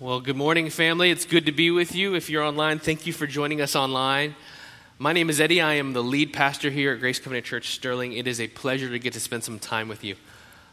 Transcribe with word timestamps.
Well, 0.00 0.20
good 0.20 0.36
morning, 0.36 0.70
family. 0.70 1.10
It's 1.10 1.24
good 1.24 1.46
to 1.46 1.50
be 1.50 1.72
with 1.72 1.92
you. 1.92 2.14
If 2.14 2.30
you're 2.30 2.44
online, 2.44 2.78
thank 2.78 3.04
you 3.04 3.12
for 3.12 3.26
joining 3.26 3.60
us 3.60 3.74
online. 3.74 4.36
My 4.96 5.12
name 5.12 5.28
is 5.28 5.40
Eddie. 5.40 5.60
I 5.60 5.74
am 5.74 5.92
the 5.92 6.04
lead 6.04 6.32
pastor 6.32 6.70
here 6.70 6.92
at 6.92 7.00
Grace 7.00 7.18
Covenant 7.18 7.44
Church 7.44 7.70
Sterling. 7.70 8.12
It 8.12 8.28
is 8.28 8.40
a 8.40 8.46
pleasure 8.46 8.88
to 8.88 9.00
get 9.00 9.14
to 9.14 9.20
spend 9.20 9.42
some 9.42 9.58
time 9.58 9.88
with 9.88 10.04
you. 10.04 10.14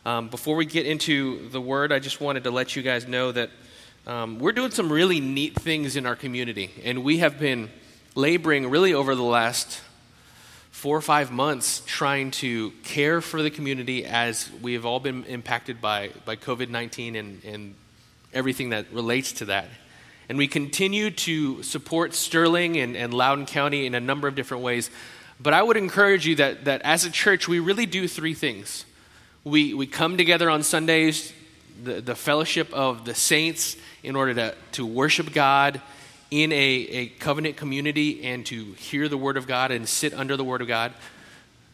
Um, 0.06 0.30
before 0.30 0.56
we 0.56 0.68
get 0.68 0.86
into 0.86 1.50
the 1.50 1.60
word, 1.60 1.92
I 1.92 1.98
just 1.98 2.22
wanted 2.22 2.44
to 2.44 2.52
let 2.52 2.76
you 2.76 2.84
guys 2.84 3.08
know 3.08 3.32
that 3.32 3.50
um, 4.06 4.38
we're 4.38 4.52
doing 4.52 4.70
some 4.70 4.92
really 4.92 5.20
neat 5.20 5.56
things 5.56 5.96
in 5.96 6.06
our 6.06 6.16
community, 6.16 6.70
and 6.84 7.04
we 7.04 7.18
have 7.18 7.40
been 7.40 7.72
laboring 8.14 8.70
really 8.70 8.94
over 8.94 9.16
the 9.16 9.24
last 9.24 9.82
four 10.70 10.96
or 10.96 11.02
five 11.02 11.32
months 11.32 11.82
trying 11.88 12.30
to 12.30 12.70
care 12.84 13.22
for 13.22 13.42
the 13.42 13.50
community 13.50 14.06
as 14.06 14.52
we 14.62 14.74
have 14.74 14.86
all 14.86 15.00
been 15.00 15.24
impacted 15.24 15.82
by, 15.82 16.12
by 16.26 16.36
COVID 16.36 16.70
19 16.70 17.16
and, 17.16 17.44
and 17.44 17.76
everything 18.36 18.70
that 18.70 18.92
relates 18.92 19.32
to 19.34 19.46
that. 19.46 19.68
And 20.28 20.38
we 20.38 20.48
continue 20.48 21.12
to 21.12 21.64
support 21.64 22.14
Sterling 22.14 22.78
and, 22.78 22.96
and 22.96 23.14
Loudoun 23.14 23.46
County 23.46 23.86
in 23.86 23.96
a 23.96 24.00
number 24.00 24.28
of 24.28 24.36
different 24.36 24.64
ways. 24.64 24.90
But 25.40 25.54
I 25.54 25.62
would 25.62 25.78
encourage 25.78 26.28
you 26.28 26.36
that, 26.38 26.66
that 26.66 26.82
as 26.84 27.06
a 27.06 27.12
church, 27.12 27.48
we 27.48 27.60
really 27.60 27.86
do 27.86 28.08
three 28.08 28.34
things. 28.34 28.86
We, 29.44 29.74
we 29.74 29.86
come 29.86 30.18
together 30.18 30.50
on 30.50 30.64
Sundays, 30.64 31.32
the, 31.84 32.02
the 32.02 32.16
fellowship 32.16 32.74
of 32.74 33.06
the 33.06 33.14
saints, 33.14 33.78
in 34.04 34.16
order 34.16 34.34
to, 34.34 34.56
to 34.74 34.86
worship 34.86 35.34
God 35.34 35.82
in 36.32 36.52
a, 36.52 36.56
a 36.56 37.08
covenant 37.08 37.56
community 37.56 38.24
and 38.24 38.46
to 38.48 38.74
hear 38.74 39.08
the 39.08 39.18
Word 39.18 39.38
of 39.38 39.48
God 39.48 39.72
and 39.72 39.88
sit 39.88 40.14
under 40.14 40.36
the 40.36 40.44
Word 40.44 40.62
of 40.62 40.68
God. 40.68 40.94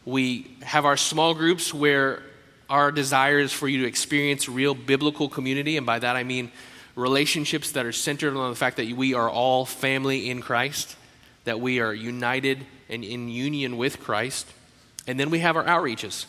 We 0.04 0.50
have 0.62 0.84
our 0.84 0.96
small 0.96 1.32
groups 1.32 1.72
where 1.72 2.22
our 2.68 2.92
desire 2.92 3.38
is 3.38 3.52
for 3.52 3.68
you 3.68 3.82
to 3.82 3.88
experience 3.88 4.48
real 4.48 4.74
biblical 4.74 5.28
community, 5.28 5.76
and 5.76 5.86
by 5.86 5.98
that 5.98 6.16
I 6.16 6.24
mean 6.24 6.50
relationships 6.94 7.72
that 7.72 7.86
are 7.86 7.92
centered 7.92 8.36
on 8.36 8.50
the 8.50 8.56
fact 8.56 8.76
that 8.76 8.88
we 8.92 9.14
are 9.14 9.30
all 9.30 9.64
family 9.64 10.30
in 10.30 10.40
Christ, 10.42 10.96
that 11.44 11.60
we 11.60 11.80
are 11.80 11.94
united 11.94 12.66
and 12.88 13.02
in 13.04 13.28
union 13.28 13.76
with 13.76 14.00
Christ. 14.00 14.46
And 15.06 15.18
then 15.18 15.30
we 15.30 15.40
have 15.40 15.56
our 15.56 15.64
outreaches, 15.64 16.26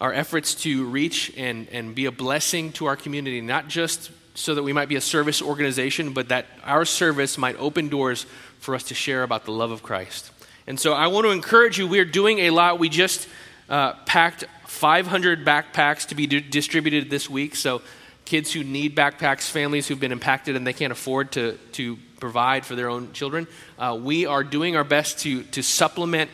our 0.00 0.12
efforts 0.12 0.54
to 0.56 0.84
reach 0.84 1.32
and, 1.36 1.68
and 1.70 1.94
be 1.94 2.06
a 2.06 2.12
blessing 2.12 2.72
to 2.72 2.86
our 2.86 2.96
community, 2.96 3.40
not 3.40 3.68
just 3.68 4.10
so 4.34 4.54
that 4.54 4.62
we 4.62 4.72
might 4.72 4.88
be 4.88 4.96
a 4.96 5.00
service 5.00 5.42
organization, 5.42 6.12
but 6.12 6.28
that 6.28 6.46
our 6.64 6.84
service 6.84 7.36
might 7.36 7.58
open 7.58 7.88
doors 7.88 8.26
for 8.60 8.74
us 8.74 8.84
to 8.84 8.94
share 8.94 9.22
about 9.22 9.44
the 9.44 9.50
love 9.50 9.70
of 9.70 9.82
Christ. 9.82 10.30
And 10.66 10.78
so 10.78 10.92
I 10.92 11.08
want 11.08 11.24
to 11.24 11.30
encourage 11.30 11.78
you, 11.78 11.88
we're 11.88 12.04
doing 12.04 12.38
a 12.40 12.50
lot. 12.50 12.78
We 12.78 12.88
just 12.88 13.28
uh, 13.68 13.94
packed 14.04 14.44
500 14.70 15.44
backpacks 15.44 16.06
to 16.06 16.14
be 16.14 16.28
d- 16.28 16.40
distributed 16.40 17.10
this 17.10 17.28
week. 17.28 17.56
So, 17.56 17.82
kids 18.24 18.52
who 18.52 18.62
need 18.62 18.96
backpacks, 18.96 19.50
families 19.50 19.88
who've 19.88 19.98
been 19.98 20.12
impacted 20.12 20.54
and 20.54 20.64
they 20.64 20.72
can't 20.72 20.92
afford 20.92 21.32
to, 21.32 21.58
to 21.72 21.98
provide 22.20 22.64
for 22.64 22.76
their 22.76 22.88
own 22.88 23.12
children, 23.12 23.48
uh, 23.78 23.98
we 24.00 24.26
are 24.26 24.44
doing 24.44 24.76
our 24.76 24.84
best 24.84 25.18
to, 25.18 25.42
to 25.42 25.62
supplement 25.62 26.30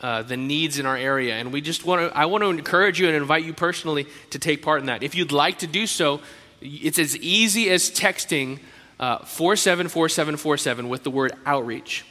uh, 0.00 0.22
the 0.22 0.36
needs 0.36 0.80
in 0.80 0.86
our 0.86 0.96
area. 0.96 1.36
And 1.36 1.52
we 1.52 1.60
just 1.60 1.86
want 1.86 2.10
to, 2.10 2.18
I 2.18 2.26
want 2.26 2.42
to 2.42 2.50
encourage 2.50 3.00
you 3.00 3.06
and 3.06 3.16
invite 3.16 3.44
you 3.44 3.52
personally 3.52 4.08
to 4.30 4.40
take 4.40 4.60
part 4.60 4.80
in 4.80 4.86
that. 4.86 5.04
If 5.04 5.14
you'd 5.14 5.32
like 5.32 5.60
to 5.60 5.68
do 5.68 5.86
so, 5.86 6.20
it's 6.60 6.98
as 6.98 7.16
easy 7.16 7.70
as 7.70 7.90
texting 7.90 8.58
uh, 8.98 9.18
474747 9.18 10.88
with 10.88 11.04
the 11.04 11.10
word 11.12 11.32
outreach. 11.46 12.04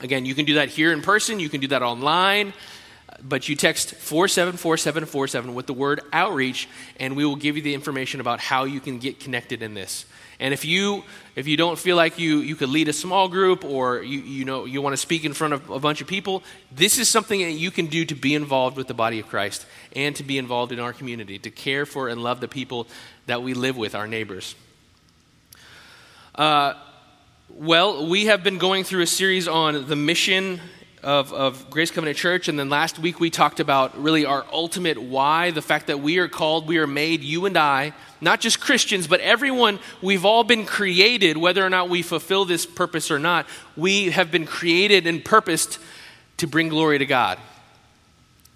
Again, 0.00 0.26
you 0.26 0.34
can 0.34 0.46
do 0.46 0.54
that 0.54 0.68
here 0.68 0.92
in 0.92 1.00
person, 1.00 1.38
you 1.38 1.48
can 1.48 1.60
do 1.60 1.68
that 1.68 1.82
online 1.82 2.52
but 3.22 3.48
you 3.48 3.56
text 3.56 3.94
474747 3.94 5.54
with 5.54 5.66
the 5.66 5.72
word 5.72 6.00
outreach, 6.12 6.68
and 6.98 7.16
we 7.16 7.24
will 7.24 7.36
give 7.36 7.56
you 7.56 7.62
the 7.62 7.74
information 7.74 8.20
about 8.20 8.40
how 8.40 8.64
you 8.64 8.80
can 8.80 8.98
get 8.98 9.20
connected 9.20 9.62
in 9.62 9.74
this. 9.74 10.06
And 10.40 10.54
if 10.54 10.64
you 10.64 11.04
if 11.36 11.46
you 11.46 11.56
don't 11.56 11.78
feel 11.78 11.96
like 11.96 12.18
you, 12.18 12.38
you 12.38 12.56
could 12.56 12.70
lead 12.70 12.88
a 12.88 12.94
small 12.94 13.28
group 13.28 13.62
or 13.62 14.02
you, 14.02 14.20
you 14.20 14.44
know 14.46 14.64
you 14.64 14.80
want 14.80 14.94
to 14.94 14.96
speak 14.96 15.24
in 15.24 15.34
front 15.34 15.52
of 15.52 15.68
a 15.68 15.78
bunch 15.78 16.00
of 16.00 16.06
people, 16.06 16.42
this 16.72 16.98
is 16.98 17.10
something 17.10 17.40
that 17.40 17.52
you 17.52 17.70
can 17.70 17.86
do 17.86 18.06
to 18.06 18.14
be 18.14 18.34
involved 18.34 18.78
with 18.78 18.88
the 18.88 18.94
body 18.94 19.20
of 19.20 19.28
Christ 19.28 19.66
and 19.94 20.16
to 20.16 20.24
be 20.24 20.38
involved 20.38 20.72
in 20.72 20.80
our 20.80 20.94
community, 20.94 21.38
to 21.40 21.50
care 21.50 21.84
for 21.84 22.08
and 22.08 22.22
love 22.22 22.40
the 22.40 22.48
people 22.48 22.86
that 23.26 23.42
we 23.42 23.52
live 23.52 23.76
with, 23.76 23.94
our 23.94 24.06
neighbors. 24.06 24.54
Uh, 26.34 26.72
well, 27.50 28.08
we 28.08 28.26
have 28.26 28.42
been 28.42 28.56
going 28.56 28.84
through 28.84 29.02
a 29.02 29.06
series 29.06 29.46
on 29.46 29.88
the 29.88 29.96
mission 29.96 30.60
of, 31.02 31.32
of 31.32 31.70
Grace 31.70 31.90
Covenant 31.90 32.18
Church. 32.18 32.48
And 32.48 32.58
then 32.58 32.68
last 32.68 32.98
week 32.98 33.20
we 33.20 33.30
talked 33.30 33.60
about 33.60 33.96
really 34.00 34.24
our 34.24 34.44
ultimate 34.52 34.98
why 34.98 35.50
the 35.50 35.62
fact 35.62 35.86
that 35.86 36.00
we 36.00 36.18
are 36.18 36.28
called, 36.28 36.68
we 36.68 36.78
are 36.78 36.86
made, 36.86 37.22
you 37.22 37.46
and 37.46 37.56
I, 37.56 37.92
not 38.20 38.40
just 38.40 38.60
Christians, 38.60 39.06
but 39.06 39.20
everyone, 39.20 39.78
we've 40.02 40.24
all 40.24 40.44
been 40.44 40.66
created, 40.66 41.36
whether 41.36 41.64
or 41.64 41.70
not 41.70 41.88
we 41.88 42.02
fulfill 42.02 42.44
this 42.44 42.66
purpose 42.66 43.10
or 43.10 43.18
not, 43.18 43.46
we 43.76 44.10
have 44.10 44.30
been 44.30 44.46
created 44.46 45.06
and 45.06 45.24
purposed 45.24 45.78
to 46.38 46.46
bring 46.46 46.68
glory 46.68 46.98
to 46.98 47.06
God. 47.06 47.38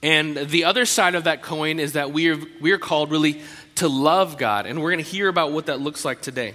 And 0.03 0.37
the 0.37 0.65
other 0.65 0.85
side 0.85 1.15
of 1.15 1.25
that 1.25 1.41
coin 1.41 1.81
is 1.81 1.95
that 1.95 2.13
we 2.13 2.29
are, 2.29 2.39
we 2.61 2.73
are 2.73 2.79
called 2.79 3.11
really 3.11 3.41
to 3.77 3.89
love 3.89 4.37
God. 4.37 4.67
And 4.67 4.83
we're 4.83 4.91
going 4.91 5.03
to 5.05 5.11
hear 5.11 5.29
about 5.29 5.53
what 5.53 5.67
that 5.67 5.81
looks 5.81 6.05
like 6.05 6.21
today. 6.21 6.55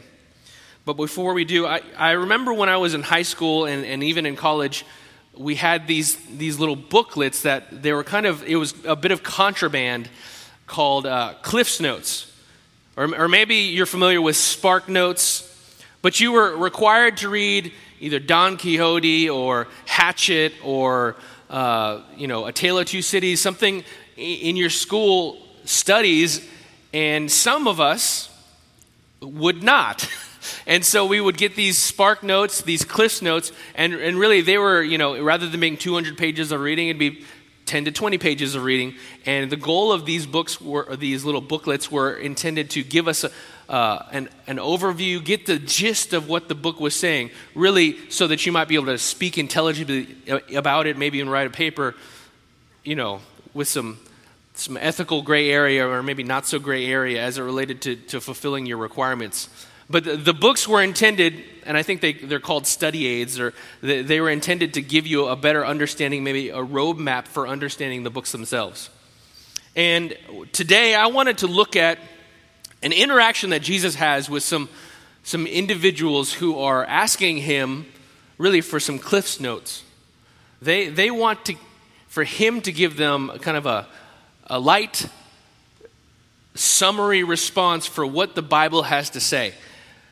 But 0.85 0.93
before 0.93 1.33
we 1.33 1.45
do, 1.45 1.65
I, 1.65 1.81
I 1.97 2.11
remember 2.11 2.53
when 2.53 2.69
I 2.69 2.77
was 2.77 2.93
in 2.93 3.01
high 3.01 3.23
school 3.23 3.65
and, 3.65 3.85
and 3.85 4.03
even 4.03 4.25
in 4.25 4.35
college, 4.35 4.85
we 5.39 5.55
had 5.55 5.87
these, 5.87 6.17
these 6.37 6.59
little 6.59 6.75
booklets 6.75 7.43
that 7.43 7.81
they 7.81 7.93
were 7.93 8.03
kind 8.03 8.25
of, 8.25 8.43
it 8.43 8.57
was 8.57 8.73
a 8.85 8.95
bit 8.95 9.11
of 9.11 9.23
contraband 9.23 10.09
called 10.67 11.05
uh, 11.05 11.33
Cliff's 11.41 11.79
Notes. 11.79 12.29
Or, 12.97 13.15
or 13.15 13.27
maybe 13.29 13.55
you're 13.55 13.85
familiar 13.85 14.21
with 14.21 14.35
Spark 14.35 14.89
Notes, 14.89 15.45
but 16.01 16.19
you 16.19 16.33
were 16.33 16.57
required 16.57 17.17
to 17.17 17.29
read 17.29 17.71
either 18.01 18.19
Don 18.19 18.57
Quixote 18.57 19.29
or 19.29 19.69
Hatchet 19.85 20.53
or, 20.61 21.15
uh, 21.49 22.01
you 22.17 22.27
know, 22.27 22.45
A 22.45 22.51
Tale 22.51 22.79
of 22.79 22.87
Two 22.87 23.01
Cities, 23.01 23.39
something 23.39 23.85
in 24.17 24.57
your 24.57 24.69
school 24.69 25.37
studies, 25.63 26.45
and 26.91 27.31
some 27.31 27.65
of 27.65 27.79
us 27.79 28.29
would 29.21 29.63
not. 29.63 30.05
And 30.65 30.85
so 30.85 31.05
we 31.05 31.19
would 31.21 31.37
get 31.37 31.55
these 31.55 31.77
spark 31.77 32.23
notes, 32.23 32.61
these 32.61 32.83
cliff 32.83 33.21
notes, 33.21 33.51
and, 33.75 33.93
and 33.93 34.17
really 34.17 34.41
they 34.41 34.57
were, 34.57 34.81
you 34.81 34.97
know, 34.97 35.21
rather 35.21 35.47
than 35.47 35.59
being 35.59 35.77
200 35.77 36.17
pages 36.17 36.51
of 36.51 36.61
reading, 36.61 36.87
it'd 36.87 36.99
be 36.99 37.23
10 37.69 37.85
to 37.85 37.91
20 37.91 38.17
pages 38.17 38.55
of 38.55 38.63
reading. 38.63 38.95
And 39.25 39.51
the 39.51 39.57
goal 39.57 39.91
of 39.91 40.05
these 40.05 40.25
books 40.25 40.59
were, 40.59 40.95
these 40.95 41.23
little 41.23 41.41
booklets 41.41 41.91
were 41.91 42.13
intended 42.13 42.71
to 42.71 42.83
give 42.83 43.07
us 43.07 43.23
a, 43.23 43.31
uh, 43.69 44.03
an, 44.11 44.29
an 44.47 44.57
overview, 44.57 45.23
get 45.23 45.45
the 45.45 45.59
gist 45.59 46.13
of 46.13 46.27
what 46.27 46.47
the 46.47 46.55
book 46.55 46.79
was 46.79 46.95
saying, 46.95 47.29
really 47.53 48.09
so 48.09 48.25
that 48.25 48.43
you 48.43 48.51
might 48.51 48.67
be 48.67 48.73
able 48.73 48.87
to 48.87 48.97
speak 48.97 49.37
intelligibly 49.37 50.07
about 50.55 50.87
it, 50.87 50.97
maybe 50.97 51.19
even 51.19 51.29
write 51.29 51.45
a 51.45 51.51
paper, 51.51 51.95
you 52.83 52.95
know, 52.95 53.21
with 53.53 53.67
some, 53.67 53.99
some 54.55 54.75
ethical 54.75 55.21
gray 55.21 55.51
area 55.51 55.87
or 55.87 56.01
maybe 56.01 56.23
not 56.23 56.47
so 56.47 56.57
gray 56.57 56.87
area 56.87 57.21
as 57.21 57.37
it 57.37 57.43
related 57.43 57.81
to, 57.83 57.95
to 57.95 58.19
fulfilling 58.19 58.65
your 58.65 58.77
requirements. 58.77 59.47
But 59.89 60.03
the, 60.03 60.17
the, 60.17 60.33
books 60.33 60.67
were 60.67 60.83
intended, 60.83 61.43
and 61.65 61.75
I 61.75 61.81
think 61.81 62.01
they, 62.01 62.13
they're 62.13 62.39
called 62.39 62.67
study 62.67 63.07
aids, 63.07 63.39
or 63.39 63.53
they, 63.81 64.03
they 64.03 64.21
were 64.21 64.29
intended 64.29 64.75
to 64.75 64.81
give 64.81 65.07
you 65.07 65.27
a 65.27 65.35
better 65.35 65.65
understanding, 65.65 66.23
maybe 66.23 66.49
a 66.49 66.57
roadmap 66.57 67.27
for 67.27 67.47
understanding 67.47 68.03
the 68.03 68.11
books 68.11 68.31
themselves. 68.31 68.91
And 69.75 70.15
today 70.51 70.93
I 70.93 71.07
wanted 71.07 71.39
to 71.39 71.47
look 71.47 71.75
at 71.75 71.97
an 72.83 72.93
interaction 72.93 73.49
that 73.49 73.61
Jesus 73.61 73.95
has 73.95 74.29
with 74.29 74.43
some, 74.43 74.69
some 75.23 75.47
individuals 75.47 76.33
who 76.33 76.59
are 76.59 76.85
asking 76.85 77.37
him 77.37 77.85
really 78.37 78.61
for 78.61 78.79
some 78.79 78.99
Cliff's 78.99 79.39
notes. 79.39 79.83
They, 80.61 80.89
they 80.89 81.09
want 81.09 81.45
to, 81.45 81.55
for 82.07 82.23
him 82.23 82.61
to 82.61 82.71
give 82.71 82.95
them 82.95 83.31
kind 83.41 83.57
of 83.57 83.65
a, 83.65 83.87
a 84.47 84.59
light 84.59 85.07
summary 86.55 87.23
response 87.23 87.85
for 87.85 88.05
what 88.05 88.35
the 88.35 88.41
Bible 88.41 88.83
has 88.83 89.09
to 89.11 89.19
say. 89.19 89.53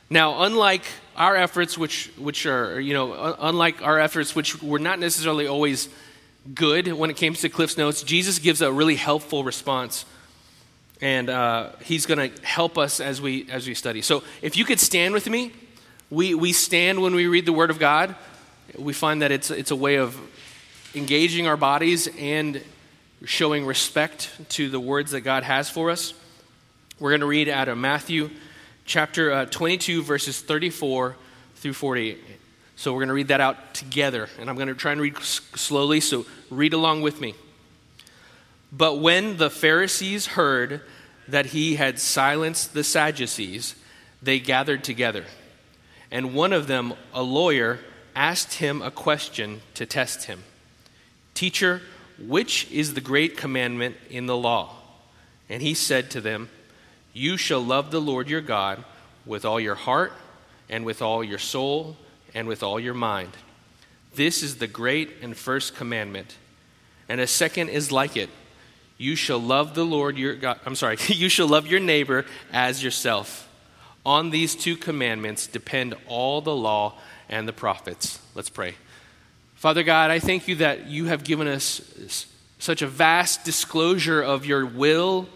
Now, 0.10 0.44
unlike 0.44 0.84
our 1.18 1.36
efforts, 1.36 1.78
which, 1.78 2.12
which 2.18 2.46
are, 2.46 2.80
you 2.80 2.94
know, 2.94 3.36
unlike 3.40 3.82
our 3.82 4.00
efforts, 4.00 4.36
which 4.36 4.62
were 4.62 4.80
not 4.80 5.00
necessarily 5.00 5.48
always 5.48 5.90
good 6.54 6.88
when 6.94 7.10
it 7.10 7.18
came 7.18 7.34
to 7.34 7.50
Cliff's 7.50 7.78
Notes, 7.78 8.04
Jesus 8.04 8.40
gives 8.40 8.62
a 8.62 8.72
really 8.72 8.96
helpful 8.96 9.44
response. 9.44 10.06
And 11.02 11.30
uh, 11.30 11.72
he's 11.84 12.06
going 12.06 12.32
to 12.32 12.42
help 12.44 12.78
us 12.78 13.00
as 13.00 13.22
we, 13.22 13.50
as 13.52 13.68
we 13.68 13.74
study. 13.74 14.02
So 14.02 14.24
if 14.42 14.56
you 14.56 14.64
could 14.64 14.80
stand 14.80 15.14
with 15.14 15.30
me, 15.30 15.52
we, 16.10 16.34
we 16.34 16.54
stand 16.54 17.02
when 17.02 17.14
we 17.14 17.28
read 17.28 17.46
the 17.46 17.54
Word 17.54 17.70
of 17.70 17.80
God. 17.80 18.16
We 18.78 18.94
find 18.94 19.22
that 19.22 19.32
it's, 19.32 19.52
it's 19.52 19.72
a 19.72 19.76
way 19.76 19.98
of 19.98 20.18
engaging 20.96 21.48
our 21.48 21.58
bodies 21.58 22.08
and 22.18 22.64
showing 23.26 23.66
respect 23.66 24.30
to 24.50 24.70
the 24.70 24.80
words 24.80 25.12
that 25.12 25.22
God 25.22 25.44
has 25.44 25.70
for 25.70 25.92
us. 25.92 26.14
We're 27.00 27.12
going 27.12 27.22
to 27.22 27.28
read 27.28 27.50
out 27.50 27.68
of 27.68 27.78
Matthew 27.78 28.30
chapter 28.88 29.32
uh, 29.32 29.46
22, 29.46 30.02
verses 30.02 30.42
34 30.42 31.16
through 31.56 31.74
48. 31.74 32.18
So 32.78 32.94
we're 32.94 33.02
going 33.02 33.10
to 33.10 33.14
read 33.14 33.28
that 33.28 33.42
out 33.42 33.74
together, 33.74 34.30
and 34.40 34.50
I'm 34.50 34.56
going 34.56 34.70
to 34.70 34.76
try 34.76 34.94
and 34.94 35.02
read 35.02 35.18
s- 35.18 35.42
slowly, 35.56 36.00
so 36.00 36.26
read 36.50 36.74
along 36.74 37.02
with 37.02 37.20
me. 37.20 37.36
But 38.72 39.00
when 39.00 39.38
the 39.38 39.50
Pharisees 39.50 40.28
heard 40.28 40.82
that 41.28 41.48
he 41.48 41.76
had 41.76 42.00
silenced 42.00 42.74
the 42.74 42.84
Sadducees, 42.84 43.76
they 44.22 44.40
gathered 44.40 44.84
together. 44.84 45.26
And 46.10 46.34
one 46.34 46.54
of 46.54 46.68
them, 46.68 46.94
a 47.14 47.22
lawyer, 47.22 47.80
asked 48.16 48.56
him 48.56 48.82
a 48.82 48.90
question 48.90 49.62
to 49.74 49.86
test 49.86 50.26
him 50.26 50.44
Teacher, 51.34 51.82
which 52.20 52.72
is 52.72 52.94
the 52.94 53.02
great 53.02 53.36
commandment 53.36 53.98
in 54.10 54.28
the 54.28 54.38
law? 54.38 54.76
And 55.50 55.62
he 55.62 55.74
said 55.74 56.10
to 56.12 56.22
them, 56.22 56.50
You 57.18 57.36
shall 57.36 57.62
love 57.62 57.90
the 57.90 58.00
Lord 58.00 58.30
your 58.30 58.42
God 58.42 58.84
with 59.26 59.44
all 59.44 59.60
your 59.60 59.74
heart, 59.74 60.14
and 60.70 60.86
with 60.86 61.02
all 61.02 61.24
your 61.24 61.40
soul, 61.40 61.98
and 62.36 62.48
with 62.48 62.62
all 62.62 62.80
your 62.80 62.94
mind. 62.94 63.32
This 64.14 64.44
is 64.44 64.58
the 64.58 64.68
great 64.68 65.16
and 65.24 65.36
first 65.36 65.76
commandment. 65.76 66.38
And 67.10 67.20
a 67.20 67.26
second 67.26 67.70
is 67.70 67.92
like 67.92 68.16
it 68.16 68.30
you 69.00 69.16
shall 69.16 69.40
love 69.40 69.74
the 69.74 69.84
Lord 69.84 70.16
your 70.18 70.36
God. 70.36 70.60
I'm 70.64 70.76
sorry, 70.76 70.98
you 71.08 71.28
shall 71.28 71.48
love 71.48 71.66
your 71.66 71.80
neighbor 71.80 72.24
as 72.54 72.84
yourself. 72.84 73.50
On 74.06 74.30
these 74.30 74.54
two 74.54 74.76
commandments 74.78 75.48
depend 75.48 75.96
all 76.08 76.42
the 76.42 76.56
law 76.56 77.00
and 77.30 77.48
the 77.48 77.54
prophets. 77.54 78.20
Let's 78.36 78.50
pray. 78.50 78.76
Father 79.56 79.82
God, 79.82 80.12
I 80.12 80.20
thank 80.20 80.48
you 80.48 80.58
that 80.58 80.86
you 80.86 81.06
have 81.06 81.24
given 81.24 81.48
us 81.48 82.28
such 82.60 82.84
a 82.84 82.88
vast 82.88 83.44
disclosure 83.44 84.22
of 84.22 84.46
your 84.46 84.68
will 84.68 85.28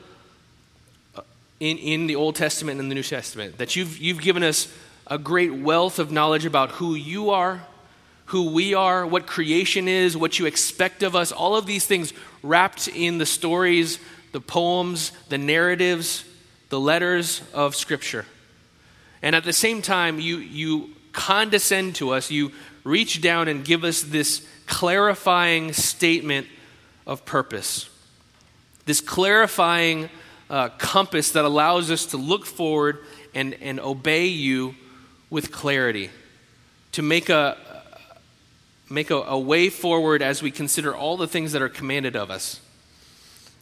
in, 1.61 1.77
in 1.77 2.07
the 2.07 2.15
Old 2.15 2.35
Testament 2.35 2.79
and 2.79 2.89
the 2.89 2.95
New 2.95 3.03
Testament, 3.03 3.59
that 3.59 3.75
you've, 3.75 3.99
you've 3.99 4.19
given 4.19 4.41
us 4.41 4.67
a 5.05 5.19
great 5.19 5.53
wealth 5.53 5.99
of 5.99 6.11
knowledge 6.11 6.43
about 6.43 6.71
who 6.71 6.95
you 6.95 7.29
are, 7.29 7.61
who 8.25 8.51
we 8.51 8.73
are, 8.73 9.05
what 9.05 9.27
creation 9.27 9.87
is, 9.87 10.17
what 10.17 10.39
you 10.39 10.47
expect 10.47 11.03
of 11.03 11.15
us, 11.15 11.31
all 11.31 11.55
of 11.55 11.67
these 11.67 11.85
things 11.85 12.13
wrapped 12.41 12.87
in 12.87 13.19
the 13.19 13.27
stories, 13.27 13.99
the 14.31 14.41
poems, 14.41 15.11
the 15.29 15.37
narratives, 15.37 16.25
the 16.69 16.79
letters 16.79 17.43
of 17.53 17.75
Scripture. 17.75 18.25
And 19.21 19.35
at 19.35 19.43
the 19.43 19.53
same 19.53 19.83
time, 19.83 20.19
you, 20.19 20.37
you 20.37 20.89
condescend 21.11 21.95
to 21.97 22.09
us, 22.09 22.31
you 22.31 22.53
reach 22.83 23.21
down 23.21 23.47
and 23.47 23.63
give 23.63 23.83
us 23.83 24.01
this 24.01 24.43
clarifying 24.65 25.73
statement 25.73 26.47
of 27.05 27.23
purpose, 27.23 27.87
this 28.87 28.99
clarifying 28.99 30.09
uh, 30.51 30.67
compass 30.77 31.31
that 31.31 31.45
allows 31.45 31.89
us 31.89 32.05
to 32.07 32.17
look 32.17 32.45
forward 32.45 32.99
and, 33.33 33.53
and 33.61 33.79
obey 33.79 34.25
you 34.27 34.75
with 35.29 35.49
clarity, 35.49 36.09
to 36.91 37.01
make 37.01 37.29
a, 37.29 37.57
make 38.89 39.09
a, 39.09 39.15
a 39.15 39.39
way 39.39 39.69
forward 39.69 40.21
as 40.21 40.43
we 40.43 40.51
consider 40.51 40.93
all 40.93 41.15
the 41.15 41.27
things 41.27 41.53
that 41.53 41.61
are 41.61 41.69
commanded 41.69 42.17
of 42.17 42.29
us. 42.29 42.59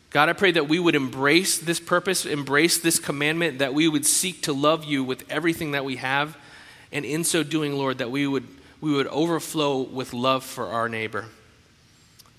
God, 0.09 0.29
I 0.29 0.33
pray 0.33 0.49
that 0.49 0.67
we 0.67 0.79
would 0.79 0.95
embrace 0.95 1.59
this 1.59 1.79
purpose, 1.79 2.25
embrace 2.25 2.79
this 2.79 2.97
commandment, 2.97 3.59
that 3.59 3.75
we 3.75 3.87
would 3.87 4.07
seek 4.07 4.41
to 4.43 4.53
love 4.53 4.83
you 4.83 5.03
with 5.03 5.23
everything 5.29 5.73
that 5.73 5.85
we 5.85 5.97
have, 5.97 6.35
and 6.91 7.05
in 7.05 7.23
so 7.23 7.43
doing, 7.43 7.73
Lord, 7.73 7.99
that 7.99 8.09
we 8.09 8.25
would, 8.25 8.47
we 8.81 8.91
would 8.91 9.05
overflow 9.07 9.81
with 9.81 10.11
love 10.11 10.43
for 10.43 10.65
our 10.65 10.89
neighbor. 10.89 11.25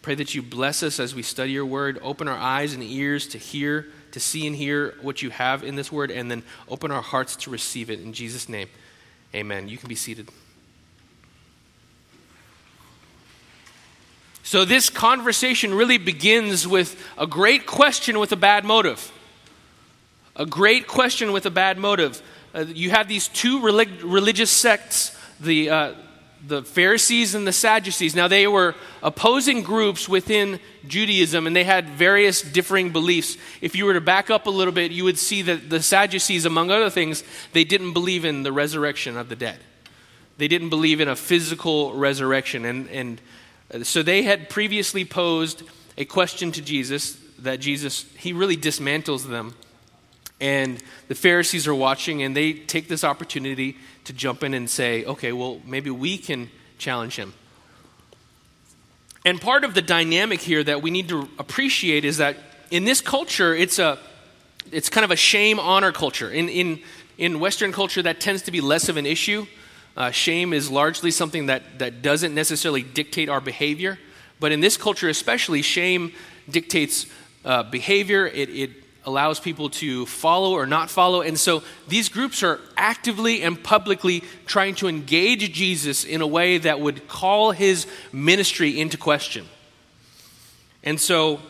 Pray 0.02 0.16
that 0.16 0.34
you 0.34 0.42
bless 0.42 0.82
us 0.82 0.98
as 0.98 1.14
we 1.14 1.22
study 1.22 1.52
your 1.52 1.66
word, 1.66 2.00
open 2.02 2.26
our 2.26 2.36
eyes 2.36 2.74
and 2.74 2.82
ears 2.82 3.28
to 3.28 3.38
hear, 3.38 3.86
to 4.12 4.20
see 4.20 4.46
and 4.46 4.54
hear 4.54 4.94
what 5.02 5.22
you 5.22 5.30
have 5.30 5.62
in 5.62 5.76
this 5.76 5.90
word, 5.90 6.10
and 6.10 6.30
then 6.30 6.42
open 6.68 6.90
our 6.90 7.02
hearts 7.02 7.36
to 7.36 7.50
receive 7.50 7.90
it. 7.90 8.00
In 8.00 8.12
Jesus' 8.12 8.48
name, 8.48 8.68
amen. 9.34 9.68
You 9.68 9.78
can 9.78 9.88
be 9.88 9.94
seated. 9.94 10.28
So, 14.42 14.64
this 14.64 14.90
conversation 14.90 15.74
really 15.74 15.98
begins 15.98 16.66
with 16.66 17.00
a 17.16 17.26
great 17.26 17.66
question 17.66 18.18
with 18.18 18.32
a 18.32 18.36
bad 18.36 18.64
motive. 18.64 19.12
A 20.34 20.44
great 20.44 20.88
question 20.88 21.32
with 21.32 21.46
a 21.46 21.50
bad 21.50 21.78
motive. 21.78 22.20
Uh, 22.52 22.64
you 22.66 22.90
have 22.90 23.06
these 23.06 23.28
two 23.28 23.60
relig- 23.60 24.02
religious 24.02 24.50
sects, 24.50 25.16
the, 25.38 25.70
uh, 25.70 25.94
the 26.46 26.62
Pharisees 26.62 27.34
and 27.34 27.46
the 27.46 27.52
Sadducees. 27.52 28.14
Now, 28.14 28.28
they 28.28 28.46
were 28.46 28.74
opposing 29.02 29.62
groups 29.62 30.08
within 30.08 30.58
Judaism, 30.86 31.46
and 31.46 31.54
they 31.54 31.64
had 31.64 31.90
various 31.90 32.42
differing 32.42 32.90
beliefs. 32.90 33.36
If 33.60 33.76
you 33.76 33.84
were 33.84 33.94
to 33.94 34.00
back 34.00 34.30
up 34.30 34.46
a 34.46 34.50
little 34.50 34.72
bit, 34.72 34.90
you 34.90 35.04
would 35.04 35.18
see 35.18 35.42
that 35.42 35.70
the 35.70 35.82
Sadducees, 35.82 36.44
among 36.44 36.70
other 36.70 36.90
things, 36.90 37.22
they 37.52 37.64
didn't 37.64 37.92
believe 37.92 38.24
in 38.24 38.42
the 38.42 38.52
resurrection 38.52 39.16
of 39.16 39.28
the 39.28 39.36
dead. 39.36 39.58
They 40.38 40.48
didn't 40.48 40.70
believe 40.70 41.00
in 41.00 41.08
a 41.08 41.16
physical 41.16 41.92
resurrection. 41.92 42.64
And, 42.64 42.88
and 42.88 43.20
uh, 43.72 43.84
so 43.84 44.02
they 44.02 44.22
had 44.22 44.48
previously 44.48 45.04
posed 45.04 45.62
a 45.98 46.06
question 46.06 46.50
to 46.52 46.62
Jesus 46.62 47.18
that 47.38 47.60
Jesus, 47.60 48.06
he 48.16 48.32
really 48.32 48.56
dismantles 48.56 49.28
them. 49.28 49.54
And 50.40 50.82
the 51.08 51.14
Pharisees 51.14 51.68
are 51.68 51.74
watching, 51.74 52.22
and 52.22 52.34
they 52.34 52.54
take 52.54 52.88
this 52.88 53.04
opportunity 53.04 53.76
to 54.04 54.12
jump 54.12 54.42
in 54.42 54.54
and 54.54 54.68
say, 54.68 55.04
okay, 55.04 55.32
well, 55.32 55.60
maybe 55.66 55.90
we 55.90 56.16
can 56.16 56.50
challenge 56.78 57.16
him. 57.16 57.34
And 59.24 59.38
part 59.38 59.64
of 59.64 59.74
the 59.74 59.82
dynamic 59.82 60.40
here 60.40 60.64
that 60.64 60.80
we 60.80 60.90
need 60.90 61.08
to 61.10 61.28
appreciate 61.38 62.06
is 62.06 62.16
that 62.16 62.36
in 62.70 62.84
this 62.84 63.02
culture, 63.02 63.54
it's, 63.54 63.78
a, 63.78 63.98
it's 64.72 64.88
kind 64.88 65.04
of 65.04 65.10
a 65.10 65.16
shame 65.16 65.60
honor 65.60 65.92
culture. 65.92 66.30
In, 66.30 66.48
in, 66.48 66.80
in 67.18 67.38
Western 67.38 67.70
culture, 67.70 68.00
that 68.02 68.20
tends 68.20 68.42
to 68.42 68.50
be 68.50 68.62
less 68.62 68.88
of 68.88 68.96
an 68.96 69.04
issue. 69.04 69.46
Uh, 69.94 70.10
shame 70.10 70.54
is 70.54 70.70
largely 70.70 71.10
something 71.10 71.46
that, 71.46 71.78
that 71.80 72.00
doesn't 72.00 72.34
necessarily 72.34 72.82
dictate 72.82 73.28
our 73.28 73.40
behavior, 73.40 73.98
but 74.38 74.52
in 74.52 74.60
this 74.60 74.78
culture 74.78 75.10
especially, 75.10 75.60
shame 75.60 76.12
dictates 76.48 77.04
uh, 77.44 77.62
behavior. 77.64 78.26
It, 78.26 78.48
it 78.48 78.70
allows 79.10 79.40
people 79.40 79.68
to 79.70 80.06
follow 80.06 80.52
or 80.52 80.66
not 80.66 80.88
follow. 80.88 81.20
And 81.20 81.38
so 81.38 81.62
these 81.88 82.08
groups 82.08 82.42
are 82.42 82.60
actively 82.76 83.42
and 83.42 83.62
publicly 83.62 84.22
trying 84.46 84.76
to 84.76 84.88
engage 84.88 85.52
Jesus 85.52 86.04
in 86.04 86.20
a 86.20 86.26
way 86.26 86.58
that 86.58 86.80
would 86.80 87.08
call 87.08 87.50
his 87.50 87.86
ministry 88.12 88.80
into 88.80 88.96
question. 88.96 89.46
And 90.82 91.00
so 91.00 91.40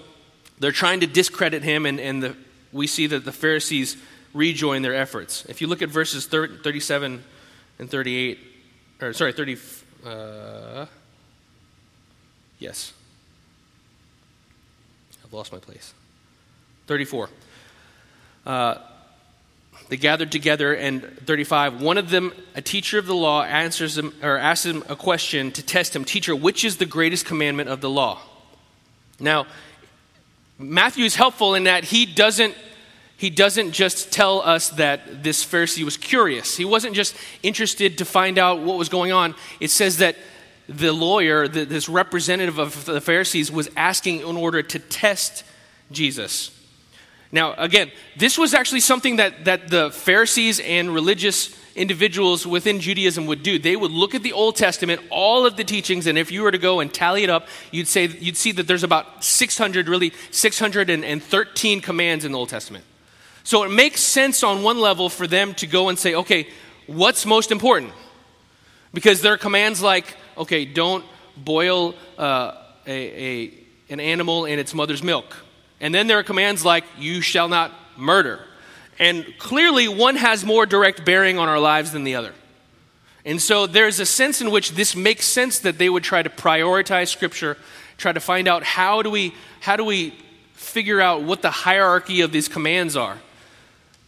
they're 0.58 0.72
trying 0.72 1.00
to 1.00 1.06
discredit 1.06 1.62
him, 1.62 1.86
and, 1.86 2.00
and 2.00 2.22
the, 2.22 2.36
we 2.72 2.86
see 2.86 3.06
that 3.06 3.24
the 3.24 3.32
Pharisees 3.32 3.96
rejoin 4.34 4.82
their 4.82 4.94
efforts. 4.94 5.44
If 5.46 5.60
you 5.60 5.66
look 5.66 5.82
at 5.82 5.88
verses 5.88 6.26
30, 6.26 6.62
37 6.62 7.22
and 7.78 7.90
38, 7.90 8.38
or 9.00 9.12
sorry, 9.12 9.32
30, 9.32 9.56
uh, 10.04 10.86
yes. 12.58 12.92
I've 15.24 15.32
lost 15.32 15.52
my 15.52 15.58
place. 15.58 15.94
34. 16.88 17.28
Uh, 18.46 18.76
they 19.88 19.96
gathered 19.96 20.30
together, 20.30 20.72
and 20.72 21.02
35, 21.26 21.82
one 21.82 21.98
of 21.98 22.10
them, 22.10 22.32
a 22.54 22.62
teacher 22.62 22.98
of 22.98 23.06
the 23.06 23.14
law, 23.14 23.42
answers 23.42 23.98
him, 23.98 24.14
or 24.22 24.38
asks 24.38 24.64
him 24.64 24.84
a 24.88 24.94
question 24.94 25.50
to 25.52 25.62
test 25.64 25.96
him 25.96 26.04
Teacher, 26.04 26.34
which 26.34 26.64
is 26.64 26.76
the 26.76 26.86
greatest 26.86 27.26
commandment 27.26 27.68
of 27.68 27.80
the 27.80 27.90
law? 27.90 28.20
Now, 29.18 29.46
Matthew 30.58 31.04
is 31.04 31.16
helpful 31.16 31.54
in 31.54 31.64
that 31.64 31.84
he 31.84 32.06
doesn't 32.06 32.54
he 33.16 33.28
doesn't 33.28 33.72
just 33.72 34.10
tell 34.12 34.40
us 34.40 34.70
that 34.70 35.22
this 35.22 35.44
Pharisee 35.44 35.84
was 35.84 35.98
curious. 35.98 36.56
He 36.56 36.64
wasn't 36.64 36.94
just 36.94 37.14
interested 37.42 37.98
to 37.98 38.06
find 38.06 38.38
out 38.38 38.60
what 38.60 38.78
was 38.78 38.88
going 38.88 39.12
on. 39.12 39.34
It 39.60 39.70
says 39.70 39.98
that 39.98 40.16
the 40.70 40.90
lawyer, 40.90 41.46
the, 41.46 41.66
this 41.66 41.86
representative 41.86 42.58
of 42.58 42.86
the 42.86 42.98
Pharisees, 42.98 43.52
was 43.52 43.68
asking 43.76 44.20
in 44.20 44.38
order 44.38 44.62
to 44.62 44.78
test 44.78 45.44
Jesus. 45.92 46.50
Now, 47.32 47.54
again, 47.54 47.92
this 48.16 48.36
was 48.36 48.54
actually 48.54 48.80
something 48.80 49.16
that, 49.16 49.44
that 49.44 49.68
the 49.68 49.90
Pharisees 49.90 50.58
and 50.60 50.92
religious 50.92 51.56
individuals 51.76 52.46
within 52.46 52.80
Judaism 52.80 53.26
would 53.26 53.42
do. 53.42 53.58
They 53.58 53.76
would 53.76 53.92
look 53.92 54.14
at 54.14 54.22
the 54.22 54.32
Old 54.32 54.56
Testament, 54.56 55.00
all 55.10 55.46
of 55.46 55.56
the 55.56 55.62
teachings, 55.62 56.06
and 56.06 56.18
if 56.18 56.32
you 56.32 56.42
were 56.42 56.50
to 56.50 56.58
go 56.58 56.80
and 56.80 56.92
tally 56.92 57.22
it 57.22 57.30
up, 57.30 57.46
you'd 57.70 57.86
say 57.86 58.06
you'd 58.06 58.36
see 58.36 58.52
that 58.52 58.66
there's 58.66 58.82
about 58.82 59.24
600, 59.24 59.88
really 59.88 60.12
613 60.32 61.80
commands 61.80 62.24
in 62.24 62.32
the 62.32 62.38
Old 62.38 62.48
Testament. 62.48 62.84
So 63.44 63.62
it 63.62 63.70
makes 63.70 64.00
sense 64.00 64.42
on 64.42 64.62
one 64.62 64.80
level 64.80 65.08
for 65.08 65.26
them 65.26 65.54
to 65.54 65.66
go 65.66 65.88
and 65.88 65.98
say, 65.98 66.14
okay, 66.14 66.48
what's 66.86 67.24
most 67.24 67.52
important? 67.52 67.92
Because 68.92 69.22
there 69.22 69.32
are 69.32 69.38
commands 69.38 69.80
like, 69.80 70.16
okay, 70.36 70.64
don't 70.64 71.04
boil 71.36 71.94
uh, 72.18 72.54
a, 72.86 73.46
a, 73.46 73.54
an 73.88 74.00
animal 74.00 74.44
in 74.44 74.58
its 74.58 74.74
mother's 74.74 75.02
milk. 75.02 75.36
And 75.80 75.94
then 75.94 76.06
there 76.06 76.18
are 76.18 76.22
commands 76.22 76.64
like, 76.64 76.84
you 76.98 77.20
shall 77.20 77.48
not 77.48 77.72
murder. 77.96 78.40
And 78.98 79.26
clearly, 79.38 79.88
one 79.88 80.16
has 80.16 80.44
more 80.44 80.66
direct 80.66 81.04
bearing 81.04 81.38
on 81.38 81.48
our 81.48 81.58
lives 81.58 81.92
than 81.92 82.04
the 82.04 82.16
other. 82.16 82.34
And 83.24 83.40
so 83.40 83.66
there's 83.66 84.00
a 84.00 84.06
sense 84.06 84.40
in 84.40 84.50
which 84.50 84.72
this 84.72 84.94
makes 84.94 85.26
sense 85.26 85.58
that 85.60 85.78
they 85.78 85.88
would 85.88 86.02
try 86.02 86.22
to 86.22 86.30
prioritize 86.30 87.08
Scripture, 87.08 87.56
try 87.96 88.12
to 88.12 88.20
find 88.20 88.48
out 88.48 88.62
how 88.62 89.02
do 89.02 89.10
we, 89.10 89.34
how 89.60 89.76
do 89.76 89.84
we 89.84 90.14
figure 90.52 91.00
out 91.00 91.22
what 91.22 91.42
the 91.42 91.50
hierarchy 91.50 92.20
of 92.20 92.32
these 92.32 92.48
commands 92.48 92.96
are. 92.96 93.18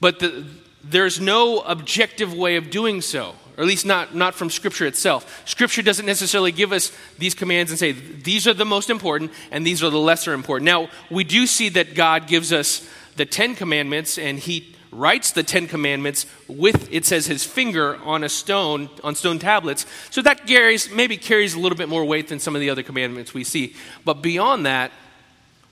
But 0.00 0.18
the, 0.18 0.44
there's 0.84 1.20
no 1.20 1.60
objective 1.60 2.34
way 2.34 2.56
of 2.56 2.70
doing 2.70 3.00
so, 3.00 3.34
or 3.56 3.62
at 3.62 3.68
least 3.68 3.84
not, 3.84 4.14
not 4.14 4.34
from 4.34 4.50
Scripture 4.50 4.86
itself. 4.86 5.42
Scripture 5.46 5.82
doesn't 5.82 6.06
necessarily 6.06 6.52
give 6.52 6.72
us 6.72 6.90
these 7.18 7.34
commands 7.34 7.70
and 7.70 7.78
say, 7.78 7.92
these 7.92 8.48
are 8.48 8.54
the 8.54 8.64
most 8.64 8.90
important 8.90 9.30
and 9.50 9.66
these 9.66 9.82
are 9.82 9.90
the 9.90 9.98
lesser 9.98 10.32
important. 10.32 10.64
Now, 10.64 10.88
we 11.10 11.24
do 11.24 11.46
see 11.46 11.68
that 11.70 11.94
God 11.94 12.26
gives 12.26 12.52
us 12.52 12.88
the 13.16 13.26
Ten 13.26 13.54
Commandments, 13.54 14.16
and 14.16 14.38
He 14.38 14.74
writes 14.90 15.32
the 15.32 15.42
Ten 15.42 15.66
Commandments 15.66 16.26
with, 16.48 16.88
it 16.92 17.04
says, 17.04 17.26
his 17.26 17.44
finger 17.44 17.96
on 18.04 18.24
a 18.24 18.28
stone, 18.28 18.88
on 19.02 19.14
stone 19.14 19.38
tablets. 19.38 19.86
So 20.10 20.22
that 20.22 20.46
carries, 20.46 20.90
maybe 20.90 21.16
carries 21.16 21.54
a 21.54 21.60
little 21.60 21.76
bit 21.76 21.88
more 21.88 22.04
weight 22.04 22.28
than 22.28 22.38
some 22.38 22.54
of 22.54 22.60
the 22.60 22.70
other 22.70 22.82
commandments 22.82 23.34
we 23.34 23.44
see. 23.44 23.74
But 24.04 24.22
beyond 24.22 24.66
that, 24.66 24.92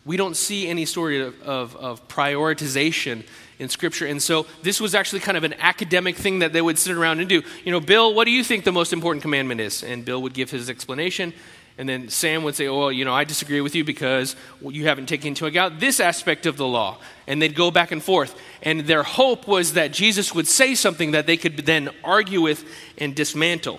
we 0.04 0.16
don't 0.16 0.36
see 0.36 0.68
any 0.68 0.86
sort 0.86 1.14
of, 1.14 1.42
of, 1.42 1.76
of 1.76 2.08
prioritization 2.08 3.24
in 3.60 3.68
Scripture. 3.68 4.06
And 4.06 4.20
so 4.20 4.46
this 4.62 4.80
was 4.80 4.94
actually 4.94 5.20
kind 5.20 5.36
of 5.36 5.44
an 5.44 5.54
academic 5.58 6.16
thing 6.16 6.40
that 6.40 6.52
they 6.52 6.62
would 6.62 6.78
sit 6.78 6.96
around 6.96 7.20
and 7.20 7.28
do. 7.28 7.42
You 7.62 7.70
know, 7.70 7.78
Bill, 7.78 8.14
what 8.14 8.24
do 8.24 8.30
you 8.30 8.42
think 8.42 8.64
the 8.64 8.72
most 8.72 8.92
important 8.92 9.22
commandment 9.22 9.60
is? 9.60 9.84
And 9.84 10.04
Bill 10.04 10.20
would 10.22 10.32
give 10.32 10.50
his 10.50 10.70
explanation. 10.70 11.34
And 11.76 11.88
then 11.88 12.08
Sam 12.08 12.42
would 12.42 12.54
say, 12.54 12.66
Oh, 12.66 12.78
well, 12.78 12.92
you 12.92 13.04
know, 13.04 13.14
I 13.14 13.24
disagree 13.24 13.60
with 13.60 13.74
you 13.74 13.84
because 13.84 14.34
you 14.62 14.86
haven't 14.86 15.06
taken 15.06 15.28
into 15.28 15.46
account 15.46 15.78
this 15.78 16.00
aspect 16.00 16.46
of 16.46 16.56
the 16.56 16.66
law. 16.66 16.98
And 17.26 17.40
they'd 17.40 17.54
go 17.54 17.70
back 17.70 17.92
and 17.92 18.02
forth. 18.02 18.34
And 18.62 18.80
their 18.80 19.02
hope 19.02 19.46
was 19.46 19.74
that 19.74 19.92
Jesus 19.92 20.34
would 20.34 20.46
say 20.46 20.74
something 20.74 21.12
that 21.12 21.26
they 21.26 21.36
could 21.36 21.58
then 21.58 21.90
argue 22.02 22.40
with 22.40 22.64
and 22.96 23.14
dismantle. 23.14 23.78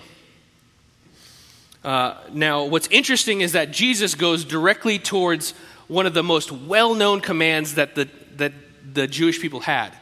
Uh, 1.84 2.14
now, 2.32 2.64
what's 2.64 2.88
interesting 2.88 3.40
is 3.40 3.52
that 3.52 3.72
Jesus 3.72 4.14
goes 4.14 4.44
directly 4.44 5.00
towards 5.00 5.54
one 5.88 6.06
of 6.06 6.14
the 6.14 6.22
most 6.22 6.52
well 6.52 6.94
known 6.94 7.20
commands 7.20 7.74
that 7.74 7.96
the, 7.96 8.08
that 8.36 8.52
the 8.92 9.06
Jewish 9.06 9.40
people 9.40 9.60
had. 9.60 9.92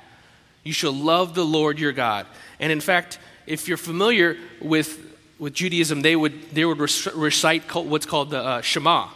You 0.62 0.72
shall 0.72 0.92
love 0.92 1.34
the 1.34 1.44
Lord 1.44 1.78
your 1.78 1.92
God. 1.92 2.26
And 2.58 2.70
in 2.70 2.80
fact, 2.80 3.18
if 3.46 3.66
you're 3.66 3.76
familiar 3.76 4.36
with, 4.60 5.16
with 5.38 5.54
Judaism, 5.54 6.02
they 6.02 6.14
would, 6.14 6.50
they 6.52 6.64
would 6.64 6.78
recite 6.78 7.74
what's 7.74 8.06
called 8.06 8.30
the 8.30 8.38
uh, 8.38 8.60
Shema. 8.60 9.08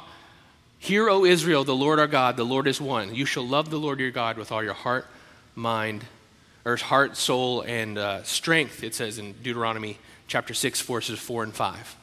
Hear, 0.78 1.08
O 1.08 1.24
Israel, 1.24 1.64
the 1.64 1.74
Lord 1.74 1.98
our 1.98 2.06
God, 2.06 2.36
the 2.36 2.44
Lord 2.44 2.66
is 2.66 2.80
one. 2.80 3.14
You 3.14 3.26
shall 3.26 3.46
love 3.46 3.70
the 3.70 3.78
Lord 3.78 4.00
your 4.00 4.10
God 4.10 4.36
with 4.36 4.52
all 4.52 4.62
your 4.62 4.74
heart, 4.74 5.06
mind, 5.54 6.04
or 6.64 6.76
heart, 6.76 7.16
soul, 7.16 7.62
and 7.62 7.98
uh, 7.98 8.22
strength, 8.22 8.82
it 8.82 8.94
says 8.94 9.18
in 9.18 9.32
Deuteronomy 9.42 9.98
chapter 10.26 10.54
6, 10.54 10.80
verses 10.82 11.18
4 11.18 11.44
and 11.44 11.54
5. 11.54 11.96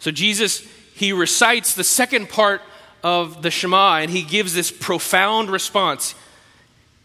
So 0.00 0.10
Jesus, 0.10 0.66
he 0.94 1.12
recites 1.12 1.74
the 1.74 1.84
second 1.84 2.28
part 2.28 2.62
of 3.02 3.42
the 3.42 3.50
Shema 3.50 3.98
and 3.98 4.10
he 4.10 4.22
gives 4.22 4.54
this 4.54 4.70
profound 4.70 5.50
response. 5.50 6.14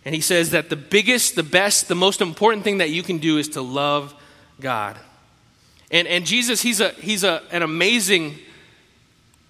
And 0.06 0.14
he 0.14 0.22
says 0.22 0.52
that 0.52 0.70
the 0.70 0.76
biggest, 0.76 1.36
the 1.36 1.44
best, 1.44 1.88
the 1.88 1.96
most 1.96 2.22
important 2.22 2.64
thing 2.64 2.78
that 2.78 2.92
you 2.92 3.02
can 3.02 3.18
do 3.18 3.40
is 3.40 3.50
to 3.50 3.62
love 3.62 4.14
God. 4.62 4.98
And, 5.90 6.08
and 6.08 6.26
Jesus, 6.26 6.62
he's, 6.62 6.80
a, 6.80 6.90
he's 6.92 7.24
a, 7.24 7.42
an 7.52 7.64
amazing 7.64 8.38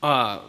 uh, 0.02 0.40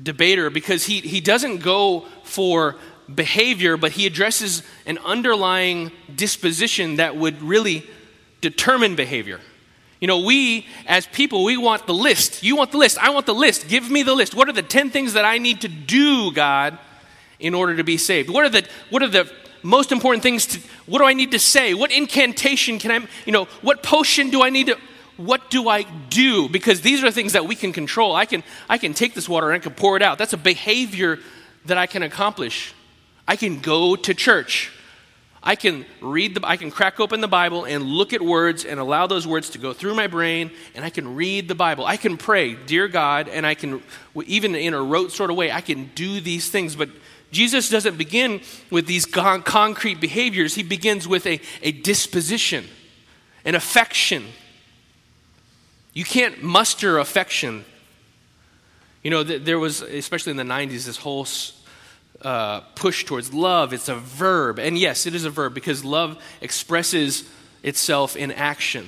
debater 0.00 0.50
because 0.50 0.84
he, 0.84 1.00
he 1.00 1.20
doesn't 1.20 1.58
go 1.58 2.06
for 2.22 2.76
behavior, 3.12 3.76
but 3.76 3.92
he 3.92 4.06
addresses 4.06 4.62
an 4.86 4.98
underlying 4.98 5.90
disposition 6.14 6.96
that 6.96 7.16
would 7.16 7.42
really 7.42 7.84
determine 8.40 8.94
behavior. 8.94 9.40
You 10.00 10.06
know, 10.06 10.20
we 10.20 10.66
as 10.86 11.06
people, 11.06 11.42
we 11.42 11.56
want 11.56 11.86
the 11.86 11.94
list. 11.94 12.44
You 12.44 12.54
want 12.54 12.70
the 12.70 12.78
list. 12.78 12.98
I 12.98 13.10
want 13.10 13.26
the 13.26 13.34
list. 13.34 13.68
Give 13.68 13.90
me 13.90 14.04
the 14.04 14.14
list. 14.14 14.34
What 14.34 14.48
are 14.48 14.52
the 14.52 14.62
10 14.62 14.90
things 14.90 15.14
that 15.14 15.24
I 15.24 15.38
need 15.38 15.62
to 15.62 15.68
do, 15.68 16.30
God, 16.30 16.78
in 17.40 17.54
order 17.54 17.76
to 17.76 17.84
be 17.84 17.96
saved? 17.96 18.30
What 18.30 18.44
are 18.44 18.48
the, 18.48 18.66
what 18.90 19.02
are 19.02 19.08
the 19.08 19.30
most 19.62 19.92
important 19.92 20.22
things 20.22 20.46
to, 20.46 20.60
what 20.86 20.98
do 20.98 21.04
I 21.04 21.12
need 21.12 21.32
to 21.32 21.38
say? 21.38 21.74
What 21.74 21.90
incantation 21.90 22.78
can 22.78 22.90
I, 22.90 23.06
you 23.26 23.32
know, 23.32 23.44
what 23.62 23.82
potion 23.82 24.30
do 24.30 24.42
I 24.42 24.50
need 24.50 24.68
to, 24.68 24.78
what 25.16 25.50
do 25.50 25.68
I 25.68 25.82
do? 25.82 26.48
Because 26.48 26.80
these 26.80 27.02
are 27.02 27.10
things 27.10 27.32
that 27.32 27.46
we 27.46 27.56
can 27.56 27.72
control. 27.72 28.14
I 28.14 28.24
can, 28.24 28.44
I 28.68 28.78
can 28.78 28.94
take 28.94 29.14
this 29.14 29.28
water 29.28 29.50
and 29.50 29.56
I 29.56 29.58
can 29.58 29.74
pour 29.74 29.96
it 29.96 30.02
out. 30.02 30.18
That's 30.18 30.32
a 30.32 30.38
behavior 30.38 31.18
that 31.66 31.76
I 31.76 31.86
can 31.86 32.02
accomplish. 32.02 32.72
I 33.26 33.36
can 33.36 33.60
go 33.60 33.96
to 33.96 34.14
church. 34.14 34.72
I 35.42 35.54
can 35.54 35.86
read 36.00 36.34
the, 36.34 36.46
I 36.46 36.56
can 36.56 36.70
crack 36.70 37.00
open 37.00 37.20
the 37.20 37.28
Bible 37.28 37.64
and 37.64 37.84
look 37.84 38.12
at 38.12 38.20
words 38.20 38.64
and 38.64 38.78
allow 38.78 39.06
those 39.06 39.26
words 39.26 39.50
to 39.50 39.58
go 39.58 39.72
through 39.72 39.94
my 39.94 40.06
brain 40.06 40.50
and 40.74 40.84
I 40.84 40.90
can 40.90 41.14
read 41.14 41.48
the 41.48 41.54
Bible. 41.54 41.84
I 41.84 41.96
can 41.96 42.16
pray, 42.16 42.54
dear 42.54 42.88
God, 42.88 43.28
and 43.28 43.46
I 43.46 43.54
can, 43.54 43.82
even 44.26 44.54
in 44.54 44.74
a 44.74 44.82
rote 44.82 45.12
sort 45.12 45.30
of 45.30 45.36
way, 45.36 45.50
I 45.50 45.60
can 45.60 45.90
do 45.94 46.20
these 46.20 46.48
things. 46.48 46.76
But 46.76 46.90
Jesus 47.30 47.68
doesn't 47.68 47.98
begin 47.98 48.40
with 48.70 48.86
these 48.86 49.04
con- 49.04 49.42
concrete 49.42 50.00
behaviors. 50.00 50.54
He 50.54 50.62
begins 50.62 51.06
with 51.06 51.26
a, 51.26 51.40
a 51.62 51.72
disposition, 51.72 52.64
an 53.44 53.54
affection. 53.54 54.24
You 55.92 56.04
can't 56.04 56.42
muster 56.42 56.98
affection. 56.98 57.64
You 59.02 59.10
know, 59.10 59.22
there 59.22 59.58
was, 59.58 59.82
especially 59.82 60.30
in 60.30 60.36
the 60.36 60.42
90s, 60.42 60.86
this 60.86 60.96
whole 60.96 61.26
uh, 62.22 62.60
push 62.74 63.04
towards 63.04 63.32
love. 63.32 63.72
It's 63.72 63.88
a 63.88 63.94
verb. 63.94 64.58
And 64.58 64.78
yes, 64.78 65.06
it 65.06 65.14
is 65.14 65.24
a 65.24 65.30
verb 65.30 65.54
because 65.54 65.84
love 65.84 66.22
expresses 66.40 67.28
itself 67.62 68.16
in 68.16 68.32
action. 68.32 68.86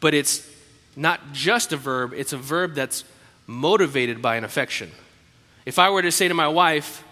But 0.00 0.14
it's 0.14 0.48
not 0.96 1.32
just 1.32 1.72
a 1.72 1.76
verb, 1.76 2.12
it's 2.14 2.32
a 2.32 2.36
verb 2.36 2.74
that's 2.74 3.04
motivated 3.46 4.20
by 4.20 4.36
an 4.36 4.44
affection. 4.44 4.90
If 5.64 5.78
I 5.78 5.90
were 5.90 6.02
to 6.02 6.12
say 6.12 6.28
to 6.28 6.34
my 6.34 6.48
wife, 6.48 7.04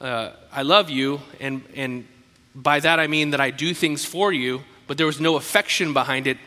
uh, 0.00 0.30
I 0.52 0.62
love 0.62 0.90
you, 0.90 1.20
and, 1.40 1.62
and 1.74 2.06
by 2.54 2.80
that 2.80 3.00
I 3.00 3.06
mean 3.06 3.30
that 3.30 3.40
I 3.40 3.50
do 3.50 3.74
things 3.74 4.04
for 4.04 4.32
you, 4.32 4.62
but 4.86 4.98
there 4.98 5.06
was 5.06 5.20
no 5.20 5.36
affection 5.36 5.92
behind 5.92 6.26
it, 6.26 6.38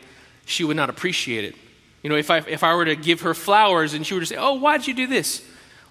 she 0.44 0.64
would 0.64 0.76
not 0.76 0.90
appreciate 0.90 1.44
it. 1.44 1.54
You 2.02 2.10
know, 2.10 2.16
if 2.16 2.30
I, 2.30 2.38
if 2.38 2.62
I 2.62 2.74
were 2.74 2.84
to 2.84 2.96
give 2.96 3.22
her 3.22 3.34
flowers 3.34 3.94
and 3.94 4.06
she 4.06 4.14
were 4.14 4.20
to 4.20 4.26
say, 4.26 4.36
Oh, 4.36 4.54
why'd 4.54 4.86
you 4.86 4.94
do 4.94 5.06
this? 5.06 5.42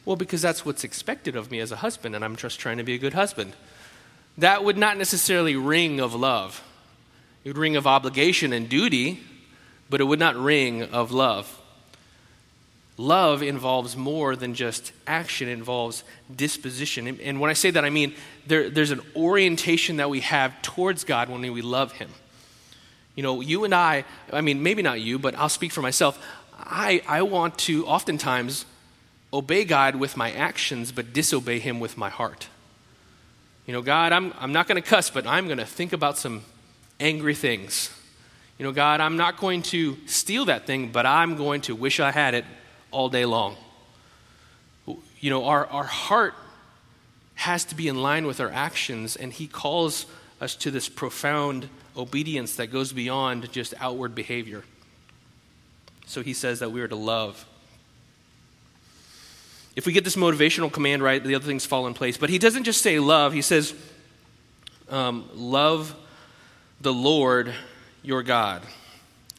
Well, 0.06 0.16
because 0.16 0.42
that's 0.42 0.66
what's 0.66 0.84
expected 0.84 1.36
of 1.36 1.52
me 1.52 1.60
as 1.60 1.72
a 1.72 1.78
husband, 1.78 2.16
and 2.16 2.24
I'm 2.24 2.38
just 2.38 2.60
trying 2.60 2.78
to 2.78 2.84
be 2.84 2.94
a 2.94 2.98
good 2.98 3.14
husband. 3.14 3.54
That 4.38 4.64
would 4.64 4.78
not 4.78 4.98
necessarily 4.98 5.56
ring 5.56 6.00
of 6.00 6.16
love. 6.16 6.64
It 7.44 7.50
would 7.50 7.58
ring 7.58 7.76
of 7.76 7.86
obligation 7.86 8.54
and 8.54 8.70
duty, 8.70 9.22
but 9.90 10.00
it 10.00 10.06
would 10.06 10.20
not 10.20 10.36
ring 10.36 10.84
of 10.84 11.12
love. 11.12 11.62
Love 12.98 13.44
involves 13.44 13.96
more 13.96 14.36
than 14.36 14.56
just 14.56 14.92
action, 15.06 15.48
it 15.48 15.54
involves 15.54 16.04
disposition. 16.36 17.08
And 17.22 17.39
when 17.39 17.51
I 17.51 17.54
say 17.54 17.70
that, 17.72 17.86
I 17.86 17.92
mean 17.92 18.16
there, 18.48 18.70
there's 18.70 18.92
an 18.92 19.01
orientation 19.16 19.98
that 19.98 20.10
we 20.10 20.22
have 20.22 20.60
towards 20.63 21.04
God 21.04 21.30
when 21.30 21.42
we 21.42 21.62
love 21.62 21.92
Him. 21.94 22.10
You 23.16 23.24
know, 23.24 23.42
you 23.42 23.66
and 23.66 23.74
I, 23.74 24.06
I 24.32 24.42
mean, 24.42 24.63
maybe 24.63 24.82
not 24.82 25.00
you, 25.00 25.20
but 25.20 25.36
I'll 25.36 25.50
speak 25.50 25.72
for 25.72 25.82
myself. 25.82 26.24
I, 26.58 27.01
I 27.08 27.22
want 27.22 27.58
to 27.60 27.86
oftentimes 27.86 28.66
obey 29.32 29.63
God 29.63 29.96
with 29.96 30.18
my 30.18 30.32
actions, 30.32 30.92
but 30.92 31.13
disobey 31.13 31.60
Him 31.60 31.80
with 31.80 31.98
my 31.98 32.10
heart. 32.10 32.48
You 33.68 33.74
know, 33.74 33.82
God, 33.82 34.12
I'm, 34.12 34.34
I'm 34.39 34.54
not 34.54 34.68
going 34.68 34.82
to 34.82 34.88
cuss, 34.88 35.10
but 35.10 35.27
I'm 35.27 35.46
going 35.46 35.58
to 35.58 35.66
think 35.66 35.94
about 35.94 36.18
some 36.18 36.44
angry 37.00 37.36
things. 37.36 37.92
You 38.58 38.66
know, 38.66 38.72
God, 38.72 39.01
I'm 39.01 39.18
not 39.18 39.38
going 39.38 39.62
to 39.63 39.98
steal 40.08 40.46
that 40.46 40.66
thing, 40.66 40.89
but 40.92 41.06
I'm 41.06 41.36
going 41.36 41.62
to 41.62 41.75
wish 41.75 42.00
I 42.00 42.12
had 42.12 42.34
it 42.34 42.46
all 42.91 43.10
day 43.10 43.25
long. 43.25 43.56
You 45.20 45.29
know, 45.29 45.46
our, 45.46 45.65
our 45.67 45.84
heart 45.84 46.34
has 47.36 47.65
to 47.65 47.75
be 47.75 47.88
in 47.88 48.01
line 48.01 48.25
with 48.25 48.39
our 48.39 48.51
actions, 48.51 49.15
and 49.15 49.32
He 49.32 49.48
calls 49.48 50.06
us 50.39 50.56
to 50.58 50.72
this 50.72 50.89
profound 50.89 51.70
obedience 51.96 52.56
that 52.56 52.67
goes 52.67 52.94
beyond 52.94 53.51
just 53.51 53.74
outward 53.79 54.15
behavior. 54.15 54.63
So 56.06 56.22
He 56.22 56.34
says 56.34 56.60
that 56.60 56.72
we 56.72 56.82
are 56.82 56.88
to 56.88 56.96
love 56.96 57.46
if 59.77 59.86
we 59.86 59.94
get 59.94 60.03
this 60.03 60.15
motivational 60.15 60.74
command 60.74 61.03
right, 61.03 61.24
the 61.24 61.36
other 61.36 61.46
things 61.46 61.63
fall 61.63 61.86
in 61.86 61.94
place. 61.94 62.17
But 62.17 62.32
he 62.32 62.39
doesn't 62.39 62.63
just 62.63 62.82
say 62.82 62.98
love, 62.98 63.32
he 63.32 63.44
says, 63.44 63.75
um, 64.89 65.29
love 65.36 65.96
the 66.82 66.91
Lord 66.91 67.53
your 68.01 68.24
God. 68.24 68.63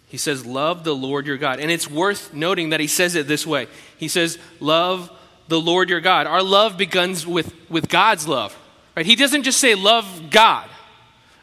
He 0.08 0.16
says, 0.16 0.44
Love 0.44 0.84
the 0.84 0.94
Lord 0.94 1.26
your 1.26 1.36
God. 1.36 1.60
And 1.60 1.70
it's 1.70 1.90
worth 1.90 2.32
noting 2.32 2.70
that 2.70 2.80
he 2.80 2.86
says 2.86 3.14
it 3.14 3.28
this 3.28 3.46
way 3.46 3.68
He 3.96 4.08
says, 4.08 4.38
Love 4.60 5.10
the 5.48 5.60
Lord 5.60 5.90
your 5.90 6.00
God. 6.00 6.26
Our 6.26 6.42
love 6.42 6.76
begins 6.76 7.26
with, 7.26 7.54
with 7.70 7.88
God's 7.88 8.26
love. 8.26 8.56
Right? 8.96 9.06
He 9.06 9.16
doesn't 9.16 9.44
just 9.44 9.60
say, 9.60 9.74
Love 9.74 10.30
God. 10.30 10.68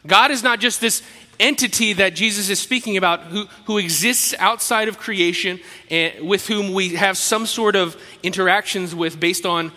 God 0.06 0.30
is 0.30 0.42
not 0.42 0.60
just 0.60 0.80
this 0.80 1.02
entity 1.38 1.92
that 1.94 2.14
Jesus 2.14 2.48
is 2.48 2.58
speaking 2.58 2.96
about 2.96 3.20
who, 3.24 3.46
who 3.66 3.78
exists 3.78 4.34
outside 4.38 4.88
of 4.88 4.98
creation 4.98 5.60
and 5.90 6.26
with 6.26 6.46
whom 6.46 6.72
we 6.72 6.94
have 6.94 7.18
some 7.18 7.46
sort 7.46 7.76
of 7.76 8.00
interactions 8.22 8.94
with 8.94 9.20
based 9.20 9.44
on 9.44 9.72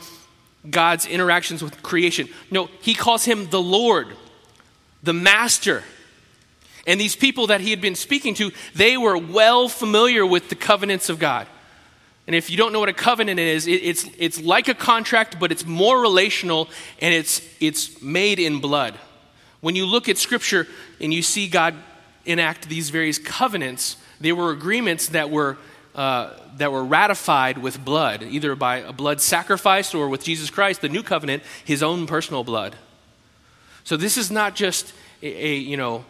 God's 0.69 1.05
interactions 1.05 1.63
with 1.63 1.81
creation. 1.81 2.29
No, 2.51 2.69
he 2.81 2.93
calls 2.93 3.25
him 3.25 3.50
the 3.50 3.62
Lord, 3.62 4.08
the 5.03 5.13
Master. 5.13 5.84
And 6.89 7.00
these 7.00 7.15
people 7.15 7.46
that 7.48 7.62
he 7.62 7.69
had 7.69 7.81
been 7.81 7.93
speaking 7.93 8.34
to, 8.34 8.51
they 8.74 8.98
were 8.98 9.15
well 9.15 9.69
familiar 9.69 10.25
with 10.25 10.50
the 10.50 10.55
covenants 10.55 11.08
of 11.08 11.19
God. 11.19 11.46
And 12.25 12.36
if 12.36 12.50
you 12.50 12.58
don't 12.58 12.74
know 12.74 12.79
what 12.79 12.89
a 12.89 12.93
covenant 12.93 13.39
is, 13.39 13.67
it, 13.67 13.84
it's, 13.84 14.10
it's 14.17 14.41
like 14.41 14.69
a 14.69 14.74
contract, 14.74 15.39
but 15.39 15.51
it's 15.51 15.67
more 15.67 16.01
relational 16.01 16.67
and 17.00 17.13
it's, 17.13 17.48
it's 17.60 18.01
made 18.01 18.39
in 18.39 18.60
blood. 18.60 18.96
When 19.62 19.75
you 19.75 19.86
look 19.86 20.10
at 20.10 20.17
Scripture 20.17 20.65
and 21.00 21.13
you 21.13 21.22
see 21.22 21.48
God 21.48 21.75
enact 22.25 22.67
these 22.67 22.89
various 22.89 23.19
covenants, 23.19 23.96
they 24.19 24.31
were 24.31 24.50
agreements 24.50 25.10
that 25.10 25.29
were, 25.29 25.58
uh, 25.93 26.31
that 26.58 26.72
were 26.72 26.84
ratified 26.84 27.60
with 27.60 27.86
blood, 27.86 28.24
either 28.24 28.55
by 28.55 28.77
a 28.77 28.93
blood 28.93 29.22
sacrifice 29.22 29.93
or 29.93 30.10
with 30.10 30.24
Jesus 30.24 30.50
Christ, 30.50 30.81
the 30.81 30.89
new 30.89 31.03
covenant, 31.03 31.43
his 31.63 31.84
own 31.84 32.08
personal 32.08 32.43
blood. 32.43 32.75
So 33.84 33.96
this 33.96 34.17
is 34.17 34.31
not 34.31 34.55
just 34.55 34.91
a, 35.22 35.27
a 35.27 35.55
you 35.55 35.77
know, 35.77 36.03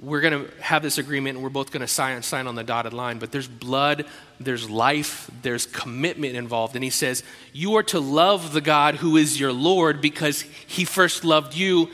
we're 0.00 0.20
going 0.20 0.46
to 0.46 0.62
have 0.62 0.82
this 0.82 0.98
agreement 0.98 1.36
and 1.36 1.42
we're 1.42 1.50
both 1.50 1.72
going 1.72 1.80
to 1.80 1.88
sign, 1.88 2.22
sign 2.22 2.46
on 2.46 2.54
the 2.54 2.62
dotted 2.62 2.92
line, 2.92 3.18
but 3.18 3.32
there's 3.32 3.48
blood, 3.48 4.06
there's 4.38 4.70
life, 4.70 5.28
there's 5.42 5.66
commitment 5.66 6.36
involved. 6.36 6.76
And 6.76 6.84
he 6.84 6.90
says, 6.90 7.24
You 7.52 7.76
are 7.76 7.82
to 7.84 7.98
love 7.98 8.52
the 8.52 8.60
God 8.60 8.96
who 8.96 9.16
is 9.16 9.40
your 9.40 9.52
Lord 9.52 10.00
because 10.00 10.42
he 10.42 10.84
first 10.84 11.24
loved 11.24 11.54
you 11.54 11.90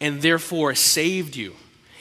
and 0.00 0.20
therefore 0.20 0.74
saved 0.74 1.34
you. 1.34 1.54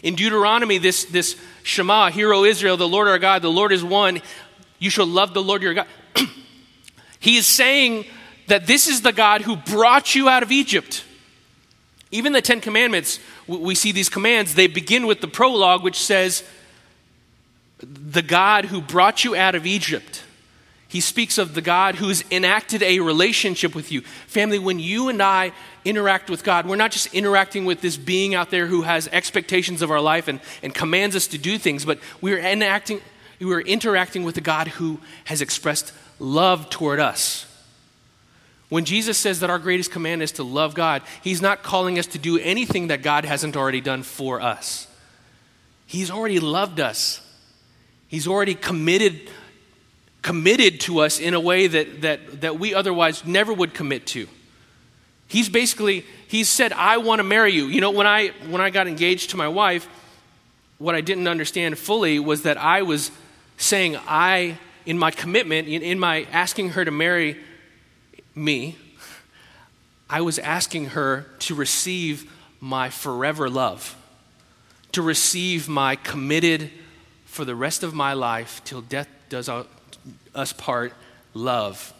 In 0.03 0.15
Deuteronomy, 0.15 0.77
this, 0.77 1.05
this 1.05 1.37
Shema, 1.63 2.11
Hear, 2.11 2.33
O 2.33 2.43
Israel, 2.43 2.75
the 2.75 2.87
Lord 2.87 3.07
our 3.07 3.17
God, 3.17 3.41
the 3.41 3.49
Lord 3.49 3.71
is 3.71 3.83
one. 3.83 4.21
You 4.77 4.89
shall 4.89 5.07
love 5.07 5.33
the 5.33 5.41
Lord 5.41 5.63
your 5.63 5.73
God. 5.73 5.87
he 7.19 7.37
is 7.37 7.47
saying 7.47 8.05
that 8.47 8.67
this 8.67 8.87
is 8.87 9.01
the 9.01 9.13
God 9.13 9.41
who 9.41 9.55
brought 9.55 10.15
you 10.15 10.27
out 10.27 10.43
of 10.43 10.51
Egypt. 10.51 11.05
Even 12.11 12.33
the 12.33 12.41
Ten 12.41 12.61
Commandments, 12.61 13.19
we 13.47 13.75
see 13.75 13.91
these 13.91 14.09
commands, 14.09 14.55
they 14.55 14.67
begin 14.67 15.07
with 15.07 15.21
the 15.21 15.27
prologue, 15.27 15.83
which 15.83 15.99
says, 15.99 16.43
The 17.79 18.21
God 18.21 18.65
who 18.65 18.81
brought 18.81 19.23
you 19.23 19.35
out 19.35 19.55
of 19.55 19.65
Egypt. 19.65 20.23
He 20.87 21.01
speaks 21.01 21.37
of 21.37 21.55
the 21.55 21.61
God 21.61 21.95
who's 21.95 22.23
enacted 22.31 22.81
a 22.81 22.99
relationship 22.99 23.75
with 23.75 23.91
you. 23.91 24.01
Family, 24.27 24.59
when 24.59 24.79
you 24.79 25.09
and 25.09 25.21
I 25.21 25.51
interact 25.83 26.29
with 26.29 26.43
God, 26.43 26.67
we're 26.67 26.77
not 26.77 26.91
just 26.91 27.13
interacting 27.13 27.65
with 27.65 27.81
this 27.81 27.97
being 27.97 28.33
out 28.33 28.49
there 28.49 28.67
who 28.67 28.83
has 28.83 29.09
expectations 29.09 29.81
of 29.81 29.91
our 29.91 29.99
life 29.99 30.27
and, 30.27 30.39
and 30.63 30.73
commands 30.73 31.15
us 31.15 31.27
to 31.27 31.37
do 31.37 31.57
things, 31.57 31.83
but 31.83 31.99
we're 32.21 32.39
enacting, 32.39 33.01
we're 33.41 33.59
interacting 33.59 34.23
with 34.23 34.35
the 34.35 34.41
God 34.41 34.69
who 34.69 34.99
has 35.25 35.41
expressed 35.41 35.91
love 36.19 36.69
toward 36.69 36.99
us. 36.99 37.45
When 38.69 38.85
Jesus 38.85 39.17
says 39.17 39.41
that 39.41 39.49
our 39.49 39.59
greatest 39.59 39.91
command 39.91 40.23
is 40.23 40.33
to 40.33 40.43
love 40.43 40.73
God, 40.73 41.03
He's 41.21 41.41
not 41.41 41.61
calling 41.61 41.99
us 41.99 42.07
to 42.07 42.17
do 42.17 42.37
anything 42.39 42.87
that 42.87 43.03
God 43.03 43.25
hasn't 43.25 43.55
already 43.55 43.81
done 43.81 44.03
for 44.03 44.41
us. 44.41 44.87
He's 45.85 46.09
already 46.09 46.39
loved 46.39 46.79
us, 46.79 47.21
He's 48.07 48.27
already 48.27 48.55
committed, 48.55 49.29
committed 50.21 50.79
to 50.81 50.99
us 50.99 51.19
in 51.19 51.33
a 51.33 51.39
way 51.39 51.67
that, 51.67 52.01
that, 52.01 52.41
that 52.41 52.59
we 52.59 52.73
otherwise 52.73 53.25
never 53.25 53.53
would 53.53 53.73
commit 53.73 54.07
to. 54.07 54.27
He's 55.27 55.49
basically, 55.49 56.05
He's 56.27 56.49
said, 56.49 56.73
I 56.73 56.97
want 56.97 57.19
to 57.19 57.23
marry 57.23 57.53
you. 57.53 57.67
You 57.67 57.81
know, 57.81 57.91
when 57.91 58.07
I, 58.07 58.29
when 58.49 58.61
I 58.61 58.71
got 58.71 58.87
engaged 58.87 59.31
to 59.31 59.37
my 59.37 59.47
wife, 59.47 59.87
what 60.77 60.95
I 60.95 61.01
didn't 61.01 61.27
understand 61.27 61.77
fully 61.77 62.19
was 62.19 62.43
that 62.43 62.57
I 62.57 62.81
was 62.81 63.11
saying, 63.57 63.97
I, 64.07 64.57
in 64.85 64.97
my 64.97 65.11
commitment, 65.11 65.67
in, 65.67 65.81
in 65.81 65.99
my 65.99 66.27
asking 66.31 66.71
her 66.71 66.83
to 66.83 66.91
marry 66.91 67.37
me, 68.35 68.77
I 70.09 70.21
was 70.21 70.37
asking 70.37 70.87
her 70.87 71.25
to 71.39 71.55
receive 71.55 72.31
my 72.59 72.89
forever 72.89 73.49
love, 73.49 73.95
to 74.91 75.01
receive 75.01 75.67
my 75.67 75.95
committed 75.95 76.69
for 77.25 77.45
the 77.45 77.55
rest 77.55 77.83
of 77.83 77.93
my 77.93 78.13
life 78.13 78.61
till 78.63 78.81
death 78.81 79.07
does 79.29 79.49
us 80.33 80.53
part 80.53 80.93
love. 81.33 81.93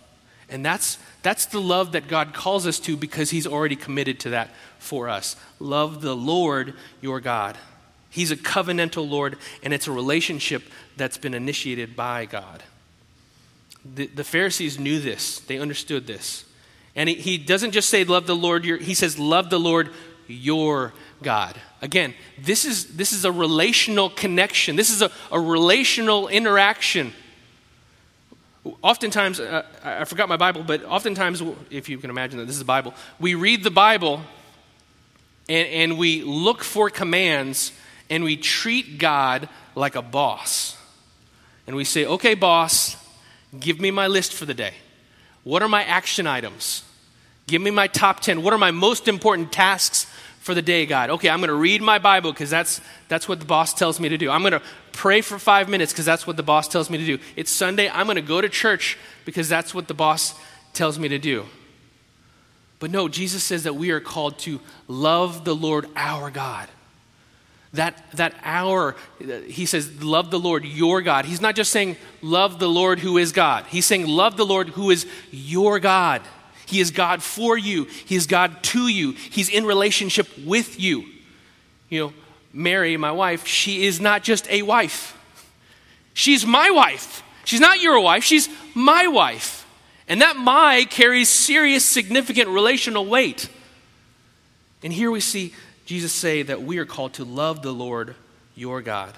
And 0.49 0.63
that's, 0.63 0.99
that's 1.23 1.47
the 1.47 1.59
love 1.59 1.93
that 1.93 2.07
God 2.07 2.33
calls 2.33 2.67
us 2.67 2.79
to 2.81 2.95
because 2.95 3.31
He's 3.31 3.47
already 3.47 3.75
committed 3.75 4.19
to 4.21 4.29
that 4.31 4.51
for 4.77 5.09
us. 5.09 5.35
Love 5.59 6.01
the 6.01 6.15
Lord 6.15 6.75
your 7.01 7.19
God. 7.19 7.57
He's 8.09 8.31
a 8.31 8.37
covenantal 8.37 9.09
Lord, 9.09 9.37
and 9.63 9.73
it's 9.73 9.87
a 9.87 9.91
relationship 9.91 10.63
that's 10.95 11.17
been 11.17 11.33
initiated 11.33 11.95
by 11.95 12.25
God. 12.25 12.63
The, 13.93 14.07
the 14.07 14.23
Pharisees 14.23 14.79
knew 14.79 14.99
this, 14.99 15.39
they 15.41 15.59
understood 15.59 16.07
this. 16.07 16.45
And 16.95 17.09
he, 17.09 17.15
he 17.15 17.37
doesn't 17.37 17.71
just 17.71 17.89
say, 17.89 18.03
Love 18.03 18.25
the 18.25 18.35
Lord, 18.35 18.65
your, 18.65 18.77
he 18.77 18.93
says, 18.93 19.19
Love 19.19 19.49
the 19.49 19.59
Lord 19.59 19.91
your 20.27 20.93
God. 21.21 21.55
Again, 21.81 22.13
this 22.41 22.65
is, 22.65 22.95
this 22.95 23.13
is 23.13 23.25
a 23.25 23.31
relational 23.31 24.09
connection, 24.09 24.75
this 24.75 24.89
is 24.89 25.01
a, 25.01 25.11
a 25.31 25.39
relational 25.39 26.27
interaction. 26.27 27.13
Oftentimes, 28.81 29.39
uh, 29.39 29.63
I 29.83 30.05
forgot 30.05 30.27
my 30.27 30.37
Bible, 30.37 30.63
but 30.63 30.83
oftentimes, 30.85 31.43
if 31.69 31.87
you 31.87 31.99
can 31.99 32.09
imagine 32.09 32.39
that 32.39 32.45
this 32.45 32.55
is 32.55 32.59
the 32.59 32.65
Bible, 32.65 32.95
we 33.19 33.35
read 33.35 33.63
the 33.63 33.69
Bible 33.69 34.21
and, 35.47 35.67
and 35.67 35.97
we 35.99 36.23
look 36.23 36.63
for 36.63 36.89
commands 36.89 37.71
and 38.09 38.23
we 38.23 38.37
treat 38.37 38.97
God 38.97 39.49
like 39.75 39.95
a 39.95 40.01
boss. 40.01 40.77
And 41.67 41.75
we 41.75 41.83
say, 41.83 42.05
okay, 42.05 42.33
boss, 42.33 42.97
Give 43.59 43.79
me 43.79 43.91
my 43.91 44.07
list 44.07 44.33
for 44.33 44.45
the 44.45 44.53
day. 44.53 44.73
What 45.43 45.61
are 45.61 45.69
my 45.69 45.83
action 45.83 46.27
items? 46.27 46.83
Give 47.47 47.61
me 47.61 47.71
my 47.71 47.87
top 47.87 48.19
10. 48.19 48.41
What 48.41 48.53
are 48.53 48.57
my 48.57 48.71
most 48.71 49.07
important 49.07 49.51
tasks 49.51 50.11
for 50.39 50.55
the 50.55 50.61
day, 50.61 50.85
God? 50.85 51.11
Okay, 51.11 51.29
I'm 51.29 51.39
going 51.39 51.49
to 51.49 51.55
read 51.55 51.81
my 51.81 51.99
Bible 51.99 52.31
because 52.31 52.49
that's, 52.49 52.81
that's 53.07 53.29
what 53.29 53.39
the 53.39 53.45
boss 53.45 53.73
tells 53.73 53.99
me 53.99 54.09
to 54.09 54.17
do. 54.17 54.31
I'm 54.31 54.41
going 54.41 54.53
to 54.53 54.61
pray 54.91 55.21
for 55.21 55.37
five 55.37 55.69
minutes 55.69 55.93
because 55.93 56.05
that's 56.05 56.25
what 56.25 56.37
the 56.37 56.43
boss 56.43 56.67
tells 56.67 56.89
me 56.89 56.97
to 56.97 57.05
do. 57.05 57.19
It's 57.35 57.51
Sunday. 57.51 57.89
I'm 57.89 58.07
going 58.07 58.15
to 58.15 58.21
go 58.21 58.41
to 58.41 58.49
church 58.49 58.97
because 59.25 59.47
that's 59.47 59.75
what 59.75 59.87
the 59.87 59.93
boss 59.93 60.33
tells 60.73 60.97
me 60.97 61.07
to 61.09 61.19
do. 61.19 61.45
But 62.79 62.91
no, 62.91 63.07
Jesus 63.07 63.43
says 63.43 63.63
that 63.63 63.75
we 63.75 63.91
are 63.91 63.99
called 63.99 64.39
to 64.39 64.59
love 64.87 65.45
the 65.45 65.55
Lord 65.55 65.87
our 65.95 66.31
God 66.31 66.67
that, 67.73 68.11
that 68.13 68.35
hour, 68.43 68.95
he 69.47 69.65
says, 69.65 70.01
love 70.01 70.31
the 70.31 70.39
Lord 70.39 70.65
your 70.65 71.01
God. 71.01 71.25
He's 71.25 71.41
not 71.41 71.55
just 71.55 71.71
saying, 71.71 71.97
love 72.21 72.59
the 72.59 72.69
Lord 72.69 72.99
who 72.99 73.17
is 73.17 73.31
God. 73.31 73.65
He's 73.67 73.85
saying, 73.85 74.07
love 74.07 74.37
the 74.37 74.45
Lord 74.45 74.69
who 74.69 74.91
is 74.91 75.05
your 75.31 75.79
God. 75.79 76.21
He 76.65 76.79
is 76.79 76.91
God 76.91 77.21
for 77.21 77.57
you, 77.57 77.83
He 77.83 78.15
is 78.15 78.27
God 78.27 78.63
to 78.63 78.87
you, 78.87 79.11
He's 79.11 79.49
in 79.49 79.65
relationship 79.65 80.27
with 80.45 80.79
you. 80.79 81.05
You 81.89 81.99
know, 81.99 82.13
Mary, 82.51 82.97
my 82.97 83.11
wife, 83.11 83.45
she 83.45 83.85
is 83.85 83.99
not 83.99 84.23
just 84.23 84.49
a 84.49 84.61
wife, 84.63 85.17
she's 86.13 86.45
my 86.45 86.71
wife. 86.71 87.21
She's 87.45 87.59
not 87.59 87.79
your 87.79 87.99
wife, 87.99 88.23
she's 88.23 88.49
my 88.73 89.07
wife. 89.07 89.67
And 90.07 90.21
that 90.21 90.35
my 90.35 90.85
carries 90.89 91.29
serious, 91.29 91.85
significant 91.85 92.49
relational 92.49 93.05
weight. 93.05 93.49
And 94.83 94.91
here 94.91 95.11
we 95.11 95.19
see 95.19 95.53
Jesus 95.85 96.11
say 96.11 96.41
that 96.41 96.63
we 96.63 96.77
are 96.79 96.85
called 96.85 97.13
to 97.13 97.23
love 97.23 97.61
the 97.61 97.71
Lord 97.71 98.15
your 98.55 98.81
God. 98.81 99.13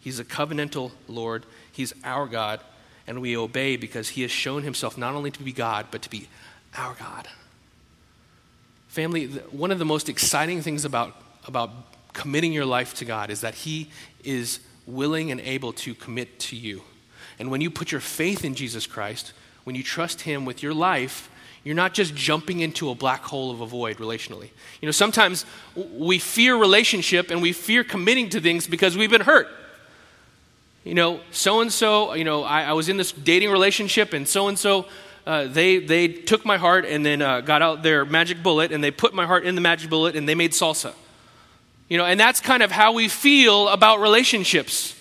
He's 0.00 0.18
a 0.18 0.24
covenantal 0.24 0.92
Lord, 1.08 1.44
He's 1.72 1.92
our 2.04 2.26
God, 2.26 2.60
and 3.06 3.20
we 3.20 3.36
obey 3.36 3.76
because 3.76 4.10
He 4.10 4.22
has 4.22 4.30
shown 4.30 4.62
Himself 4.62 4.96
not 4.96 5.14
only 5.14 5.30
to 5.32 5.42
be 5.42 5.52
God, 5.52 5.86
but 5.90 6.02
to 6.02 6.10
be 6.10 6.28
our 6.76 6.94
God. 6.94 7.28
Family, 8.88 9.26
one 9.50 9.70
of 9.70 9.78
the 9.78 9.84
most 9.84 10.08
exciting 10.08 10.62
things 10.62 10.84
about, 10.84 11.14
about 11.46 11.70
committing 12.12 12.52
your 12.52 12.64
life 12.64 12.94
to 12.94 13.04
God 13.04 13.30
is 13.30 13.40
that 13.40 13.54
He 13.54 13.90
is 14.24 14.60
willing 14.86 15.30
and 15.30 15.40
able 15.40 15.72
to 15.72 15.94
commit 15.94 16.38
to 16.38 16.56
you. 16.56 16.82
And 17.38 17.50
when 17.50 17.60
you 17.60 17.70
put 17.70 17.92
your 17.92 18.00
faith 18.00 18.44
in 18.44 18.54
Jesus 18.54 18.86
Christ, 18.86 19.32
when 19.64 19.76
you 19.76 19.82
trust 19.82 20.22
Him 20.22 20.44
with 20.44 20.62
your 20.62 20.74
life, 20.74 21.30
you're 21.64 21.74
not 21.74 21.94
just 21.94 22.14
jumping 22.14 22.60
into 22.60 22.90
a 22.90 22.94
black 22.94 23.22
hole 23.22 23.50
of 23.50 23.60
a 23.60 23.66
void 23.66 23.98
relationally. 23.98 24.50
You 24.80 24.86
know, 24.86 24.92
sometimes 24.92 25.44
we 25.74 26.18
fear 26.18 26.56
relationship 26.56 27.30
and 27.30 27.42
we 27.42 27.52
fear 27.52 27.84
committing 27.84 28.30
to 28.30 28.40
things 28.40 28.66
because 28.66 28.96
we've 28.96 29.10
been 29.10 29.22
hurt. 29.22 29.48
You 30.84 30.94
know, 30.94 31.20
so 31.30 31.60
and 31.60 31.72
so, 31.72 32.14
you 32.14 32.24
know, 32.24 32.44
I, 32.44 32.62
I, 32.62 32.72
was 32.72 32.88
in 32.88 32.96
this 32.96 33.12
dating 33.12 33.50
relationship 33.50 34.14
and 34.14 34.26
so 34.26 34.48
and 34.48 34.58
so, 34.58 34.86
they, 35.26 35.78
they 35.78 36.08
took 36.08 36.46
my 36.46 36.56
heart 36.56 36.86
and 36.86 37.04
then 37.04 37.20
uh, 37.20 37.42
got 37.42 37.60
out 37.60 37.82
their 37.82 38.06
magic 38.06 38.42
bullet 38.42 38.72
and 38.72 38.82
they 38.82 38.90
put 38.90 39.12
my 39.12 39.26
heart 39.26 39.44
in 39.44 39.54
the 39.54 39.60
magic 39.60 39.90
bullet 39.90 40.16
and 40.16 40.26
they 40.26 40.34
made 40.34 40.52
salsa. 40.52 40.94
You 41.88 41.98
know, 41.98 42.04
and 42.04 42.18
that's 42.20 42.40
kind 42.40 42.62
of 42.62 42.70
how 42.70 42.92
we 42.92 43.08
feel 43.08 43.68
about 43.68 44.00
relationships. 44.00 44.94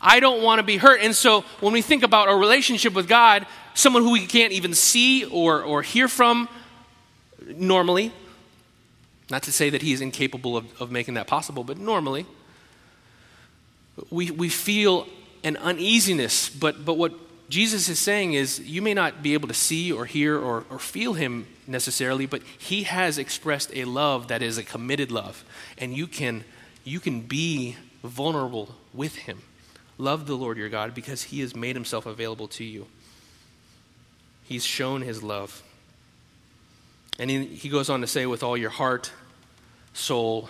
I 0.00 0.18
don't 0.18 0.42
want 0.42 0.58
to 0.58 0.62
be 0.62 0.78
hurt. 0.78 1.00
And 1.00 1.14
so 1.14 1.42
when 1.60 1.72
we 1.72 1.82
think 1.82 2.02
about 2.02 2.28
a 2.28 2.34
relationship 2.34 2.94
with 2.94 3.06
God, 3.08 3.46
someone 3.74 4.02
who 4.02 4.12
we 4.12 4.26
can't 4.26 4.52
even 4.52 4.74
see 4.74 5.24
or, 5.24 5.62
or 5.62 5.82
hear 5.82 6.08
from 6.08 6.48
normally. 7.46 8.12
Not 9.30 9.42
to 9.44 9.52
say 9.52 9.70
that 9.70 9.82
he 9.82 9.92
is 9.92 10.00
incapable 10.00 10.56
of, 10.56 10.80
of 10.80 10.90
making 10.90 11.14
that 11.14 11.26
possible, 11.26 11.64
but 11.64 11.78
normally. 11.78 12.26
We, 14.10 14.30
we 14.30 14.48
feel 14.48 15.06
an 15.44 15.56
uneasiness, 15.56 16.48
but, 16.48 16.84
but 16.84 16.94
what 16.94 17.12
Jesus 17.48 17.88
is 17.88 17.98
saying 17.98 18.32
is 18.32 18.60
you 18.60 18.80
may 18.80 18.94
not 18.94 19.22
be 19.22 19.34
able 19.34 19.48
to 19.48 19.54
see 19.54 19.92
or 19.92 20.06
hear 20.06 20.38
or, 20.38 20.64
or 20.70 20.78
feel 20.78 21.14
him 21.14 21.46
necessarily, 21.66 22.26
but 22.26 22.42
he 22.58 22.84
has 22.84 23.18
expressed 23.18 23.70
a 23.74 23.84
love 23.84 24.28
that 24.28 24.42
is 24.42 24.58
a 24.58 24.62
committed 24.62 25.10
love. 25.10 25.44
And 25.76 25.94
you 25.94 26.06
can, 26.06 26.44
you 26.84 27.00
can 27.00 27.20
be 27.20 27.76
vulnerable 28.02 28.74
with 28.94 29.16
him. 29.16 29.42
Love 29.98 30.26
the 30.26 30.34
Lord 30.34 30.56
your 30.56 30.68
God 30.68 30.94
because 30.94 31.24
he 31.24 31.40
has 31.40 31.54
made 31.54 31.76
himself 31.76 32.06
available 32.06 32.48
to 32.48 32.64
you. 32.64 32.86
He's 34.44 34.64
shown 34.64 35.02
his 35.02 35.22
love. 35.22 35.62
And 37.18 37.30
he, 37.30 37.46
he 37.46 37.68
goes 37.68 37.90
on 37.90 38.00
to 38.00 38.06
say, 38.06 38.26
with 38.26 38.42
all 38.42 38.56
your 38.56 38.70
heart, 38.70 39.12
soul, 39.92 40.48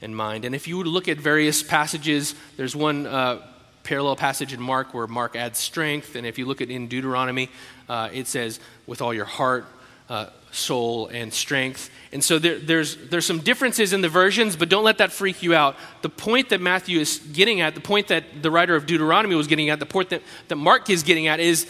and 0.00 0.16
mind. 0.16 0.44
And 0.44 0.54
if 0.54 0.68
you 0.68 0.82
look 0.82 1.08
at 1.08 1.18
various 1.18 1.62
passages, 1.62 2.34
there's 2.56 2.76
one 2.76 3.06
uh, 3.06 3.40
parallel 3.82 4.16
passage 4.16 4.52
in 4.52 4.60
Mark 4.60 4.94
where 4.94 5.06
Mark 5.06 5.36
adds 5.36 5.58
strength. 5.58 6.16
And 6.16 6.26
if 6.26 6.38
you 6.38 6.46
look 6.46 6.60
at 6.60 6.70
in 6.70 6.88
Deuteronomy, 6.88 7.50
uh, 7.88 8.10
it 8.12 8.26
says, 8.26 8.60
with 8.86 9.02
all 9.02 9.14
your 9.14 9.24
heart. 9.24 9.66
Uh, 10.08 10.26
soul 10.54 11.08
and 11.08 11.32
strength. 11.32 11.90
And 12.12 12.22
so 12.22 12.38
there, 12.38 12.58
there's, 12.58 12.96
there's 13.08 13.26
some 13.26 13.40
differences 13.40 13.92
in 13.92 14.00
the 14.00 14.08
versions, 14.08 14.56
but 14.56 14.68
don't 14.68 14.84
let 14.84 14.98
that 14.98 15.12
freak 15.12 15.42
you 15.42 15.54
out. 15.54 15.76
The 16.02 16.08
point 16.08 16.50
that 16.50 16.60
Matthew 16.60 17.00
is 17.00 17.18
getting 17.32 17.60
at, 17.60 17.74
the 17.74 17.80
point 17.80 18.08
that 18.08 18.42
the 18.42 18.50
writer 18.50 18.76
of 18.76 18.86
Deuteronomy 18.86 19.34
was 19.34 19.46
getting 19.46 19.70
at, 19.70 19.80
the 19.80 19.86
point 19.86 20.10
that, 20.10 20.22
that 20.48 20.56
Mark 20.56 20.88
is 20.90 21.02
getting 21.02 21.26
at 21.26 21.40
is 21.40 21.66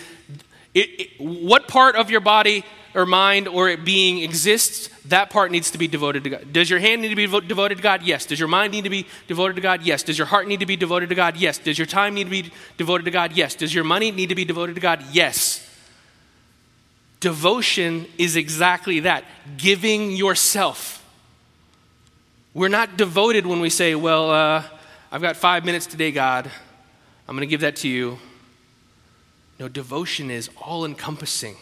it, 0.75 1.01
it, 1.01 1.21
what 1.21 1.69
part 1.69 1.97
of 1.97 2.11
your 2.11 2.21
body 2.21 2.65
or 2.95 3.07
mind 3.07 3.49
or 3.49 3.77
being 3.77 4.23
exists, 4.23 4.89
that 5.07 5.31
part 5.31 5.51
needs 5.51 5.71
to 5.73 5.79
be 5.79 5.89
devoted 5.89 6.25
to 6.25 6.31
God. 6.31 6.53
Does 6.53 6.71
your 6.71 6.79
hand 6.79 7.03
need 7.03 7.09
to 7.09 7.17
be 7.17 7.27
devoted 7.27 7.77
to 7.77 7.83
God? 7.83 8.03
Yes. 8.03 8.27
Does 8.27 8.39
your 8.39 8.49
mind 8.49 8.73
need 8.73 8.85
to 8.85 8.91
be 8.91 9.07
devoted 9.27 9.57
to 9.57 9.61
God? 9.61 9.83
Yes. 9.83 10.03
Does 10.03 10.17
your 10.17 10.27
heart 10.27 10.47
need 10.47 10.61
to 10.61 10.67
be 10.67 10.77
devoted 10.77 11.09
to 11.09 11.15
God? 11.15 11.37
Yes. 11.37 11.59
Does 11.59 11.79
your 11.79 11.87
time 11.87 12.15
need 12.15 12.25
to 12.25 12.31
be 12.31 12.53
devoted 12.77 13.05
to 13.05 13.11
God? 13.11 13.33
Yes. 13.33 13.55
Does 13.55 13.75
your 13.75 13.85
money 13.85 14.11
need 14.11 14.29
to 14.29 14.35
be 14.35 14.45
devoted 14.45 14.77
to 14.77 14.81
God? 14.81 15.05
Yes. 15.13 15.61
Devotion 17.21 18.07
is 18.19 18.37
exactly 18.37 19.01
that 19.01 19.25
giving 19.57 20.13
yourself. 20.13 21.01
We're 22.53 22.69
not 22.69 22.97
devoted 22.97 23.47
when 23.47 23.61
we 23.61 23.71
say, 23.71 23.95
Well, 23.95 24.31
uh, 24.31 24.63
I've 25.11 25.23
got 25.23 25.37
five 25.37 25.65
minutes 25.65 25.87
today, 25.87 26.13
God. 26.13 26.51
I'm 27.27 27.35
going 27.35 27.47
to 27.47 27.51
give 27.51 27.63
that 27.63 27.77
to 27.77 27.89
you. 27.89 28.19
No, 29.59 29.69
devotion 29.69 30.31
is 30.31 30.51
all 30.61 30.85
encompassing 30.85 31.57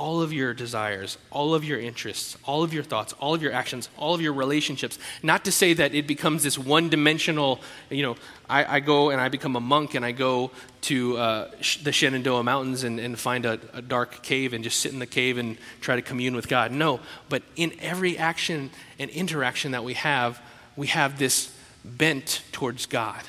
all 0.00 0.22
of 0.22 0.32
your 0.32 0.54
desires, 0.54 1.18
all 1.30 1.54
of 1.54 1.62
your 1.62 1.78
interests, 1.78 2.36
all 2.44 2.62
of 2.62 2.72
your 2.72 2.82
thoughts, 2.82 3.12
all 3.14 3.34
of 3.34 3.42
your 3.42 3.52
actions, 3.52 3.90
all 3.98 4.14
of 4.14 4.22
your 4.22 4.32
relationships. 4.32 4.98
Not 5.22 5.44
to 5.44 5.52
say 5.52 5.74
that 5.74 5.94
it 5.94 6.06
becomes 6.06 6.42
this 6.42 6.56
one 6.56 6.88
dimensional, 6.88 7.60
you 7.90 8.02
know, 8.02 8.16
I, 8.48 8.76
I, 8.76 8.80
go 8.80 9.10
and 9.10 9.20
I 9.20 9.28
become 9.28 9.56
a 9.56 9.60
monk 9.60 9.94
and 9.94 10.02
I 10.02 10.12
go 10.12 10.52
to 10.82 11.18
uh, 11.18 11.50
the 11.82 11.92
Shenandoah 11.92 12.42
Mountains 12.42 12.82
and, 12.82 12.98
and 12.98 13.18
find 13.18 13.44
a, 13.44 13.60
a 13.74 13.82
dark 13.82 14.22
cave 14.22 14.54
and 14.54 14.64
just 14.64 14.80
sit 14.80 14.90
in 14.90 15.00
the 15.00 15.06
cave 15.06 15.36
and 15.36 15.58
try 15.82 15.96
to 15.96 16.02
commune 16.02 16.34
with 16.34 16.48
God. 16.48 16.72
No, 16.72 17.00
but 17.28 17.42
in 17.56 17.74
every 17.80 18.16
action 18.16 18.70
and 18.98 19.10
interaction 19.10 19.72
that 19.72 19.84
we 19.84 19.94
have, 19.94 20.40
we 20.76 20.86
have 20.86 21.18
this 21.18 21.54
bent 21.84 22.42
towards 22.52 22.86
God. 22.86 23.22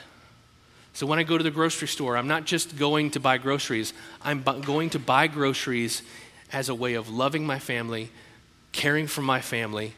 So 0.94 1.06
when 1.06 1.20
I 1.20 1.24
go 1.24 1.38
to 1.38 1.44
the 1.44 1.52
grocery 1.52 1.88
store, 1.88 2.18
I'm 2.18 2.28
not 2.28 2.46
just 2.46 2.78
going 2.78 3.12
to 3.12 3.20
buy 3.20 3.38
groceries, 3.38 3.94
I'm 4.22 4.44
going 4.44 4.90
to 4.92 5.00
buy 5.00 5.28
groceries 5.28 6.02
as 6.52 6.70
a 6.70 6.76
way 6.76 6.96
of 6.96 7.10
loving 7.10 7.46
my 7.46 7.60
family, 7.60 8.10
caring 8.72 9.08
for 9.08 9.22
my 9.22 9.42
family, 9.42 9.94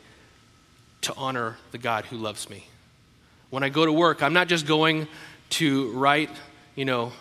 to 1.01 1.13
honor 1.15 1.57
the 1.71 1.77
God 1.77 2.05
who 2.05 2.17
loves 2.17 2.49
me. 2.49 2.67
When 3.49 3.63
I 3.63 3.69
go 3.69 3.85
to 3.85 3.91
work, 3.91 4.23
I'm 4.23 4.33
not 4.33 4.47
just 4.47 4.65
going 4.65 5.07
to 5.51 5.91
write, 5.91 6.29
you 6.75 6.85
know, 6.85 7.11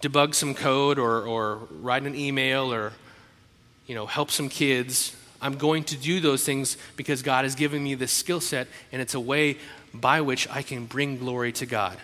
debug 0.00 0.34
some 0.34 0.54
code 0.54 0.98
or, 0.98 1.22
or 1.22 1.60
write 1.70 2.04
an 2.04 2.14
email 2.14 2.72
or, 2.72 2.92
you 3.86 3.94
know, 3.94 4.06
help 4.06 4.30
some 4.30 4.48
kids. 4.48 5.14
I'm 5.42 5.58
going 5.58 5.84
to 5.84 5.96
do 5.96 6.20
those 6.20 6.44
things 6.44 6.76
because 6.96 7.22
God 7.22 7.44
has 7.44 7.54
given 7.54 7.82
me 7.82 7.94
this 7.94 8.12
skill 8.12 8.40
set, 8.40 8.68
and 8.92 9.02
it's 9.02 9.14
a 9.14 9.20
way 9.20 9.58
by 9.92 10.20
which 10.20 10.48
I 10.48 10.62
can 10.62 10.86
bring 10.86 11.18
glory 11.18 11.52
to 11.52 11.66
God. 11.66 11.98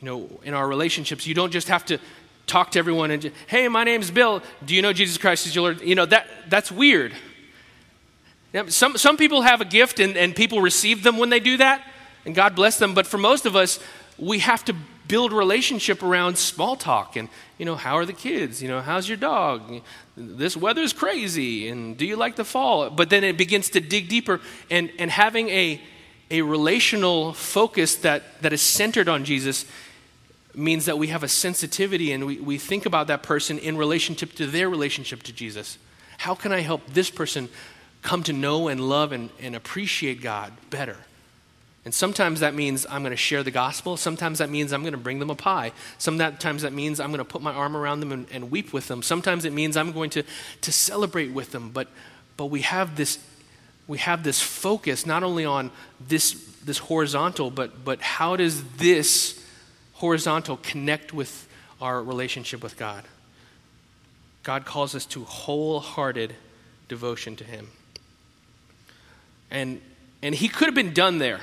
You 0.00 0.06
know, 0.06 0.40
in 0.44 0.54
our 0.54 0.66
relationships, 0.66 1.26
you 1.26 1.34
don't 1.34 1.50
just 1.50 1.68
have 1.68 1.84
to 1.86 1.98
talk 2.46 2.70
to 2.72 2.78
everyone 2.78 3.10
and, 3.10 3.22
just, 3.22 3.34
hey, 3.46 3.68
my 3.68 3.84
name's 3.84 4.10
Bill. 4.10 4.42
Do 4.64 4.74
you 4.74 4.82
know 4.82 4.92
Jesus 4.92 5.18
Christ 5.18 5.46
is 5.46 5.54
your 5.54 5.62
Lord? 5.62 5.82
You 5.82 5.94
know, 5.94 6.06
that, 6.06 6.26
that's 6.48 6.72
weird. 6.72 7.12
Some, 8.68 8.96
some 8.96 9.16
people 9.16 9.42
have 9.42 9.60
a 9.60 9.64
gift 9.64 10.00
and, 10.00 10.16
and 10.16 10.34
people 10.34 10.60
receive 10.60 11.02
them 11.02 11.18
when 11.18 11.28
they 11.28 11.38
do 11.38 11.58
that, 11.58 11.86
and 12.24 12.34
God 12.34 12.56
bless 12.56 12.78
them. 12.78 12.94
But 12.94 13.06
for 13.06 13.18
most 13.18 13.46
of 13.46 13.54
us, 13.54 13.78
we 14.18 14.40
have 14.40 14.64
to 14.64 14.74
build 15.06 15.32
relationship 15.32 16.02
around 16.02 16.38
small 16.38 16.76
talk 16.76 17.16
and, 17.16 17.28
you 17.58 17.66
know, 17.66 17.76
how 17.76 17.96
are 17.96 18.06
the 18.06 18.12
kids? 18.12 18.62
You 18.62 18.68
know, 18.68 18.80
how's 18.80 19.08
your 19.08 19.18
dog? 19.18 19.82
This 20.16 20.56
weather's 20.56 20.92
crazy, 20.92 21.68
and 21.68 21.96
do 21.96 22.06
you 22.06 22.16
like 22.16 22.36
the 22.36 22.44
fall? 22.44 22.90
But 22.90 23.10
then 23.10 23.22
it 23.22 23.36
begins 23.36 23.70
to 23.70 23.80
dig 23.80 24.08
deeper, 24.08 24.40
and, 24.70 24.90
and 24.98 25.10
having 25.10 25.48
a, 25.50 25.80
a 26.30 26.42
relational 26.42 27.32
focus 27.34 27.96
that, 27.96 28.40
that 28.42 28.52
is 28.52 28.62
centered 28.62 29.08
on 29.08 29.24
Jesus 29.24 29.66
means 30.54 30.86
that 30.86 30.98
we 30.98 31.08
have 31.08 31.22
a 31.22 31.28
sensitivity 31.28 32.12
and 32.12 32.26
we, 32.26 32.38
we 32.38 32.58
think 32.58 32.86
about 32.86 33.06
that 33.08 33.22
person 33.22 33.58
in 33.58 33.76
relationship 33.76 34.32
to 34.34 34.46
their 34.46 34.68
relationship 34.68 35.22
to 35.24 35.32
Jesus. 35.32 35.78
How 36.18 36.34
can 36.34 36.52
I 36.52 36.60
help 36.60 36.86
this 36.88 37.10
person 37.10 37.48
come 38.02 38.22
to 38.24 38.32
know 38.32 38.68
and 38.68 38.80
love 38.80 39.12
and, 39.12 39.30
and 39.40 39.54
appreciate 39.54 40.20
God 40.22 40.52
better? 40.70 40.96
And 41.84 41.94
sometimes 41.94 42.40
that 42.40 42.54
means 42.54 42.86
I'm 42.90 43.02
going 43.02 43.12
to 43.12 43.16
share 43.16 43.42
the 43.42 43.50
gospel. 43.50 43.96
Sometimes 43.96 44.38
that 44.38 44.50
means 44.50 44.72
I'm 44.72 44.82
going 44.82 44.92
to 44.92 44.98
bring 44.98 45.18
them 45.18 45.30
a 45.30 45.34
pie. 45.34 45.72
Sometimes 45.96 46.62
that 46.62 46.74
means 46.74 47.00
I'm 47.00 47.10
going 47.10 47.18
to 47.18 47.24
put 47.24 47.40
my 47.40 47.52
arm 47.52 47.76
around 47.76 48.00
them 48.00 48.12
and, 48.12 48.26
and 48.30 48.50
weep 48.50 48.72
with 48.72 48.88
them. 48.88 49.02
Sometimes 49.02 49.46
it 49.46 49.52
means 49.52 49.76
I'm 49.76 49.92
going 49.92 50.10
to, 50.10 50.22
to 50.60 50.72
celebrate 50.72 51.32
with 51.32 51.52
them. 51.52 51.70
But, 51.70 51.88
but 52.36 52.46
we 52.46 52.60
have 52.62 52.96
this 52.96 53.18
we 53.90 53.98
have 53.98 54.22
this 54.22 54.40
focus 54.40 55.04
not 55.04 55.24
only 55.24 55.44
on 55.44 55.72
this, 56.06 56.34
this 56.64 56.78
horizontal, 56.78 57.50
but, 57.50 57.84
but 57.84 58.00
how 58.00 58.36
does 58.36 58.62
this 58.74 59.39
horizontal 60.00 60.58
connect 60.62 61.12
with 61.12 61.46
our 61.78 62.02
relationship 62.02 62.62
with 62.62 62.78
God. 62.78 63.04
God 64.42 64.64
calls 64.64 64.94
us 64.94 65.04
to 65.06 65.24
wholehearted 65.24 66.34
devotion 66.88 67.36
to 67.36 67.44
Him. 67.44 67.68
And, 69.50 69.82
and 70.22 70.34
He 70.34 70.48
could 70.48 70.66
have 70.68 70.74
been 70.74 70.94
done 70.94 71.18
there. 71.18 71.40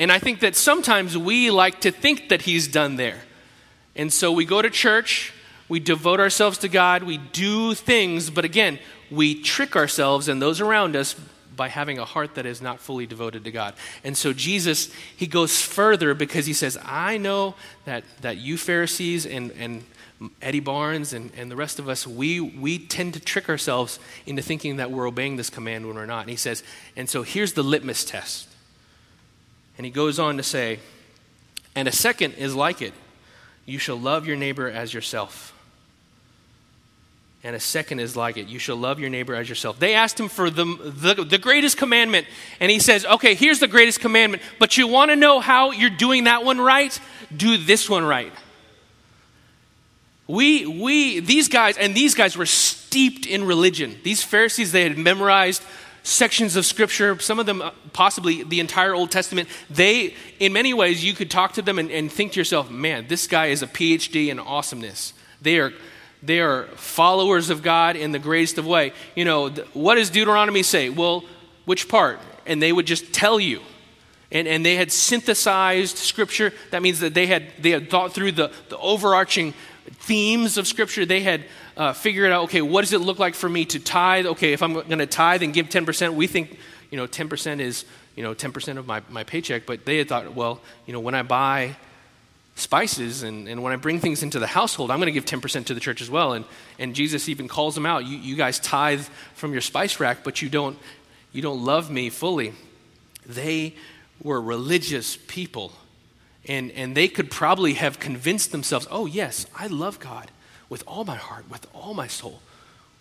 And 0.00 0.10
I 0.10 0.18
think 0.18 0.40
that 0.40 0.56
sometimes 0.56 1.16
we 1.16 1.52
like 1.52 1.80
to 1.82 1.92
think 1.92 2.30
that 2.30 2.42
He's 2.42 2.66
done 2.66 2.96
there. 2.96 3.20
And 3.94 4.12
so 4.12 4.32
we 4.32 4.44
go 4.44 4.60
to 4.60 4.70
church, 4.70 5.32
we 5.68 5.78
devote 5.78 6.18
ourselves 6.18 6.58
to 6.58 6.68
God, 6.68 7.04
we 7.04 7.18
do 7.18 7.74
things, 7.74 8.28
but 8.28 8.44
again, 8.44 8.80
we 9.08 9.40
trick 9.40 9.76
ourselves 9.76 10.26
and 10.28 10.42
those 10.42 10.60
around 10.60 10.96
us 10.96 11.14
by 11.58 11.68
having 11.68 11.98
a 11.98 12.06
heart 12.06 12.36
that 12.36 12.46
is 12.46 12.62
not 12.62 12.80
fully 12.80 13.04
devoted 13.04 13.44
to 13.44 13.50
God. 13.50 13.74
And 14.02 14.16
so 14.16 14.32
Jesus, 14.32 14.90
he 15.14 15.26
goes 15.26 15.60
further 15.60 16.14
because 16.14 16.46
he 16.46 16.54
says, 16.54 16.78
I 16.82 17.18
know 17.18 17.56
that, 17.84 18.04
that 18.22 18.38
you 18.38 18.56
Pharisees 18.56 19.26
and, 19.26 19.50
and 19.58 19.84
Eddie 20.40 20.60
Barnes 20.60 21.12
and, 21.12 21.30
and 21.36 21.50
the 21.50 21.56
rest 21.56 21.78
of 21.78 21.88
us, 21.88 22.06
we, 22.06 22.40
we 22.40 22.78
tend 22.78 23.12
to 23.14 23.20
trick 23.20 23.48
ourselves 23.50 23.98
into 24.24 24.40
thinking 24.40 24.76
that 24.76 24.90
we're 24.90 25.06
obeying 25.06 25.36
this 25.36 25.50
command 25.50 25.86
when 25.86 25.96
we're 25.96 26.06
not. 26.06 26.20
And 26.20 26.30
he 26.30 26.36
says, 26.36 26.62
and 26.96 27.10
so 27.10 27.22
here's 27.22 27.52
the 27.52 27.62
litmus 27.62 28.04
test. 28.04 28.48
And 29.76 29.84
he 29.84 29.90
goes 29.90 30.18
on 30.18 30.36
to 30.38 30.42
say, 30.42 30.78
and 31.74 31.86
a 31.86 31.92
second 31.92 32.34
is 32.34 32.54
like 32.54 32.80
it 32.80 32.94
you 33.66 33.78
shall 33.78 34.00
love 34.00 34.26
your 34.26 34.36
neighbor 34.36 34.70
as 34.70 34.94
yourself 34.94 35.52
and 37.44 37.54
a 37.54 37.60
second 37.60 38.00
is 38.00 38.16
like 38.16 38.36
it. 38.36 38.48
You 38.48 38.58
shall 38.58 38.76
love 38.76 38.98
your 38.98 39.10
neighbor 39.10 39.34
as 39.34 39.48
yourself. 39.48 39.78
They 39.78 39.94
asked 39.94 40.18
him 40.18 40.28
for 40.28 40.50
the, 40.50 40.64
the, 40.64 41.24
the, 41.24 41.38
greatest 41.38 41.76
commandment. 41.76 42.26
And 42.58 42.70
he 42.70 42.80
says 42.80 43.06
okay 43.06 43.34
here's 43.34 43.60
the 43.60 43.68
greatest 43.68 44.00
commandment. 44.00 44.42
But 44.58 44.76
you 44.76 44.88
want 44.88 45.10
to 45.10 45.16
know 45.16 45.40
how 45.40 45.70
you're 45.70 45.90
doing 45.90 46.24
that 46.24 46.44
one 46.44 46.60
right? 46.60 46.98
Do 47.34 47.56
this 47.56 47.88
one 47.88 48.04
right. 48.04 48.32
We 50.26 50.66
we 50.66 51.20
these 51.20 51.48
guys 51.48 51.78
and 51.78 51.94
these 51.94 52.14
guys 52.14 52.36
were 52.36 52.46
steeped 52.46 53.24
in 53.26 53.44
religion. 53.44 53.96
These 54.02 54.22
pharisees 54.22 54.72
they 54.72 54.82
had 54.82 54.98
memorized 54.98 55.62
sections 56.02 56.56
of 56.56 56.64
scripture 56.64 57.18
some 57.18 57.38
of 57.38 57.44
them 57.44 57.60
uh, 57.60 57.70
possibly 57.92 58.42
the 58.42 58.60
entire 58.60 58.94
old 58.94 59.10
testament. 59.10 59.48
They 59.70 60.14
in 60.40 60.52
many 60.52 60.74
ways 60.74 61.04
you 61.04 61.14
could 61.14 61.30
talk 61.30 61.52
to 61.54 61.62
them 61.62 61.78
and, 61.78 61.90
and 61.90 62.10
think 62.10 62.32
to 62.32 62.40
yourself 62.40 62.70
man 62.70 63.06
this 63.08 63.26
guy 63.26 63.46
is 63.46 63.62
a 63.62 63.66
phd 63.66 64.28
in 64.28 64.38
awesomeness. 64.38 65.12
They 65.40 65.58
are 65.60 65.72
they 66.22 66.40
are 66.40 66.64
followers 66.74 67.50
of 67.50 67.62
God 67.62 67.96
in 67.96 68.12
the 68.12 68.18
greatest 68.18 68.58
of 68.58 68.66
way. 68.66 68.92
You 69.14 69.24
know, 69.24 69.50
what 69.72 69.94
does 69.94 70.10
Deuteronomy 70.10 70.62
say? 70.62 70.88
Well, 70.88 71.24
which 71.64 71.88
part? 71.88 72.18
And 72.46 72.62
they 72.62 72.72
would 72.72 72.86
just 72.86 73.12
tell 73.12 73.38
you. 73.38 73.60
And, 74.30 74.46
and 74.46 74.64
they 74.64 74.76
had 74.76 74.92
synthesized 74.92 75.96
scripture. 75.96 76.52
That 76.70 76.82
means 76.82 77.00
that 77.00 77.14
they 77.14 77.26
had, 77.26 77.44
they 77.60 77.70
had 77.70 77.88
thought 77.88 78.12
through 78.12 78.32
the, 78.32 78.50
the 78.68 78.76
overarching 78.78 79.54
themes 79.90 80.58
of 80.58 80.66
scripture. 80.66 81.06
They 81.06 81.20
had 81.20 81.44
uh, 81.76 81.92
figured 81.92 82.32
out, 82.32 82.44
okay, 82.44 82.60
what 82.60 82.82
does 82.82 82.92
it 82.92 83.00
look 83.00 83.18
like 83.18 83.34
for 83.34 83.48
me 83.48 83.64
to 83.66 83.78
tithe? 83.78 84.26
Okay, 84.26 84.52
if 84.52 84.62
I'm 84.62 84.74
going 84.74 84.98
to 84.98 85.06
tithe 85.06 85.42
and 85.42 85.54
give 85.54 85.68
10%, 85.68 86.14
we 86.14 86.26
think, 86.26 86.58
you 86.90 86.98
know, 86.98 87.06
10% 87.06 87.60
is, 87.60 87.84
you 88.16 88.22
know, 88.22 88.34
10% 88.34 88.76
of 88.76 88.86
my, 88.86 89.02
my 89.08 89.24
paycheck. 89.24 89.64
But 89.64 89.86
they 89.86 89.98
had 89.98 90.08
thought, 90.08 90.34
well, 90.34 90.60
you 90.84 90.92
know, 90.92 91.00
when 91.00 91.14
I 91.14 91.22
buy 91.22 91.76
spices 92.58 93.22
and, 93.22 93.48
and 93.48 93.62
when 93.62 93.72
I 93.72 93.76
bring 93.76 94.00
things 94.00 94.22
into 94.22 94.38
the 94.38 94.46
household, 94.46 94.90
I'm 94.90 94.98
going 94.98 95.12
to 95.12 95.12
give 95.12 95.24
10% 95.24 95.66
to 95.66 95.74
the 95.74 95.80
church 95.80 96.00
as 96.00 96.10
well. 96.10 96.32
And, 96.32 96.44
and 96.78 96.94
Jesus 96.94 97.28
even 97.28 97.48
calls 97.48 97.74
them 97.74 97.86
out. 97.86 98.04
You, 98.04 98.18
you 98.18 98.36
guys 98.36 98.58
tithe 98.58 99.02
from 99.34 99.52
your 99.52 99.60
spice 99.60 100.00
rack, 100.00 100.24
but 100.24 100.42
you 100.42 100.48
don't, 100.48 100.78
you 101.32 101.42
don't 101.42 101.64
love 101.64 101.90
me 101.90 102.10
fully. 102.10 102.52
They 103.26 103.74
were 104.22 104.40
religious 104.40 105.16
people. 105.16 105.72
And, 106.46 106.70
and 106.72 106.96
they 106.96 107.08
could 107.08 107.30
probably 107.30 107.74
have 107.74 108.00
convinced 108.00 108.52
themselves, 108.52 108.86
oh, 108.90 109.06
yes, 109.06 109.46
I 109.54 109.66
love 109.66 110.00
God 110.00 110.30
with 110.68 110.82
all 110.86 111.04
my 111.04 111.16
heart, 111.16 111.50
with 111.50 111.66
all 111.74 111.94
my 111.94 112.06
soul, 112.06 112.40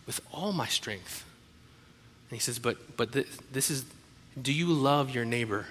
with 0.05 0.21
all 0.33 0.51
my 0.53 0.67
strength. 0.67 1.25
And 2.29 2.37
he 2.37 2.41
says, 2.41 2.59
but, 2.59 2.97
but 2.97 3.13
th- 3.13 3.27
this 3.51 3.69
is, 3.69 3.85
do 4.39 4.51
you 4.51 4.67
love 4.67 5.13
your 5.13 5.25
neighbor 5.25 5.65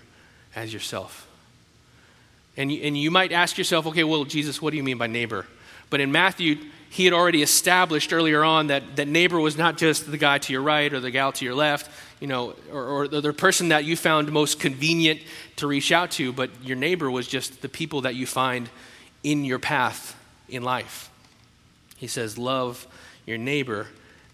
as 0.55 0.73
yourself? 0.73 1.29
And 2.57 2.73
you, 2.73 2.83
and 2.83 2.97
you 2.97 3.11
might 3.11 3.33
ask 3.33 3.59
yourself, 3.59 3.87
okay, 3.87 4.05
well, 4.05 4.25
Jesus, 4.25 4.63
what 4.63 4.71
do 4.71 4.77
you 4.77 4.83
mean 4.83 4.99
by 4.99 5.07
neighbor? 5.07 5.47
But 5.91 6.01
in 6.01 6.11
Matthew, 6.11 6.57
he 6.89 7.05
had 7.05 7.13
already 7.13 7.43
established 7.43 8.13
earlier 8.13 8.43
on 8.43 8.69
that, 8.69 8.97
that 8.97 9.09
neighbor 9.09 9.39
was 9.39 9.57
not 9.57 9.77
just 9.77 10.11
the 10.11 10.17
guy 10.17 10.39
to 10.39 10.53
your 10.53 10.63
right 10.63 10.93
or 10.93 11.01
the 11.01 11.11
gal 11.11 11.33
to 11.33 11.45
your 11.45 11.55
left, 11.55 11.91
you 12.21 12.27
know, 12.27 12.55
or, 12.73 12.85
or 12.85 13.09
the 13.09 13.33
person 13.33 13.69
that 13.69 13.85
you 13.85 13.97
found 13.97 14.33
most 14.33 14.59
convenient 14.59 15.21
to 15.57 15.67
reach 15.67 15.93
out 15.93 16.11
to, 16.13 16.33
but 16.33 16.51
your 16.63 16.77
neighbor 16.77 17.11
was 17.11 17.29
just 17.29 17.61
the 17.61 17.69
people 17.69 18.03
that 18.03 18.15
you 18.15 18.27
find 18.27 18.71
in 19.23 19.45
your 19.45 19.59
path 19.59 20.19
in 20.49 20.63
life. 20.63 21.11
He 21.97 22.07
says, 22.07 22.39
Love 22.39 22.87
your 23.27 23.39
neighbor 23.39 23.89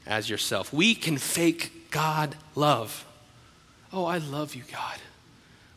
as 0.06 0.28
yourself. 0.28 0.72
We 0.72 0.94
can 0.94 1.18
fake 1.18 1.90
God 1.90 2.36
love. 2.54 3.04
Oh, 3.92 4.04
I 4.04 4.18
love 4.18 4.54
you, 4.54 4.62
God. 4.70 4.98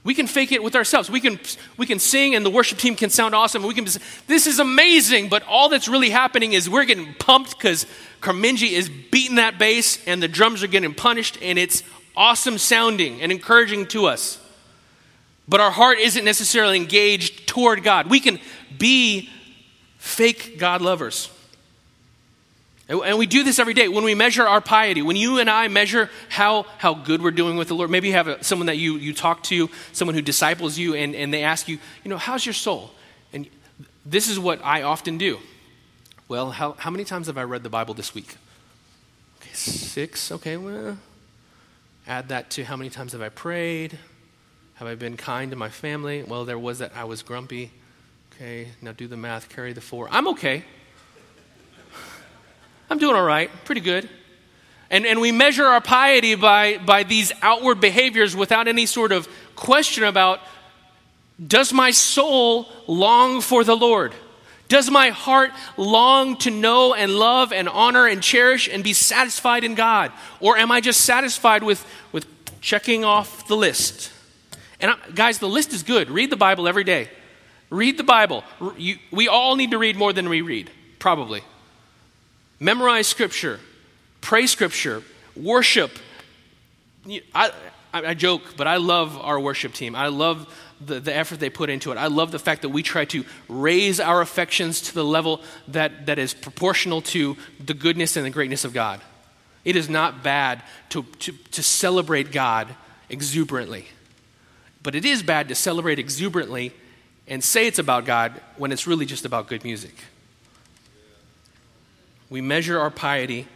We 0.05 0.13
can 0.13 0.27
fake 0.27 0.51
it 0.51 0.63
with 0.63 0.75
ourselves. 0.75 1.09
We 1.09 1.19
can, 1.19 1.39
we 1.77 1.87
can 1.87 1.97
sing, 1.97 2.35
and 2.35 2.45
the 2.45 2.51
worship 2.51 2.77
team 2.77 2.95
can 2.95 3.09
sound 3.09 3.33
awesome. 3.33 3.63
We 3.63 3.73
can, 3.73 3.85
this 4.27 4.45
is 4.45 4.59
amazing, 4.59 5.29
but 5.29 5.41
all 5.47 5.67
that's 5.67 5.87
really 5.87 6.11
happening 6.11 6.53
is 6.53 6.69
we're 6.69 6.85
getting 6.85 7.15
pumped 7.15 7.57
because 7.57 7.87
Carminji 8.21 8.71
is 8.71 8.87
beating 8.87 9.37
that 9.37 9.57
bass, 9.57 10.05
and 10.05 10.21
the 10.21 10.27
drums 10.27 10.61
are 10.61 10.67
getting 10.67 10.93
punished, 10.93 11.39
and 11.41 11.57
it's 11.57 11.81
awesome 12.15 12.59
sounding 12.59 13.19
and 13.23 13.31
encouraging 13.31 13.87
to 13.87 14.05
us. 14.05 14.39
But 15.47 15.59
our 15.59 15.71
heart 15.71 15.97
isn't 15.97 16.23
necessarily 16.23 16.77
engaged 16.77 17.47
toward 17.47 17.83
God. 17.83 18.07
We 18.07 18.19
can 18.19 18.39
be 18.77 19.29
fake 19.97 20.59
God 20.59 20.83
lovers. 20.83 21.31
And 22.87 23.17
we 23.17 23.25
do 23.25 23.43
this 23.43 23.57
every 23.57 23.73
day 23.73 23.87
when 23.87 24.03
we 24.03 24.13
measure 24.13 24.47
our 24.47 24.61
piety. 24.61 25.01
When 25.01 25.15
you 25.15 25.39
and 25.39 25.49
I 25.49 25.67
measure 25.69 26.09
how, 26.29 26.63
how 26.77 26.93
good 26.93 27.21
we're 27.23 27.31
doing 27.31 27.57
with 27.57 27.67
the 27.67 27.73
Lord, 27.73 27.89
maybe 27.89 28.09
you 28.09 28.13
have 28.13 28.27
a, 28.27 28.43
someone 28.43 28.67
that 28.67 28.77
you, 28.77 28.97
you 28.97 29.11
talk 29.11 29.41
to, 29.43 29.69
someone 29.91 30.13
who 30.13 30.21
disciples 30.21 30.77
you, 30.77 30.93
and, 30.93 31.15
and 31.15 31.33
they 31.33 31.43
ask 31.43 31.67
you, 31.67 31.79
you 32.03 32.09
know, 32.09 32.17
how's 32.17 32.45
your 32.45 32.53
soul? 32.53 32.91
And 33.33 33.47
this 34.05 34.29
is 34.29 34.37
what 34.37 34.63
I 34.63 34.83
often 34.83 35.17
do. 35.17 35.39
Well, 36.27 36.51
how, 36.51 36.73
how 36.73 36.91
many 36.91 37.05
times 37.05 37.25
have 37.25 37.39
I 37.39 37.43
read 37.43 37.63
the 37.63 37.69
Bible 37.69 37.95
this 37.95 38.13
week? 38.13 38.35
Okay, 39.41 39.53
six. 39.53 40.31
Okay, 40.31 40.57
well, 40.57 40.99
add 42.07 42.29
that 42.29 42.51
to 42.51 42.65
how 42.65 42.75
many 42.75 42.91
times 42.91 43.13
have 43.13 43.21
I 43.21 43.29
prayed? 43.29 43.97
Have 44.75 44.87
I 44.87 44.93
been 44.93 45.17
kind 45.17 45.49
to 45.51 45.57
my 45.57 45.69
family? 45.69 46.21
Well, 46.21 46.45
there 46.45 46.59
was 46.59 46.79
that 46.79 46.91
I 46.95 47.05
was 47.05 47.23
grumpy. 47.23 47.71
Okay, 48.33 48.67
now 48.81 48.91
do 48.91 49.07
the 49.07 49.17
math, 49.17 49.49
carry 49.49 49.73
the 49.73 49.81
four. 49.81 50.07
I'm 50.11 50.27
okay. 50.29 50.65
I'm 52.95 52.99
doing 52.99 53.17
all 53.17 53.25
right, 53.25 53.51
pretty 53.65 53.81
good. 53.81 54.07
And, 54.89 55.05
and 55.05 55.19
we 55.19 55.33
measure 55.33 55.65
our 55.65 55.81
piety 55.81 56.35
by, 56.35 56.77
by 56.77 57.03
these 57.03 57.33
outward 57.41 57.81
behaviors 57.81 58.37
without 58.37 58.69
any 58.69 58.85
sort 58.85 59.11
of 59.11 59.27
question 59.57 60.05
about 60.05 60.39
does 61.45 61.73
my 61.73 61.91
soul 61.91 62.69
long 62.87 63.41
for 63.41 63.65
the 63.65 63.75
Lord? 63.75 64.13
Does 64.69 64.89
my 64.89 65.09
heart 65.09 65.51
long 65.75 66.37
to 66.37 66.51
know 66.51 66.93
and 66.93 67.11
love 67.11 67.51
and 67.51 67.67
honor 67.67 68.07
and 68.07 68.23
cherish 68.23 68.69
and 68.69 68.81
be 68.81 68.93
satisfied 68.93 69.65
in 69.65 69.75
God? 69.75 70.13
Or 70.39 70.57
am 70.57 70.71
I 70.71 70.79
just 70.79 71.01
satisfied 71.01 71.63
with, 71.63 71.85
with 72.13 72.25
checking 72.61 73.03
off 73.03 73.45
the 73.49 73.57
list? 73.57 74.09
And 74.79 74.91
I, 74.91 74.95
guys, 75.13 75.39
the 75.39 75.49
list 75.49 75.73
is 75.73 75.83
good. 75.83 76.09
Read 76.09 76.29
the 76.29 76.37
Bible 76.37 76.65
every 76.65 76.85
day. 76.85 77.09
Read 77.69 77.97
the 77.97 78.05
Bible. 78.05 78.45
You, 78.77 78.99
we 79.11 79.27
all 79.27 79.57
need 79.57 79.71
to 79.71 79.77
read 79.77 79.97
more 79.97 80.13
than 80.13 80.29
we 80.29 80.39
read, 80.39 80.71
probably 80.97 81.43
memorize 82.59 83.07
Scripture, 83.07 83.59
pray 84.21 84.47
Scripture, 84.47 85.03
worship. 85.35 85.91
I, 87.33 87.51
I, 87.93 88.13
joke, 88.13 88.41
but 88.57 88.67
I 88.67 88.77
love 88.77 89.17
our 89.17 89.39
worship 89.39 89.73
team. 89.73 89.95
I 89.95 90.07
love 90.07 90.51
the, 90.81 90.99
the 90.99 91.15
effort 91.15 91.39
they 91.39 91.49
put 91.49 91.69
into 91.69 91.91
it. 91.91 91.97
I 91.97 92.07
love 92.07 92.31
the 92.31 92.39
fact 92.39 92.63
that 92.63 92.69
we 92.69 92.83
try 92.83 93.05
to 93.05 93.23
raise 93.47 93.99
our 93.99 94.21
affections 94.21 94.81
to 94.81 94.93
the 94.93 95.03
level 95.03 95.41
that, 95.69 96.07
that 96.07 96.19
is 96.19 96.33
proportional 96.33 97.01
to 97.03 97.37
the 97.63 97.73
goodness 97.73 98.17
and 98.17 98.25
the 98.25 98.31
greatness 98.31 98.65
of 98.65 98.73
God. 98.73 99.01
It 99.63 99.75
is 99.75 99.89
not 99.89 100.23
bad 100.23 100.61
to, 100.89 101.03
to, 101.19 101.31
to 101.31 101.63
celebrate 101.63 102.31
God 102.31 102.67
exuberantly, 103.09 103.87
but 104.83 104.95
it 104.95 105.05
is 105.05 105.23
bad 105.23 105.47
to 105.49 105.55
celebrate 105.55 105.99
exuberantly 105.99 106.71
and 107.27 107.43
say 107.43 107.65
it's 107.67 107.79
about 107.79 108.05
God 108.05 108.39
when 108.57 108.71
it's 108.71 108.85
really 108.85 109.05
just 109.05 109.25
about 109.25 109.47
good 109.47 109.63
music. 109.63 109.95
We 112.29 112.41
measure 112.41 112.79
our 112.79 112.89
piety 112.89 113.47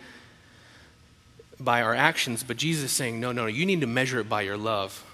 by 1.59 1.81
our 1.81 1.93
actions, 1.93 2.43
but 2.43 2.57
Jesus 2.57 2.85
is 2.85 2.91
saying, 2.91 3.19
no, 3.19 3.31
no, 3.31 3.47
you 3.47 3.65
need 3.65 3.81
to 3.81 3.87
measure 3.87 4.19
it 4.19 4.29
by 4.29 4.41
your 4.41 4.57
love. 4.57 5.05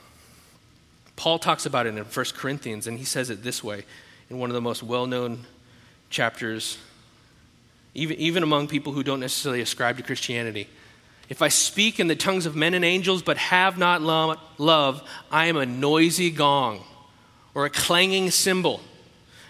Paul 1.16 1.40
talks 1.40 1.66
about 1.66 1.88
it 1.88 1.96
in 1.96 2.04
1 2.04 2.26
Corinthians, 2.36 2.88
and 2.88 3.00
he 3.00 3.06
says 3.06 3.30
it 3.30 3.44
this 3.44 3.64
way 3.64 3.86
in 4.30 4.38
one 4.38 4.50
of 4.50 4.54
the 4.54 4.62
most 4.62 4.84
well 4.84 5.08
known 5.08 5.46
chapters, 6.10 6.78
even, 7.94 8.18
even 8.18 8.44
among 8.44 8.68
people 8.68 8.94
who 8.94 9.04
don't 9.04 9.20
necessarily 9.20 9.62
ascribe 9.62 9.98
to 9.98 10.04
Christianity. 10.04 10.68
If 11.30 11.42
I 11.42 11.48
speak 11.48 12.00
in 12.00 12.08
the 12.08 12.16
tongues 12.16 12.46
of 12.46 12.56
men 12.56 12.74
and 12.74 12.86
angels 12.86 13.24
but 13.24 13.38
have 13.38 13.78
not 13.78 14.02
love, 14.02 15.10
I 15.32 15.48
am 15.48 15.58
a 15.58 15.66
noisy 15.66 16.30
gong 16.30 16.84
or 17.56 17.66
a 17.66 17.70
clanging 17.70 18.30
cymbal 18.30 18.82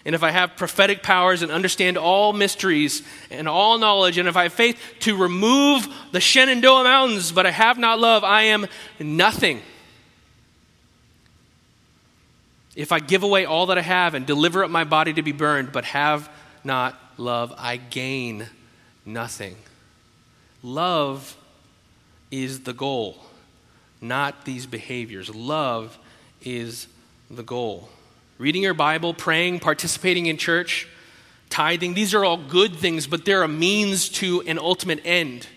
and 0.06 0.14
if 0.14 0.22
I 0.22 0.30
have 0.30 0.56
prophetic 0.56 1.02
powers 1.02 1.42
and 1.42 1.52
understand 1.52 1.98
all 1.98 2.32
mysteries 2.32 3.02
and 3.32 3.50
all 3.50 3.80
knowledge, 3.80 4.20
and 4.20 4.30
if 4.30 4.38
I 4.38 4.44
have 4.44 4.54
faith 4.54 4.80
to 5.00 5.18
remove 5.18 5.88
the 6.12 6.22
Shenandoah 6.22 6.84
Mountains, 6.84 7.32
but 7.32 7.48
I 7.48 7.52
have 7.52 7.80
not 7.80 8.00
love, 8.00 8.24
I 8.24 8.44
am 8.44 8.68
nothing. 9.00 9.64
If 12.76 12.92
I 12.92 13.00
give 13.00 13.24
away 13.24 13.46
all 13.46 13.66
that 13.68 13.80
I 13.80 13.82
have 13.82 14.14
and 14.14 14.28
deliver 14.28 14.64
up 14.64 14.70
my 14.70 14.84
body 14.84 15.14
to 15.14 15.24
be 15.24 15.32
burned, 15.32 15.72
but 15.72 15.86
have 15.86 16.30
not 16.64 17.00
love, 17.18 17.52
I 17.58 17.78
gain 17.78 18.48
nothing. 19.06 19.56
Love 20.62 21.36
is 22.30 22.62
the 22.62 22.74
goal, 22.74 23.18
not 24.02 24.46
these 24.46 24.68
behaviors. 24.68 25.34
Love 25.34 25.98
is 26.44 26.88
the 27.32 27.44
goal. 27.44 27.90
Reading 28.38 28.64
your 28.64 28.74
Bible, 28.74 29.14
praying, 29.14 29.60
participating 29.60 30.26
in 30.26 30.38
church, 30.38 30.88
tithing, 31.50 31.94
these 31.94 32.14
are 32.14 32.26
all 32.26 32.38
good 32.38 32.76
things, 32.76 33.08
but 33.08 33.24
they're 33.24 33.44
a 33.44 33.48
means 33.48 34.10
to 34.10 34.42
an 34.42 34.60
ultimate 34.60 35.00
end. 35.06 35.48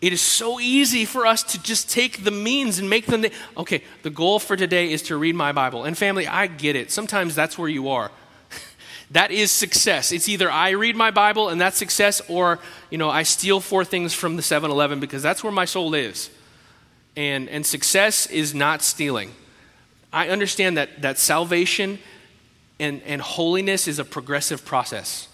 It 0.00 0.12
is 0.12 0.20
so 0.20 0.58
easy 0.58 1.04
for 1.04 1.24
us 1.24 1.42
to 1.44 1.62
just 1.62 1.88
take 1.88 2.24
the 2.24 2.32
means 2.32 2.80
and 2.80 2.90
make 2.90 3.06
them. 3.06 3.22
The, 3.22 3.32
okay, 3.56 3.82
the 4.02 4.10
goal 4.10 4.38
for 4.38 4.56
today 4.56 4.92
is 4.92 5.02
to 5.02 5.16
read 5.16 5.34
my 5.36 5.52
Bible. 5.52 5.84
And 5.84 5.96
family, 5.96 6.26
I 6.26 6.46
get 6.48 6.76
it. 6.76 6.90
Sometimes 6.90 7.34
that's 7.34 7.56
where 7.56 7.68
you 7.68 7.88
are. 7.88 8.10
that 9.12 9.30
is 9.30 9.50
success. 9.50 10.10
It's 10.12 10.28
either 10.28 10.50
I 10.50 10.70
read 10.70 10.96
my 10.96 11.10
Bible 11.10 11.48
and 11.48 11.60
that's 11.60 11.78
success, 11.78 12.20
or 12.28 12.58
you 12.90 12.98
know 12.98 13.08
I 13.08 13.22
steal 13.22 13.60
four 13.60 13.84
things 13.84 14.12
from 14.12 14.36
the 14.36 14.42
7-Eleven 14.42 15.00
because 15.00 15.22
that's 15.22 15.42
where 15.42 15.52
my 15.52 15.64
soul 15.64 15.88
lives. 15.88 16.28
And 17.16 17.48
and 17.48 17.64
success 17.64 18.26
is 18.26 18.52
not 18.52 18.82
stealing. 18.82 19.30
I 20.14 20.28
understand 20.28 20.76
that, 20.76 21.02
that 21.02 21.18
salvation 21.18 21.98
and, 22.78 23.02
and 23.02 23.20
holiness 23.20 23.88
is 23.88 23.98
a 23.98 24.04
progressive 24.04 24.64
process. 24.64 25.26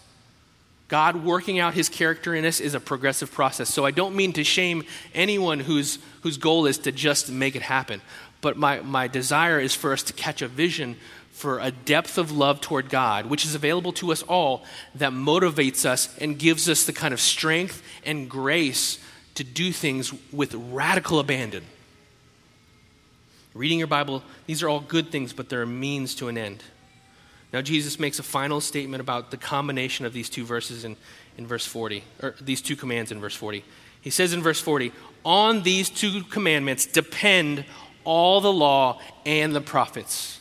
God 0.89 1.23
working 1.23 1.59
out 1.59 1.75
his 1.75 1.91
character 1.91 2.35
in 2.35 2.47
us 2.47 2.61
is 2.61 2.73
a 2.73 2.81
progressive 2.81 3.31
process. 3.31 3.69
So 3.69 3.85
I 3.85 3.91
don't 3.91 4.17
mean 4.17 4.33
to 4.33 4.43
shame 4.43 4.85
anyone 5.15 5.61
whose, 5.61 5.99
whose 6.23 6.39
goal 6.39 6.65
is 6.65 6.79
to 6.79 6.93
just 6.93 7.31
make 7.31 7.55
it 7.55 7.63
happen. 7.63 8.01
But 8.41 8.57
my, 8.57 8.81
my 8.81 9.07
desire 9.07 9.61
is 9.61 9.75
for 9.75 9.93
us 9.93 10.03
to 10.05 10.15
catch 10.15 10.41
a 10.41 10.49
vision 10.49 10.97
for 11.31 11.59
a 11.59 11.71
depth 11.71 12.17
of 12.17 12.33
love 12.33 12.63
toward 12.63 12.89
God, 12.89 13.27
which 13.27 13.45
is 13.45 13.55
available 13.55 13.93
to 13.93 14.13
us 14.13 14.23
all, 14.23 14.65
that 14.95 15.13
motivates 15.13 15.85
us 15.85 16.17
and 16.19 16.39
gives 16.39 16.71
us 16.71 16.85
the 16.85 16.93
kind 16.95 17.13
of 17.13 17.21
strength 17.21 17.83
and 18.03 18.31
grace 18.31 18.99
to 19.35 19.45
do 19.45 19.73
things 19.73 20.11
with 20.33 20.55
radical 20.55 21.19
abandon. 21.19 21.65
Reading 23.55 23.79
your 23.79 23.89
Bible, 23.89 24.23
these 24.47 24.63
are 24.63 24.69
all 24.69 24.81
good 24.81 25.11
things, 25.11 25.33
but 25.33 25.49
they're 25.49 25.63
a 25.63 25.67
means 25.67 26.15
to 26.17 26.29
an 26.29 26.39
end. 26.39 26.63
Now, 27.53 27.61
Jesus 27.61 27.99
makes 27.99 28.19
a 28.21 28.23
final 28.23 28.61
statement 28.61 29.01
about 29.01 29.33
the 29.33 29.37
combination 29.37 30.07
of 30.07 30.13
these 30.13 30.31
two 30.31 30.45
verses 30.45 30.85
in, 30.85 30.97
in 31.37 31.47
verse 31.47 31.67
40, 31.67 32.05
or 32.23 32.37
these 32.41 32.63
two 32.63 32.77
commands 32.77 33.11
in 33.11 33.21
verse 33.21 33.35
40. 33.35 33.65
He 34.01 34.11
says 34.11 34.33
in 34.33 34.43
verse 34.43 34.61
40, 34.61 34.93
On 35.25 35.63
these 35.63 35.91
two 35.91 36.23
commandments 36.25 36.87
depend 36.87 37.65
all 38.05 38.41
the 38.41 38.53
law 38.53 39.01
and 39.27 39.55
the 39.55 39.61
prophets. 39.61 40.41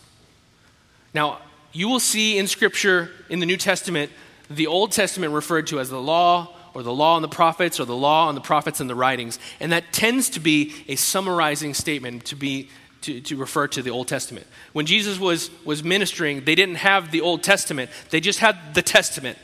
Now, 1.13 1.39
you 1.71 1.87
will 1.87 1.99
see 1.99 2.37
in 2.37 2.47
Scripture, 2.47 3.09
in 3.29 3.39
the 3.39 3.45
New 3.45 3.57
Testament, 3.57 4.11
the 4.49 4.67
Old 4.67 4.91
Testament 4.91 5.33
referred 5.33 5.67
to 5.67 5.79
as 5.79 5.89
the 5.89 6.01
law, 6.01 6.55
or 6.75 6.83
the 6.83 6.93
law 6.93 7.15
and 7.15 7.23
the 7.23 7.29
prophets, 7.29 7.79
or 7.79 7.85
the 7.85 7.95
law 7.95 8.29
and 8.29 8.37
the 8.37 8.41
prophets 8.41 8.79
and 8.79 8.89
the 8.89 8.95
writings. 8.95 9.39
And 9.59 9.71
that 9.71 9.91
tends 9.91 10.29
to 10.31 10.39
be 10.39 10.73
a 10.87 10.95
summarizing 10.95 11.73
statement, 11.73 12.25
to 12.25 12.35
be 12.35 12.69
to, 13.01 13.21
to 13.21 13.35
refer 13.35 13.67
to 13.67 13.81
the 13.81 13.89
Old 13.89 14.07
Testament. 14.07 14.47
When 14.73 14.85
Jesus 14.85 15.19
was, 15.19 15.49
was 15.65 15.83
ministering, 15.83 16.43
they 16.45 16.55
didn't 16.55 16.75
have 16.75 17.11
the 17.11 17.21
Old 17.21 17.43
Testament, 17.43 17.89
they 18.09 18.19
just 18.19 18.39
had 18.39 18.73
the 18.73 18.81
Testament. 18.81 19.37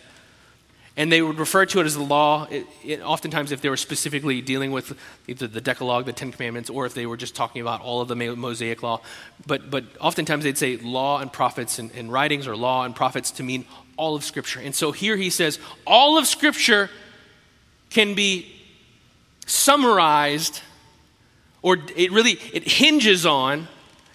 And 0.98 1.12
they 1.12 1.22
would 1.22 1.40
refer 1.40 1.66
to 1.66 1.82
it 1.82 1.86
as 1.86 1.96
the 1.96 2.04
law, 2.04 2.48
it, 2.50 2.66
it, 2.82 3.02
oftentimes 3.02 3.52
if 3.52 3.60
they 3.60 3.68
were 3.68 3.76
specifically 3.76 4.40
dealing 4.40 4.72
with 4.72 4.98
either 5.28 5.46
the 5.46 5.60
Decalogue, 5.60 6.06
the 6.06 6.14
Ten 6.14 6.32
Commandments, 6.32 6.70
or 6.70 6.86
if 6.86 6.94
they 6.94 7.06
were 7.06 7.18
just 7.18 7.36
talking 7.36 7.62
about 7.62 7.82
all 7.82 8.00
of 8.00 8.08
the 8.08 8.16
Mosaic 8.16 8.82
law. 8.82 9.02
But, 9.46 9.70
but 9.70 9.84
oftentimes 10.00 10.46
they'd 10.46 10.58
say 10.58 10.78
law 10.78 11.20
and 11.20 11.32
prophets 11.32 11.80
and, 11.80 11.92
and 11.92 12.14
writings 12.14 12.48
or 12.48 12.56
law 12.56 12.86
and 12.86 12.96
prophets 12.96 13.32
to 13.32 13.44
mean 13.44 13.66
all 13.98 14.16
of 14.16 14.24
Scripture. 14.24 14.62
And 14.62 14.74
so 14.74 14.94
here 14.94 15.18
he 15.18 15.30
says 15.30 15.60
all 15.86 16.18
of 16.18 16.28
Scripture 16.28 16.90
can 17.90 18.14
be 18.14 18.52
summarized, 19.46 20.62
or 21.66 21.80
it 21.96 22.12
really 22.12 22.34
it 22.54 22.64
hinges 22.64 23.26
on 23.26 23.68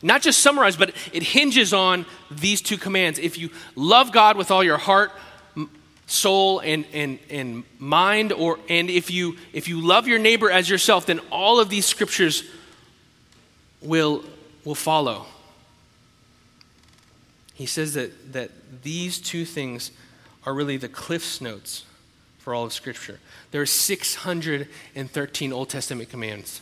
not 0.03 0.23
just 0.23 0.39
summarize 0.39 0.77
but 0.77 0.95
it 1.13 1.25
hinges 1.25 1.75
on 1.75 2.07
these 2.31 2.63
two 2.63 2.79
commands. 2.79 3.19
If 3.19 3.37
you 3.39 3.51
love 3.75 4.13
God 4.13 4.37
with 4.37 4.53
all 4.53 4.63
your 4.63 4.79
heart, 4.79 5.11
soul 6.07 6.61
and, 6.61 6.87
and, 6.93 7.19
and 7.29 7.65
mind 7.81 8.33
or 8.33 8.61
and 8.69 8.89
if 8.89 9.11
you 9.11 9.37
if 9.53 9.67
you 9.67 9.81
love 9.81 10.07
your 10.07 10.21
neighbor 10.21 10.49
as 10.49 10.71
yourself 10.71 11.07
then 11.07 11.19
all 11.31 11.59
of 11.59 11.69
these 11.69 11.85
scriptures 11.87 12.45
will 13.83 14.25
will 14.65 14.77
follow. 14.77 15.27
He 17.55 17.67
says 17.67 17.95
that 17.95 18.33
that 18.33 18.51
these 18.83 19.19
two 19.19 19.45
things 19.45 19.91
are 20.47 20.55
really 20.55 20.77
the 20.77 20.89
cliffs 20.89 21.41
notes 21.41 21.85
for 22.39 22.55
all 22.55 22.65
of 22.65 22.73
scripture. 22.73 23.19
There 23.51 23.61
are 23.61 23.67
613 23.67 25.53
old 25.53 25.69
testament 25.69 26.11
commands 26.11 26.61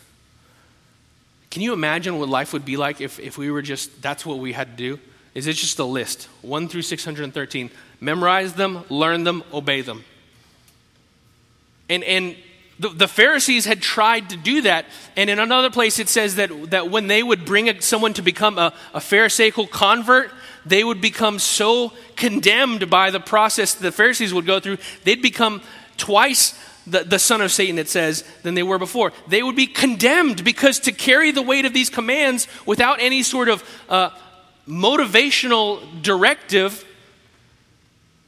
can 1.59 1.65
you 1.65 1.73
imagine 1.73 2.21
what 2.21 2.29
life 2.29 2.53
would 2.53 2.65
be 2.65 2.77
like 2.77 3.01
if, 3.01 3.19
if 3.19 3.37
we 3.37 3.51
were 3.51 3.63
just 3.63 4.01
that's 4.01 4.25
what 4.25 4.39
we 4.39 4.53
had 4.53 4.77
to 4.77 4.77
do 4.77 5.01
is 5.35 5.49
it 5.49 5.55
just 5.55 5.77
a 5.81 5.85
list 5.85 6.29
1 6.43 6.69
through 6.69 6.83
613 6.83 7.69
memorize 8.01 8.53
them, 8.53 8.85
learn 8.89 9.25
them, 9.25 9.43
obey 9.53 9.81
them. 9.81 10.05
And, 11.89 12.05
and 12.05 12.37
the, 12.79 12.91
the, 12.91 13.09
Pharisees 13.09 13.65
had 13.65 13.83
tried 13.83 14.31
to 14.31 14.37
do 14.37 14.63
that. 14.63 14.87
And 15.17 15.29
in 15.29 15.41
another 15.41 15.69
place, 15.69 15.99
it 15.99 16.09
says 16.09 16.37
that, 16.37 16.71
that 16.71 16.93
when 16.93 17.09
they 17.09 17.25
would 17.25 17.45
bring 17.45 17.69
a, 17.69 17.83
someone 17.83 18.15
to 18.15 18.23
become 18.23 18.57
a, 18.57 18.73
a 18.95 19.01
Pharisaical 19.01 19.67
convert, 19.67 20.31
they 20.65 20.85
would 20.85 21.01
become 21.01 21.41
so 21.41 21.93
condemned 22.15 22.89
by 22.89 23.11
the 23.11 23.21
process 23.21 23.75
the 23.75 23.91
Pharisees 23.91 24.33
would 24.33 24.47
go 24.47 24.61
through, 24.61 24.79
they'd 25.03 25.23
become 25.23 25.61
twice 25.97 26.55
the, 26.91 27.05
the 27.05 27.19
son 27.19 27.41
of 27.41 27.53
Satan, 27.53 27.79
it 27.79 27.89
says, 27.89 28.25
than 28.43 28.55
they 28.55 28.63
were 28.63 28.79
before. 28.79 29.13
They 29.27 29.43
would 29.43 29.57
be 29.57 29.67
condemned 29.67 30.45
because 30.45 30.81
to 30.81 30.93
carry 30.93 31.31
the 31.31 31.43
weight 31.43 31.65
of 31.65 31.73
these 31.73 31.91
commands 31.91 32.49
without 32.67 33.01
any 33.01 33.23
sort 33.23 33.49
of 33.49 33.63
uh, 33.89 34.11
motivational 34.67 36.03
directive 36.03 36.85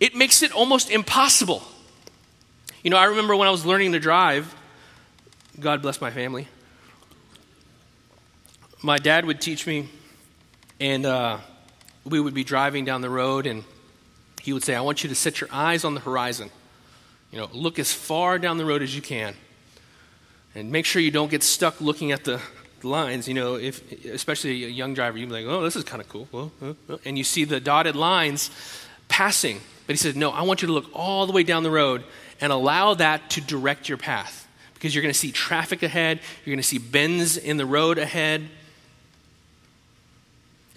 it 0.00 0.14
makes 0.14 0.42
it 0.42 0.52
almost 0.52 0.90
impossible. 0.90 1.62
You 2.82 2.90
know, 2.90 2.96
I 2.96 3.04
remember 3.04 3.36
when 3.36 3.46
I 3.46 3.50
was 3.50 3.66
learning 3.66 3.92
to 3.92 4.00
drive, 4.00 4.52
God 5.60 5.82
bless 5.82 6.00
my 6.00 6.10
family, 6.10 6.48
my 8.82 8.96
dad 8.96 9.26
would 9.26 9.42
teach 9.42 9.66
me, 9.66 9.90
and 10.80 11.04
uh, 11.04 11.38
we 12.04 12.18
would 12.18 12.32
be 12.32 12.44
driving 12.44 12.86
down 12.86 13.02
the 13.02 13.10
road, 13.10 13.46
and 13.46 13.62
he 14.40 14.54
would 14.54 14.64
say, 14.64 14.74
I 14.74 14.80
want 14.80 15.02
you 15.02 15.10
to 15.10 15.14
set 15.14 15.42
your 15.42 15.50
eyes 15.52 15.84
on 15.84 15.92
the 15.92 16.00
horizon. 16.00 16.50
You 17.32 17.38
know, 17.38 17.48
look 17.52 17.78
as 17.78 17.92
far 17.92 18.38
down 18.38 18.56
the 18.56 18.64
road 18.64 18.82
as 18.82 18.94
you 18.94 19.02
can. 19.02 19.34
And 20.54 20.72
make 20.72 20.84
sure 20.84 21.00
you 21.00 21.12
don't 21.12 21.30
get 21.30 21.42
stuck 21.42 21.80
looking 21.80 22.10
at 22.10 22.24
the 22.24 22.40
lines. 22.82 23.28
You 23.28 23.34
know, 23.34 23.54
if, 23.54 24.04
especially 24.04 24.64
a 24.64 24.68
young 24.68 24.94
driver, 24.94 25.16
you'd 25.16 25.28
be 25.28 25.34
like, 25.34 25.46
oh, 25.46 25.62
this 25.62 25.76
is 25.76 25.84
kind 25.84 26.02
of 26.02 26.08
cool. 26.08 26.28
Uh, 26.62 26.74
uh. 26.88 26.96
And 27.04 27.16
you 27.16 27.24
see 27.24 27.44
the 27.44 27.60
dotted 27.60 27.94
lines 27.94 28.50
passing. 29.08 29.60
But 29.86 29.94
he 29.94 29.96
said, 29.96 30.16
No, 30.16 30.30
I 30.30 30.42
want 30.42 30.62
you 30.62 30.68
to 30.68 30.72
look 30.72 30.86
all 30.94 31.26
the 31.26 31.32
way 31.32 31.42
down 31.42 31.62
the 31.62 31.70
road 31.70 32.04
and 32.40 32.52
allow 32.52 32.94
that 32.94 33.30
to 33.30 33.40
direct 33.40 33.88
your 33.88 33.98
path 33.98 34.48
because 34.74 34.94
you're 34.94 35.02
going 35.02 35.12
to 35.12 35.18
see 35.18 35.30
traffic 35.30 35.82
ahead, 35.82 36.20
you're 36.44 36.54
going 36.54 36.62
to 36.62 36.66
see 36.66 36.78
bends 36.78 37.36
in 37.36 37.58
the 37.58 37.66
road 37.66 37.98
ahead. 37.98 38.48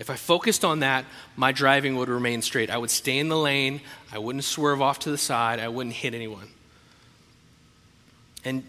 If 0.04 0.10
I 0.10 0.18
focused 0.18 0.66
on 0.66 0.82
that, 0.82 1.06
my 1.38 1.54
driving 1.54 1.96
would 1.96 2.10
remain 2.10 2.42
straight. 2.42 2.70
I 2.70 2.78
would 2.78 2.90
stay 2.90 3.20
in 3.20 3.30
the 3.30 3.38
lane, 3.38 3.80
I 4.12 4.18
wouldn't 4.18 4.44
swerve 4.44 4.82
off 4.82 5.00
to 5.00 5.12
the 5.12 5.18
side, 5.18 5.62
I 5.62 5.70
wouldn't 5.70 5.96
hit 5.96 6.14
anyone. 6.14 6.50
And 8.44 8.66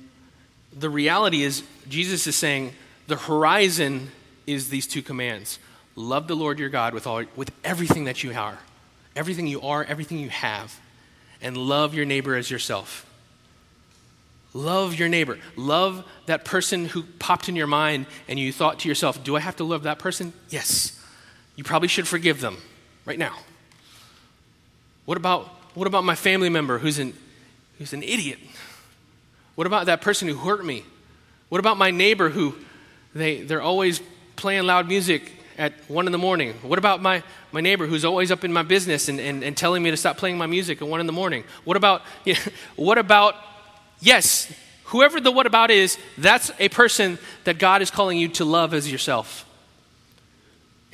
the 0.72 0.88
reality 0.88 1.42
is, 1.42 1.64
Jesus 1.88 2.28
is 2.28 2.36
saying 2.36 2.72
the 3.08 3.16
horizon 3.16 4.12
is 4.46 4.70
these 4.70 4.86
two 4.86 5.02
commands 5.02 5.58
love 5.96 6.28
the 6.28 6.36
Lord 6.36 6.60
your 6.60 6.68
God 6.68 6.94
with, 6.94 7.04
all, 7.04 7.24
with 7.34 7.50
everything 7.64 8.04
that 8.04 8.22
you 8.22 8.32
are 8.32 8.60
everything 9.16 9.48
you 9.48 9.60
are, 9.62 9.82
everything 9.82 10.18
you 10.18 10.28
have, 10.28 10.78
and 11.42 11.56
love 11.56 11.94
your 11.94 12.04
neighbor 12.04 12.36
as 12.36 12.48
yourself. 12.48 13.10
Love 14.52 14.94
your 14.94 15.08
neighbor. 15.08 15.40
Love 15.56 16.04
that 16.26 16.44
person 16.44 16.84
who 16.84 17.02
popped 17.18 17.48
in 17.48 17.56
your 17.56 17.66
mind 17.66 18.06
and 18.28 18.38
you 18.38 18.52
thought 18.52 18.78
to 18.80 18.88
yourself, 18.88 19.24
Do 19.24 19.34
I 19.34 19.40
have 19.40 19.56
to 19.56 19.64
love 19.64 19.82
that 19.82 19.98
person? 19.98 20.32
Yes. 20.48 21.03
You 21.56 21.64
probably 21.64 21.88
should 21.88 22.08
forgive 22.08 22.40
them 22.40 22.56
right 23.04 23.18
now. 23.18 23.36
What 25.04 25.16
about, 25.16 25.46
what 25.74 25.86
about 25.86 26.04
my 26.04 26.14
family 26.14 26.48
member 26.48 26.78
who's 26.78 26.98
an, 26.98 27.14
who's 27.78 27.92
an 27.92 28.02
idiot? 28.02 28.38
What 29.54 29.66
about 29.66 29.86
that 29.86 30.00
person 30.00 30.28
who 30.28 30.36
hurt 30.36 30.64
me? 30.64 30.84
What 31.48 31.58
about 31.58 31.76
my 31.76 31.90
neighbor 31.90 32.30
who 32.30 32.54
they, 33.14 33.42
they're 33.42 33.62
always 33.62 34.00
playing 34.36 34.64
loud 34.64 34.88
music 34.88 35.30
at 35.56 35.72
one 35.88 36.06
in 36.06 36.12
the 36.12 36.18
morning? 36.18 36.54
What 36.62 36.78
about 36.78 37.00
my, 37.00 37.22
my 37.52 37.60
neighbor 37.60 37.86
who's 37.86 38.04
always 38.04 38.32
up 38.32 38.44
in 38.44 38.52
my 38.52 38.62
business 38.62 39.08
and, 39.08 39.20
and, 39.20 39.44
and 39.44 39.56
telling 39.56 39.82
me 39.82 39.90
to 39.90 39.96
stop 39.96 40.16
playing 40.16 40.38
my 40.38 40.46
music 40.46 40.82
at 40.82 40.88
one 40.88 41.00
in 41.00 41.06
the 41.06 41.12
morning? 41.12 41.44
What 41.64 41.76
about, 41.76 42.02
know, 42.26 42.34
what 42.76 42.98
about, 42.98 43.36
yes, 44.00 44.52
whoever 44.84 45.20
the 45.20 45.30
what 45.30 45.46
about 45.46 45.70
is, 45.70 45.98
that's 46.18 46.50
a 46.58 46.68
person 46.68 47.18
that 47.44 47.58
God 47.58 47.82
is 47.82 47.90
calling 47.90 48.18
you 48.18 48.28
to 48.30 48.44
love 48.44 48.74
as 48.74 48.90
yourself. 48.90 49.48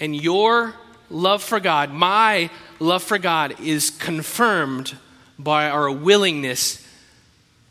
And 0.01 0.17
your 0.17 0.75
love 1.11 1.43
for 1.43 1.61
God, 1.61 1.93
my 1.93 2.51
love 2.79 3.03
for 3.03 3.19
God, 3.19 3.61
is 3.61 3.91
confirmed 3.91 4.97
by 5.39 5.69
our 5.69 5.91
willingness 5.91 6.87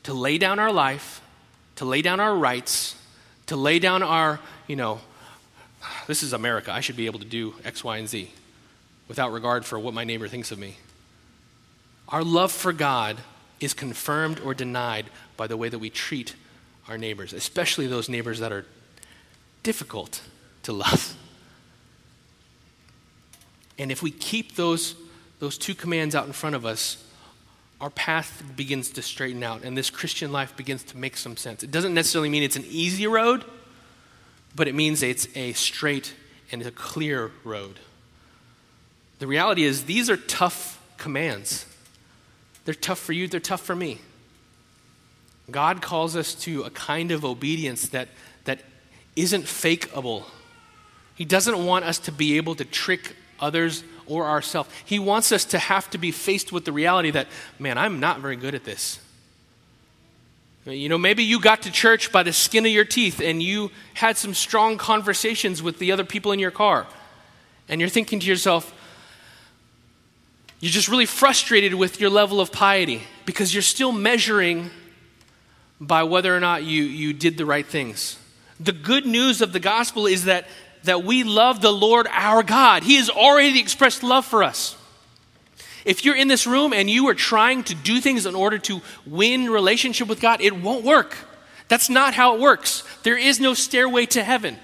to 0.04 0.14
lay 0.14 0.38
down 0.38 0.60
our 0.60 0.72
life, 0.72 1.22
to 1.78 1.86
lay 1.86 2.02
down 2.02 2.20
our 2.20 2.36
rights, 2.36 2.96
to 3.48 3.56
lay 3.56 3.80
down 3.80 4.04
our, 4.04 4.40
you 4.68 4.76
know, 4.76 5.02
this 6.08 6.24
is 6.24 6.34
America. 6.34 6.72
I 6.72 6.82
should 6.82 6.96
be 6.96 7.08
able 7.08 7.20
to 7.20 7.26
do 7.26 7.56
X, 7.66 7.84
Y, 7.84 7.98
and 7.98 8.08
Z 8.08 8.32
without 9.08 9.32
regard 9.32 9.66
for 9.66 9.80
what 9.80 9.94
my 9.94 10.04
neighbor 10.04 10.28
thinks 10.28 10.52
of 10.52 10.60
me. 10.60 10.78
Our 12.10 12.24
love 12.24 12.52
for 12.52 12.74
God 12.74 13.18
is 13.60 13.74
confirmed 13.74 14.40
or 14.40 14.54
denied 14.54 15.08
by 15.36 15.48
the 15.48 15.58
way 15.58 15.70
that 15.70 15.80
we 15.80 15.90
treat 15.90 16.36
our 16.88 16.98
neighbors, 16.98 17.34
especially 17.34 17.88
those 17.88 18.10
neighbors 18.10 18.40
that 18.40 18.52
are 18.52 18.66
difficult 19.64 20.22
to 20.64 20.74
love. 20.74 21.16
And 23.80 23.92
if 23.92 24.04
we 24.04 24.12
keep 24.12 24.56
those, 24.56 24.94
those 25.40 25.58
two 25.58 25.74
commands 25.74 26.14
out 26.14 26.28
in 26.28 26.34
front 26.34 26.56
of 26.56 26.66
us, 26.66 27.04
our 27.82 27.90
path 27.90 28.44
begins 28.58 28.90
to 28.92 29.02
straighten 29.02 29.42
out 29.42 29.64
and 29.64 29.78
this 29.78 29.90
Christian 29.90 30.34
life 30.34 30.56
begins 30.58 30.84
to 30.84 30.98
make 30.98 31.16
some 31.16 31.38
sense. 31.38 31.64
It 31.64 31.72
doesn't 31.72 31.94
necessarily 31.94 32.30
mean 32.30 32.44
it's 32.44 32.58
an 32.58 32.66
easy 32.68 33.08
road, 33.08 33.46
but 34.54 34.68
it 34.68 34.76
means 34.76 35.02
it's 35.02 35.28
a 35.36 35.54
straight 35.54 36.14
and 36.52 36.62
a 36.62 36.72
clear 36.72 37.32
road. 37.46 37.80
The 39.20 39.28
reality 39.28 39.64
is, 39.64 39.86
these 39.86 40.10
are 40.10 40.18
tough 40.18 40.82
commands. 40.98 41.66
They're 42.66 42.74
tough 42.74 43.00
for 43.00 43.14
you, 43.14 43.28
they're 43.28 43.40
tough 43.40 43.62
for 43.62 43.76
me. 43.76 44.00
God 45.50 45.82
calls 45.82 46.16
us 46.16 46.36
to 46.36 46.64
a 46.64 46.70
kind 46.70 47.12
of 47.12 47.24
obedience 47.26 47.90
that, 47.90 48.10
that 48.44 48.60
isn't 49.16 49.46
fakeable. 49.46 50.26
He 51.16 51.26
doesn't 51.26 51.66
want 51.66 51.86
us 51.86 51.98
to 52.00 52.12
be 52.12 52.38
able 52.38 52.56
to 52.56 52.66
trick 52.66 53.16
others 53.42 53.84
or 54.08 54.26
ourselves. 54.26 54.70
He 54.86 55.00
wants 55.00 55.32
us 55.32 55.46
to 55.46 55.60
have 55.60 55.90
to 55.92 55.98
be 55.98 56.12
faced 56.12 56.52
with 56.52 56.66
the 56.66 56.72
reality 56.72 57.12
that, 57.12 57.28
man, 57.60 57.78
I'm 57.78 58.00
not 58.00 58.20
very 58.20 58.36
good 58.36 58.56
at 58.56 58.64
this. 58.64 59.00
You 60.66 60.90
know, 60.90 60.98
maybe 60.98 61.24
you 61.24 61.40
got 61.40 61.64
to 61.64 61.72
church 61.72 62.12
by 62.12 62.24
the 62.24 62.34
skin 62.34 62.66
of 62.66 62.72
your 62.72 62.86
teeth 62.86 63.22
and 63.22 63.42
you 63.42 63.72
had 63.94 64.18
some 64.18 64.34
strong 64.34 64.78
conversations 64.78 65.64
with 65.64 65.80
the 65.80 65.92
other 65.92 66.04
people 66.04 66.32
in 66.32 66.40
your 66.40 66.52
car. 66.52 66.86
And 67.68 67.80
you're 67.80 67.90
thinking 67.90 68.20
to 68.20 68.28
yourself, 68.28 68.74
you're 70.60 70.72
just 70.72 70.90
really 70.90 71.06
frustrated 71.06 71.74
with 71.74 72.02
your 72.02 72.10
level 72.10 72.42
of 72.42 72.52
piety 72.52 73.04
because 73.26 73.54
you're 73.54 73.62
still 73.62 73.92
measuring 73.92 74.70
by 75.80 76.04
whether 76.04 76.36
or 76.36 76.40
not 76.40 76.64
you, 76.64 76.84
you 76.84 77.14
did 77.14 77.38
the 77.38 77.46
right 77.46 77.66
things. 77.66 78.20
The 78.60 78.74
good 78.74 79.06
news 79.06 79.42
of 79.42 79.54
the 79.54 79.60
gospel 79.60 80.06
is 80.06 80.26
that, 80.26 80.46
that 80.84 81.04
we 81.04 81.24
love 81.24 81.62
the 81.62 81.72
Lord 81.72 82.08
our 82.12 82.44
God. 82.44 82.84
He 82.84 82.96
has 82.96 83.10
already 83.10 83.60
expressed 83.60 84.04
love 84.04 84.26
for 84.26 84.44
us. 84.44 84.78
If 85.86 86.06
you're 86.06 86.16
in 86.16 86.28
this 86.28 86.46
room 86.46 86.74
and 86.74 86.90
you 86.90 87.08
are 87.08 87.16
trying 87.16 87.64
to 87.66 87.76
do 87.76 88.02
things 88.02 88.26
in 88.26 88.36
order 88.36 88.58
to 88.60 88.82
win 89.06 89.50
relationship 89.50 90.08
with 90.08 90.22
God, 90.22 90.42
it 90.42 90.56
won't 90.56 90.84
work. 90.84 91.16
That's 91.68 91.90
not 91.90 92.14
how 92.14 92.36
it 92.36 92.42
works. 92.42 92.84
There 93.04 93.18
is 93.18 93.40
no 93.40 93.54
stairway 93.54 94.06
to 94.08 94.24
heaven. 94.24 94.58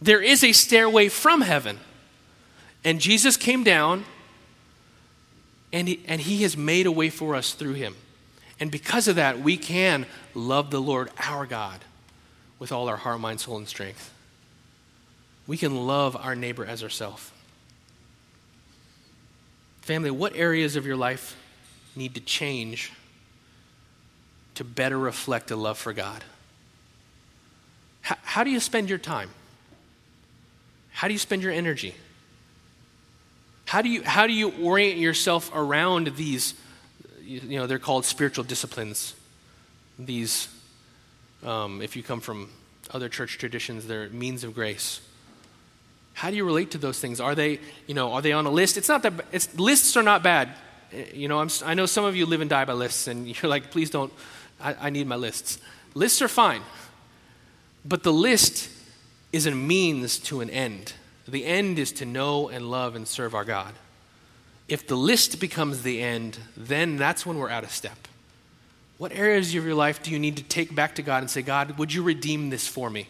There 0.00 0.22
is 0.22 0.44
a 0.44 0.52
stairway 0.52 1.08
from 1.08 1.40
heaven. 1.40 1.78
And 2.84 3.00
Jesus 3.00 3.36
came 3.36 3.64
down 3.64 4.04
And 5.70 5.88
he, 5.88 6.00
and 6.06 6.20
he 6.20 6.42
has 6.44 6.56
made 6.56 6.86
a 6.86 6.92
way 6.92 7.10
for 7.10 7.34
us 7.34 7.52
through 7.52 7.74
him. 7.74 7.94
And 8.58 8.70
because 8.70 9.06
of 9.06 9.16
that, 9.16 9.40
we 9.40 9.58
can 9.58 10.06
love 10.34 10.70
the 10.70 10.80
Lord 10.80 11.10
our 11.18 11.44
God 11.46 11.84
with 12.58 12.72
all 12.72 12.88
our 12.88 12.96
heart, 12.96 13.20
mind, 13.20 13.40
soul, 13.40 13.56
and 13.56 13.68
strength. 13.68 14.12
We 15.46 15.56
can 15.56 15.86
love 15.86 16.16
our 16.16 16.34
neighbor 16.34 16.64
as 16.64 16.82
ourselves. 16.82 17.30
Family, 19.82 20.10
what 20.10 20.36
areas 20.36 20.76
of 20.76 20.84
your 20.84 20.96
life 20.96 21.36
need 21.96 22.14
to 22.14 22.20
change 22.20 22.92
to 24.54 24.64
better 24.64 24.98
reflect 24.98 25.50
a 25.50 25.56
love 25.56 25.78
for 25.78 25.92
God? 25.92 26.22
How, 28.02 28.16
how 28.22 28.44
do 28.44 28.50
you 28.50 28.60
spend 28.60 28.88
your 28.88 28.98
time? 28.98 29.30
How 30.90 31.08
do 31.08 31.14
you 31.14 31.18
spend 31.18 31.42
your 31.42 31.52
energy? 31.52 31.94
How 33.64 33.82
do 33.82 33.88
you, 33.88 34.02
how 34.02 34.26
do 34.26 34.32
you 34.32 34.50
orient 34.62 34.98
yourself 34.98 35.50
around 35.54 36.16
these, 36.16 36.54
you 37.22 37.58
know, 37.58 37.66
they're 37.66 37.78
called 37.78 38.04
spiritual 38.04 38.44
disciplines. 38.44 39.14
These, 39.98 40.48
um, 41.44 41.82
if 41.82 41.96
you 41.96 42.02
come 42.02 42.20
from 42.20 42.50
other 42.90 43.08
church 43.08 43.38
traditions, 43.38 43.86
they're 43.86 44.08
means 44.10 44.44
of 44.44 44.54
grace. 44.54 45.00
How 46.14 46.30
do 46.30 46.36
you 46.36 46.44
relate 46.44 46.72
to 46.72 46.78
those 46.78 46.98
things? 46.98 47.20
Are 47.20 47.34
they, 47.34 47.60
you 47.86 47.94
know, 47.94 48.12
are 48.12 48.22
they 48.22 48.32
on 48.32 48.44
a 48.46 48.50
list? 48.50 48.76
It's 48.76 48.88
not 48.88 49.02
that, 49.02 49.12
it's, 49.30 49.54
lists 49.58 49.96
are 49.96 50.02
not 50.02 50.22
bad. 50.22 50.50
You 51.14 51.28
know, 51.28 51.38
I'm, 51.38 51.48
i 51.64 51.74
know 51.74 51.86
some 51.86 52.04
of 52.04 52.16
you 52.16 52.26
live 52.26 52.40
and 52.40 52.50
die 52.50 52.64
by 52.64 52.72
lists, 52.72 53.06
and 53.06 53.26
you're 53.42 53.48
like, 53.48 53.70
please 53.70 53.90
don't, 53.90 54.12
I, 54.60 54.74
I 54.74 54.90
need 54.90 55.06
my 55.06 55.16
lists. 55.16 55.58
Lists 55.94 56.20
are 56.22 56.28
fine. 56.28 56.62
But 57.84 58.02
the 58.02 58.12
list 58.12 58.70
is 59.32 59.46
a 59.46 59.52
means 59.52 60.18
to 60.18 60.40
an 60.40 60.50
end. 60.50 60.94
The 61.26 61.44
end 61.44 61.78
is 61.78 61.92
to 61.92 62.06
know 62.06 62.48
and 62.48 62.70
love 62.70 62.96
and 62.96 63.06
serve 63.06 63.34
our 63.34 63.44
God. 63.44 63.74
If 64.66 64.86
the 64.86 64.96
list 64.96 65.40
becomes 65.40 65.82
the 65.82 66.02
end, 66.02 66.38
then 66.56 66.96
that's 66.96 67.24
when 67.24 67.38
we're 67.38 67.50
out 67.50 67.64
of 67.64 67.70
step. 67.70 68.08
What 68.98 69.12
areas 69.12 69.54
of 69.54 69.64
your 69.64 69.74
life 69.74 70.02
do 70.02 70.10
you 70.10 70.18
need 70.18 70.36
to 70.36 70.42
take 70.42 70.74
back 70.74 70.96
to 70.96 71.02
God 71.02 71.22
and 71.22 71.30
say, 71.30 71.40
God, 71.42 71.78
would 71.78 71.94
you 71.94 72.02
redeem 72.02 72.50
this 72.50 72.66
for 72.66 72.90
me? 72.90 73.08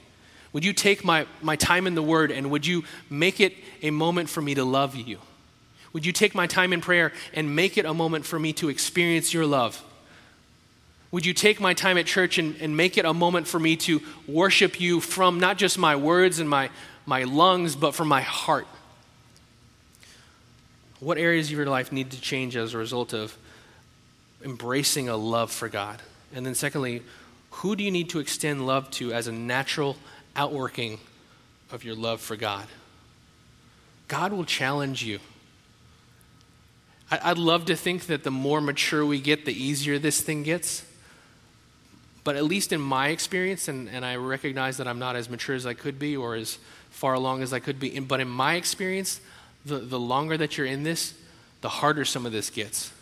Would 0.53 0.65
you 0.65 0.73
take 0.73 1.05
my, 1.05 1.27
my 1.43 1.57
time 1.57 1.87
in 1.87 1.95
the 1.95 2.03
Word 2.03 2.31
and 2.31 2.51
would 2.51 2.67
you 2.67 2.85
make 3.11 3.41
it 3.41 3.55
a 3.83 3.91
moment 3.91 4.29
for 4.29 4.43
me 4.43 4.55
to 4.55 4.65
love 4.65 4.95
you? 4.95 5.19
Would 5.93 6.05
you 6.05 6.13
take 6.13 6.35
my 6.35 6.47
time 6.47 6.73
in 6.73 6.83
prayer 6.83 7.13
and 7.33 7.57
make 7.57 7.79
it 7.79 7.87
a 7.87 7.95
moment 7.95 8.27
for 8.27 8.39
me 8.39 8.53
to 8.55 8.69
experience 8.69 9.33
your 9.33 9.47
love? 9.47 9.83
Would 11.11 11.25
you 11.25 11.33
take 11.33 11.59
my 11.59 11.73
time 11.73 11.97
at 11.97 12.05
church 12.05 12.37
and, 12.37 12.55
and 12.61 12.77
make 12.77 12.99
it 12.99 13.07
a 13.07 13.15
moment 13.15 13.49
for 13.49 13.59
me 13.59 13.77
to 13.77 14.03
worship 14.27 14.79
you 14.79 15.01
from 15.01 15.41
not 15.41 15.57
just 15.57 15.79
my 15.79 15.97
words 15.97 16.39
and 16.39 16.49
my, 16.49 16.69
my 17.07 17.25
lungs, 17.25 17.75
but 17.77 17.95
from 17.95 18.09
my 18.09 18.21
heart? 18.21 18.67
What 21.01 21.17
areas 21.17 21.47
of 21.47 21.57
your 21.57 21.67
life 21.67 21.93
need 21.93 22.11
to 22.11 22.21
change 22.21 22.57
as 22.57 22.75
a 22.75 22.79
result 22.79 23.15
of 23.15 23.37
embracing 24.45 25.09
a 25.09 25.17
love 25.17 25.51
for 25.51 25.69
God? 25.69 26.03
And 26.35 26.45
then, 26.45 26.55
secondly, 26.55 27.03
who 27.51 27.77
do 27.77 27.83
you 27.83 27.91
need 27.91 28.11
to 28.11 28.19
extend 28.19 28.67
love 28.67 28.91
to 28.93 29.13
as 29.13 29.27
a 29.27 29.33
natural 29.33 29.97
outworking 30.37 30.99
of 31.71 31.85
your 31.85 31.95
love 31.95 32.21
for 32.21 32.37
God? 32.37 32.67
God 34.07 34.33
will 34.33 34.45
challenge 34.45 35.03
you. 35.03 35.19
I'd 37.11 37.39
love 37.39 37.65
to 37.67 37.77
think 37.77 38.07
that 38.07 38.23
the 38.23 38.31
more 38.31 38.61
mature 38.61 39.05
we 39.05 39.21
get, 39.21 39.47
the 39.47 39.53
easier 39.53 39.99
this 39.99 40.21
thing 40.21 40.43
gets. 40.43 40.85
But 42.23 42.37
at 42.37 42.45
least 42.45 42.73
in 42.73 42.81
my 42.81 43.09
experience, 43.09 43.69
and, 43.69 43.89
and 43.89 44.05
I 44.05 44.17
recognize 44.17 44.77
that 44.77 44.87
I'm 44.87 44.99
not 44.99 45.17
as 45.17 45.31
mature 45.31 45.57
as 45.57 45.65
I 45.65 45.73
could 45.73 45.99
be 45.99 46.17
or 46.17 46.35
as 46.35 46.59
far 46.91 47.15
along 47.15 47.43
as 47.43 47.53
I 47.53 47.61
could 47.61 47.81
be, 47.81 47.99
but 48.01 48.21
in 48.21 48.29
my 48.29 48.57
experience, 48.57 49.21
the, 49.65 49.79
the 49.79 49.99
longer 49.99 50.37
that 50.37 50.59
you're 50.59 50.67
in 50.67 50.83
this, 50.83 51.15
the 51.63 51.69
harder 51.69 52.05
some 52.05 52.27
of 52.27 52.33
this 52.33 52.51
gets. 52.51 52.93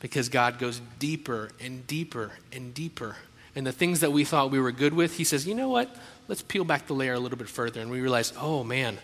Because 0.00 0.28
God 0.28 0.58
goes 0.58 0.80
deeper 0.98 1.50
and 1.60 1.86
deeper 1.86 2.32
and 2.52 2.74
deeper. 2.74 3.16
And 3.54 3.66
the 3.66 3.72
things 3.72 4.00
that 4.00 4.12
we 4.12 4.24
thought 4.24 4.50
we 4.50 4.60
were 4.60 4.72
good 4.72 4.94
with, 4.94 5.16
He 5.16 5.24
says, 5.24 5.46
you 5.46 5.54
know 5.54 5.68
what? 5.68 5.94
Let's 6.28 6.42
peel 6.42 6.64
back 6.64 6.86
the 6.86 6.94
layer 6.94 7.14
a 7.14 7.18
little 7.18 7.38
bit 7.38 7.48
further. 7.48 7.80
And 7.80 7.90
we 7.90 8.00
realize, 8.00 8.32
oh 8.38 8.64
man, 8.64 8.98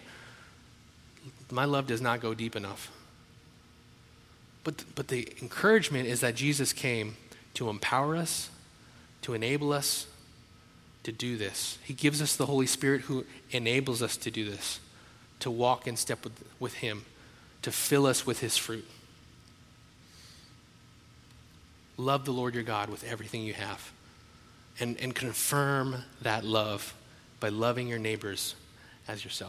my 1.51 1.65
love 1.65 1.87
does 1.87 2.01
not 2.01 2.21
go 2.21 2.35
deep 2.35 2.57
enough. 2.57 2.91
But, 4.65 4.85
but 4.95 5.09
the 5.09 5.29
encouragement 5.41 6.09
is 6.09 6.21
that 6.21 6.35
Jesus 6.35 6.73
came 6.73 7.17
to 7.55 7.69
empower 7.69 8.17
us 8.17 8.51
to 9.27 9.35
enable 9.35 9.73
us 9.73 10.07
to 11.03 11.11
do 11.11 11.37
this. 11.37 11.79
He 11.83 11.95
gives 11.95 12.23
us 12.23 12.37
the 12.37 12.47
Holy 12.47 12.67
Spirit 12.67 13.03
who 13.03 13.25
enables 13.51 14.03
us 14.03 14.17
to 14.19 14.31
do 14.31 14.49
this, 14.49 14.79
to 15.41 15.51
walk 15.51 15.89
in 15.89 15.97
step 15.97 16.23
with, 16.23 16.45
with 16.61 16.75
Him, 16.75 17.05
to 17.63 17.73
fill 17.73 18.07
us 18.07 18.25
with 18.25 18.39
His 18.39 18.57
fruit. 18.57 18.87
Love 21.97 22.25
the 22.25 22.33
Lord 22.33 22.55
your 22.55 22.63
God 22.63 22.89
with 22.89 23.05
everything 23.05 23.43
you 23.43 23.55
have. 23.55 23.93
And, 24.79 24.99
and 25.01 25.15
confirm 25.15 26.05
that 26.21 26.45
love 26.45 26.95
by 27.41 27.49
loving 27.49 27.89
your 27.89 27.99
neighbors 27.99 28.55
as 29.09 29.25
yourself. 29.25 29.45